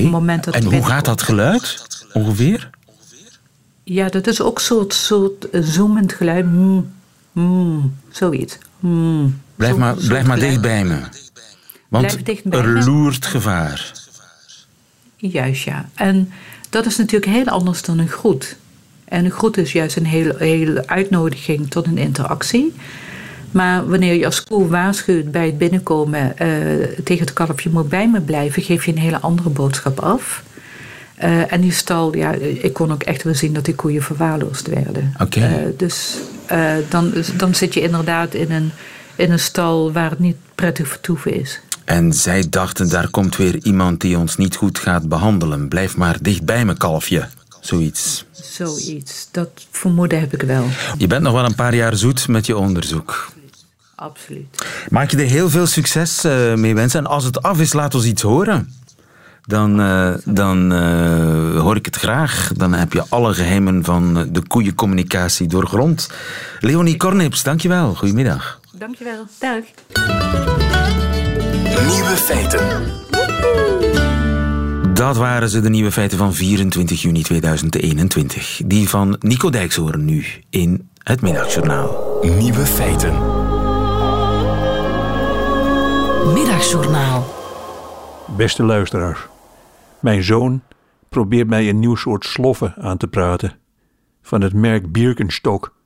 En 0.51 0.65
hoe 0.65 0.85
gaat 0.85 1.05
dat 1.05 1.23
geluid 1.23 1.87
ongeveer? 2.13 2.71
Ja, 3.85 4.09
dat 4.09 4.27
is 4.27 4.41
ook 4.41 4.57
een 4.59 4.65
soort, 4.65 4.95
soort 4.95 5.47
zoemend 5.53 6.13
geluid. 6.13 6.45
Mm, 6.47 6.93
mm, 7.33 7.95
zoiets. 8.11 8.59
Mm, 8.79 9.41
blijf 9.57 9.77
maar, 9.77 9.95
blijf 9.95 10.27
maar 10.27 10.39
dicht 10.39 10.61
bij 10.61 10.85
me. 10.85 11.01
Want 11.89 12.29
er 12.51 12.85
loert 12.85 13.27
gevaar. 13.27 13.93
Juist, 15.17 15.65
ja. 15.65 15.89
En 15.95 16.33
dat 16.71 16.87
is 16.87 16.97
natuurlijk 16.97 17.33
heel 17.33 17.47
anders 17.47 17.83
dan 17.83 17.99
een 17.99 18.09
groet. 18.09 18.57
En 19.05 19.25
een 19.25 19.31
groet 19.31 19.57
is 19.57 19.73
juist 19.73 19.97
een 19.97 20.07
hele, 20.07 20.35
hele 20.39 20.87
uitnodiging 20.87 21.71
tot 21.71 21.87
een 21.87 21.99
interactie. 21.99 22.75
Maar 23.51 23.89
wanneer 23.89 24.15
je 24.15 24.25
als 24.25 24.45
koe 24.45 24.69
waarschuwt 24.69 25.31
bij 25.31 25.47
het 25.47 25.59
binnenkomen 25.59 26.35
uh, 26.43 26.87
tegen 27.05 27.25
het 27.25 27.33
kalfje 27.33 27.71
moet 27.71 27.89
bij 27.89 28.09
me 28.09 28.21
blijven, 28.21 28.63
geef 28.63 28.85
je 28.85 28.93
een 28.93 28.99
hele 28.99 29.21
andere 29.21 29.49
boodschap 29.49 30.01
af. 30.01 30.43
Uh, 31.23 31.53
en 31.53 31.61
die 31.61 31.73
stal, 31.73 32.17
ja, 32.17 32.33
ik 32.33 32.73
kon 32.73 32.93
ook 32.93 33.03
echt 33.03 33.23
wel 33.23 33.35
zien 33.35 33.53
dat 33.53 33.65
die 33.65 33.75
koeien 33.75 34.03
verwaarloosd 34.03 34.67
werden. 34.67 35.15
Oké. 35.15 35.39
Okay. 35.39 35.67
Uh, 35.67 35.73
dus 35.77 36.17
uh, 36.53 36.75
dan, 36.89 37.13
dan 37.37 37.55
zit 37.55 37.75
je 37.75 37.81
inderdaad 37.81 38.35
in 38.35 38.51
een, 38.51 38.73
in 39.17 39.33
een 39.33 39.39
stal 39.39 39.93
waar 39.93 40.11
het 40.11 40.19
niet 40.19 40.37
prettig 40.55 40.89
vertoeven 40.89 41.41
is. 41.41 41.61
En 41.85 42.13
zij 42.13 42.49
dachten, 42.51 42.89
daar 42.89 43.09
komt 43.09 43.37
weer 43.37 43.65
iemand 43.65 44.01
die 44.01 44.19
ons 44.19 44.37
niet 44.37 44.57
goed 44.57 44.79
gaat 44.79 45.09
behandelen. 45.09 45.69
Blijf 45.69 45.97
maar 45.97 46.19
dicht 46.21 46.45
bij 46.45 46.65
me, 46.65 46.77
kalfje. 46.77 47.29
Zoiets. 47.61 48.25
Zoiets. 48.33 49.29
Dat 49.31 49.49
vermoeden 49.71 50.21
heb 50.21 50.35
ik 50.35 50.43
wel. 50.43 50.67
Je 50.99 51.07
bent 51.07 51.23
nog 51.23 51.33
wel 51.33 51.45
een 51.45 51.55
paar 51.55 51.75
jaar 51.75 51.97
zoet 51.97 52.29
met 52.29 52.47
je 52.47 52.57
onderzoek. 52.57 53.33
Absoluut. 53.95 54.67
Maak 54.89 55.11
je 55.11 55.17
er 55.17 55.27
heel 55.27 55.51
veel 55.51 55.67
succes 55.67 56.23
mee 56.57 56.75
wensen. 56.75 57.01
En 57.01 57.07
als 57.07 57.25
het 57.25 57.43
af 57.43 57.61
is, 57.61 57.73
laat 57.73 57.95
ons 57.95 58.05
iets 58.05 58.23
horen 58.23 58.69
dan, 59.47 59.81
uh, 59.81 60.15
dan 60.25 60.73
uh, 60.73 61.61
hoor 61.61 61.77
ik 61.77 61.85
het 61.85 61.97
graag. 61.97 62.51
Dan 62.57 62.73
heb 62.73 62.93
je 62.93 63.05
alle 63.09 63.35
geheimen 63.35 63.85
van 63.85 64.29
de 64.31 64.47
koeiencommunicatie 64.47 65.47
doorgrond. 65.47 66.11
Leonie 66.61 66.97
Kornips, 66.97 67.43
dankjewel. 67.43 67.95
Goedemiddag. 67.95 68.61
Dankjewel. 68.73 69.27
Dag. 69.39 69.63
Nieuwe 71.87 72.17
feiten. 72.17 73.03
Dat 74.95 75.17
waren 75.17 75.49
ze, 75.49 75.61
de 75.61 75.71
nieuwe 75.71 75.93
feiten 75.93 76.19
van 76.19 76.35
24 76.35 77.03
juni 77.03 77.23
2021. 77.23 78.61
Die 78.67 78.89
van 78.89 79.17
Nico 79.21 79.51
Dijkshoorn 79.51 80.05
nu 80.05 80.25
in 80.51 80.89
het 81.03 81.21
Middagjournaal. 81.21 82.19
Nieuwe 82.23 82.67
feiten. 82.67 83.13
Middagjournaal. 86.33 87.35
Beste 88.37 88.63
luisteraars. 88.63 89.19
Mijn 90.05 90.23
zoon 90.23 90.63
probeert 91.09 91.49
mij 91.49 91.69
een 91.69 91.79
nieuw 91.79 91.95
soort 91.95 92.25
sloffen 92.25 92.75
aan 92.77 92.97
te 92.97 93.09
praten. 93.09 93.59
Van 94.23 94.41
het 94.41 94.53
merk 94.53 94.93
Birkenstock. 94.93 95.77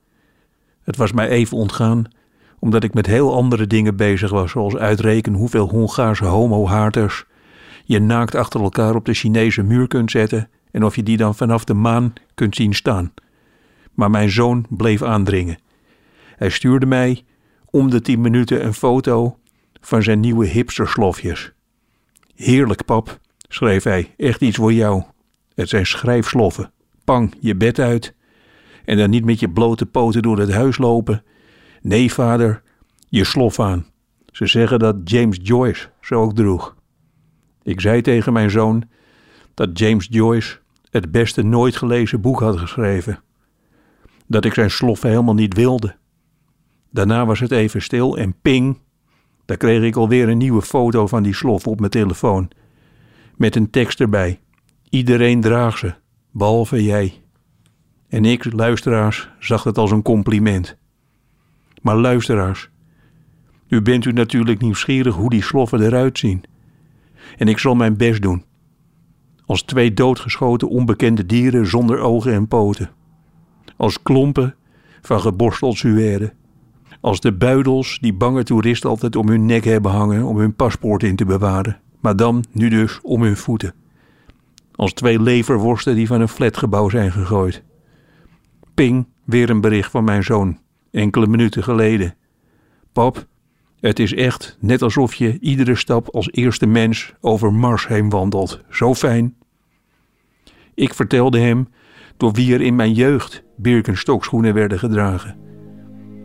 Het 0.83 0.95
was 0.95 1.11
mij 1.11 1.29
even 1.29 1.57
ontgaan, 1.57 2.03
omdat 2.59 2.83
ik 2.83 2.93
met 2.93 3.05
heel 3.05 3.33
andere 3.33 3.67
dingen 3.67 3.95
bezig 3.95 4.31
was, 4.31 4.51
zoals 4.51 4.75
uitrekenen 4.75 5.39
hoeveel 5.39 5.69
Hongaarse 5.69 6.25
homohaarters 6.25 7.25
je 7.83 7.99
naakt 7.99 8.35
achter 8.35 8.61
elkaar 8.61 8.95
op 8.95 9.05
de 9.05 9.13
Chinese 9.13 9.63
muur 9.63 9.87
kunt 9.87 10.11
zetten 10.11 10.49
en 10.71 10.83
of 10.83 10.95
je 10.95 11.03
die 11.03 11.17
dan 11.17 11.35
vanaf 11.35 11.63
de 11.63 11.73
maan 11.73 12.13
kunt 12.35 12.55
zien 12.55 12.73
staan. 12.73 13.13
Maar 13.93 14.09
mijn 14.09 14.29
zoon 14.29 14.65
bleef 14.69 15.01
aandringen. 15.01 15.59
Hij 16.35 16.49
stuurde 16.49 16.85
mij 16.85 17.23
om 17.65 17.89
de 17.89 18.01
tien 18.01 18.21
minuten 18.21 18.65
een 18.65 18.73
foto 18.73 19.37
van 19.81 20.03
zijn 20.03 20.19
nieuwe 20.19 20.45
hipsterslofjes. 20.45 21.51
Heerlijk, 22.35 22.85
pap, 22.85 23.19
schreef 23.49 23.83
hij, 23.83 24.13
echt 24.17 24.41
iets 24.41 24.57
voor 24.57 24.73
jou. 24.73 25.03
Het 25.55 25.69
zijn 25.69 25.85
schrijfsloffen. 25.85 26.71
Pang, 27.03 27.35
je 27.39 27.55
bed 27.55 27.79
uit. 27.79 28.15
En 28.85 28.97
dan 28.97 29.09
niet 29.09 29.25
met 29.25 29.39
je 29.39 29.49
blote 29.49 29.85
poten 29.85 30.21
door 30.21 30.39
het 30.39 30.51
huis 30.51 30.77
lopen. 30.77 31.23
Nee, 31.81 32.13
vader, 32.13 32.61
je 33.09 33.23
slof 33.23 33.59
aan. 33.59 33.85
Ze 34.31 34.45
zeggen 34.45 34.79
dat 34.79 34.95
James 35.03 35.39
Joyce 35.41 35.89
ze 36.01 36.15
ook 36.15 36.35
droeg. 36.35 36.75
Ik 37.63 37.81
zei 37.81 38.01
tegen 38.01 38.33
mijn 38.33 38.49
zoon 38.49 38.83
dat 39.53 39.79
James 39.79 40.07
Joyce 40.09 40.59
het 40.89 41.11
beste 41.11 41.41
nooit 41.41 41.75
gelezen 41.75 42.21
boek 42.21 42.39
had 42.39 42.57
geschreven. 42.57 43.19
Dat 44.27 44.45
ik 44.45 44.53
zijn 44.53 44.71
sloffen 44.71 45.09
helemaal 45.09 45.33
niet 45.33 45.53
wilde. 45.53 45.95
Daarna 46.91 47.25
was 47.25 47.39
het 47.39 47.51
even 47.51 47.81
stil 47.81 48.17
en 48.17 48.35
ping, 48.41 48.77
daar 49.45 49.57
kreeg 49.57 49.83
ik 49.83 49.95
alweer 49.95 50.29
een 50.29 50.37
nieuwe 50.37 50.61
foto 50.61 51.07
van 51.07 51.23
die 51.23 51.35
slof 51.35 51.67
op 51.67 51.79
mijn 51.79 51.91
telefoon. 51.91 52.51
Met 53.39 53.55
een 53.55 53.69
tekst 53.69 53.99
erbij. 53.99 54.39
Iedereen 54.89 55.41
draagt 55.41 55.79
ze, 55.79 55.93
behalve 56.31 56.83
jij. 56.83 57.13
En 58.07 58.25
ik, 58.25 58.53
luisteraars, 58.53 59.29
zag 59.39 59.63
het 59.63 59.77
als 59.77 59.91
een 59.91 60.01
compliment. 60.01 60.77
Maar 61.81 61.95
luisteraars, 61.95 62.69
u 63.67 63.81
bent 63.81 64.05
u 64.05 64.11
natuurlijk 64.11 64.61
nieuwsgierig 64.61 65.15
hoe 65.15 65.29
die 65.29 65.43
sloffen 65.43 65.81
eruit 65.81 66.17
zien. 66.17 66.43
En 67.37 67.47
ik 67.47 67.57
zal 67.57 67.75
mijn 67.75 67.97
best 67.97 68.21
doen. 68.21 68.43
Als 69.45 69.61
twee 69.61 69.93
doodgeschoten 69.93 70.69
onbekende 70.69 71.25
dieren 71.25 71.67
zonder 71.67 71.99
ogen 71.99 72.33
en 72.33 72.47
poten. 72.47 72.89
Als 73.77 74.01
klompen 74.01 74.55
van 75.01 75.21
geborsteld 75.21 75.77
suède. 75.77 76.33
Als 77.01 77.19
de 77.19 77.33
buidels 77.33 77.97
die 78.01 78.13
bange 78.13 78.43
toeristen 78.43 78.89
altijd 78.89 79.15
om 79.15 79.29
hun 79.29 79.45
nek 79.45 79.63
hebben 79.63 79.91
hangen 79.91 80.23
om 80.23 80.37
hun 80.37 80.55
paspoort 80.55 81.03
in 81.03 81.15
te 81.15 81.25
bewaren. 81.25 81.81
Maar 81.99 82.15
dan, 82.15 82.43
nu 82.51 82.69
dus, 82.69 82.99
om 83.01 83.21
hun 83.21 83.37
voeten. 83.37 83.73
Als 84.75 84.93
twee 84.93 85.21
leverworsten 85.21 85.95
die 85.95 86.07
van 86.07 86.21
een 86.21 86.27
flatgebouw 86.27 86.89
zijn 86.89 87.11
gegooid. 87.11 87.63
Ping, 88.73 89.07
weer 89.23 89.49
een 89.49 89.61
bericht 89.61 89.91
van 89.91 90.03
mijn 90.03 90.23
zoon. 90.23 90.59
Enkele 90.91 91.27
minuten 91.27 91.63
geleden. 91.63 92.15
Pap, 92.93 93.27
het 93.79 93.99
is 93.99 94.13
echt 94.13 94.57
net 94.59 94.81
alsof 94.81 95.13
je 95.13 95.39
iedere 95.39 95.75
stap 95.75 96.09
als 96.09 96.31
eerste 96.31 96.65
mens 96.65 97.13
over 97.21 97.53
Mars 97.53 97.87
heen 97.87 98.09
wandelt. 98.09 98.61
Zo 98.69 98.95
fijn. 98.95 99.35
Ik 100.73 100.93
vertelde 100.93 101.39
hem 101.39 101.67
door 102.17 102.31
wie 102.31 102.53
er 102.53 102.61
in 102.61 102.75
mijn 102.75 102.93
jeugd 102.93 103.43
Birkenstockschoenen 103.57 104.53
werden 104.53 104.79
gedragen. 104.79 105.37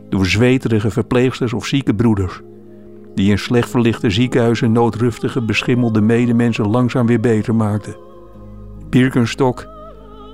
Door 0.09 0.27
zweterige 0.27 0.91
verpleegsters 0.91 1.53
of 1.53 1.67
zieke 1.67 1.95
broeders, 1.95 2.41
die 3.15 3.31
in 3.31 3.39
slecht 3.39 3.71
verlichte 3.71 4.11
ziekenhuizen 4.11 4.73
noodruftige, 4.73 5.43
beschimmelde 5.43 6.01
medemensen 6.01 6.71
langzaam 6.71 7.07
weer 7.07 7.21
beter 7.21 7.55
maakten. 7.55 7.97
Birkenstock 8.91 9.67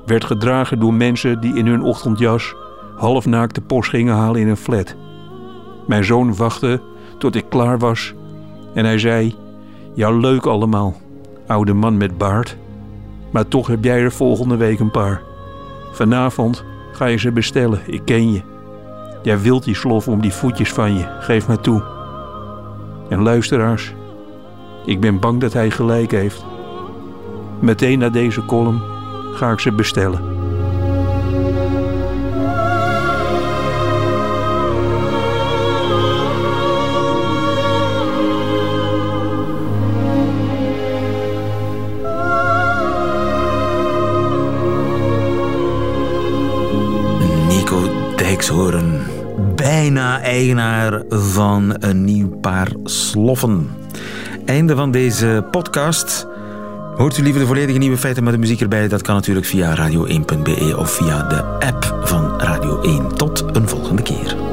werd 0.06 0.24
gedragen 0.24 0.80
door 0.80 0.94
mensen 0.94 1.40
die 1.40 1.56
in 1.56 1.66
hun 1.66 1.82
ochtendjas 1.82 2.54
halfnaakt 2.96 3.54
de 3.54 3.60
post 3.60 3.90
gingen 3.90 4.14
halen 4.14 4.40
in 4.40 4.48
een 4.48 4.56
flat. 4.56 4.96
Mijn 5.86 6.04
zoon 6.04 6.36
wachtte 6.36 6.80
tot 7.18 7.34
ik 7.34 7.44
klaar 7.48 7.78
was 7.78 8.14
en 8.74 8.84
hij 8.84 8.98
zei: 8.98 9.34
Ja, 9.94 10.10
leuk 10.10 10.46
allemaal, 10.46 10.96
oude 11.46 11.72
man 11.72 11.96
met 11.96 12.18
baard. 12.18 12.56
Maar 13.30 13.48
toch 13.48 13.66
heb 13.66 13.84
jij 13.84 14.00
er 14.00 14.12
volgende 14.12 14.56
week 14.56 14.80
een 14.80 14.90
paar. 14.90 15.22
Vanavond 15.92 16.64
ga 16.92 17.06
je 17.06 17.16
ze 17.16 17.32
bestellen, 17.32 17.80
ik 17.86 18.02
ken 18.04 18.32
je. 18.32 18.40
Jij 19.22 19.40
wilt 19.40 19.64
die 19.64 19.74
slof 19.74 20.08
om 20.08 20.20
die 20.20 20.32
voetjes 20.32 20.72
van 20.72 20.94
je, 20.94 21.16
geef 21.20 21.48
me 21.48 21.60
toe. 21.60 21.99
En 23.10 23.22
luisteraars, 23.22 23.94
ik 24.84 25.00
ben 25.00 25.18
bang 25.18 25.40
dat 25.40 25.52
hij 25.52 25.70
gelijk 25.70 26.10
heeft. 26.10 26.44
Meteen 27.60 27.98
na 27.98 28.08
deze 28.08 28.44
column 28.44 28.82
ga 29.34 29.50
ik 29.50 29.58
ze 29.58 29.72
bestellen. 29.72 30.20
Nico 47.48 47.80
Dijkshoorn, 48.16 48.79
bijna 49.94 50.20
eigenaar 50.20 51.02
van 51.08 51.76
een 51.78 52.04
nieuw 52.04 52.28
paar 52.28 52.68
sloffen. 52.84 53.68
Einde 54.44 54.76
van 54.76 54.90
deze 54.90 55.46
podcast. 55.50 56.26
Hoort 56.96 57.18
u 57.18 57.22
liever 57.22 57.40
de 57.40 57.46
volledige 57.46 57.78
nieuwe 57.78 57.96
feiten 57.96 58.24
met 58.24 58.32
de 58.32 58.38
muziek 58.38 58.60
erbij? 58.60 58.88
Dat 58.88 59.02
kan 59.02 59.14
natuurlijk 59.14 59.46
via 59.46 59.76
radio1.be 59.76 60.74
of 60.76 60.90
via 60.90 61.22
de 61.28 61.42
app 61.42 62.00
van 62.02 62.40
Radio 62.40 62.80
1. 62.80 63.14
Tot 63.16 63.44
een 63.52 63.68
volgende 63.68 64.02
keer. 64.02 64.49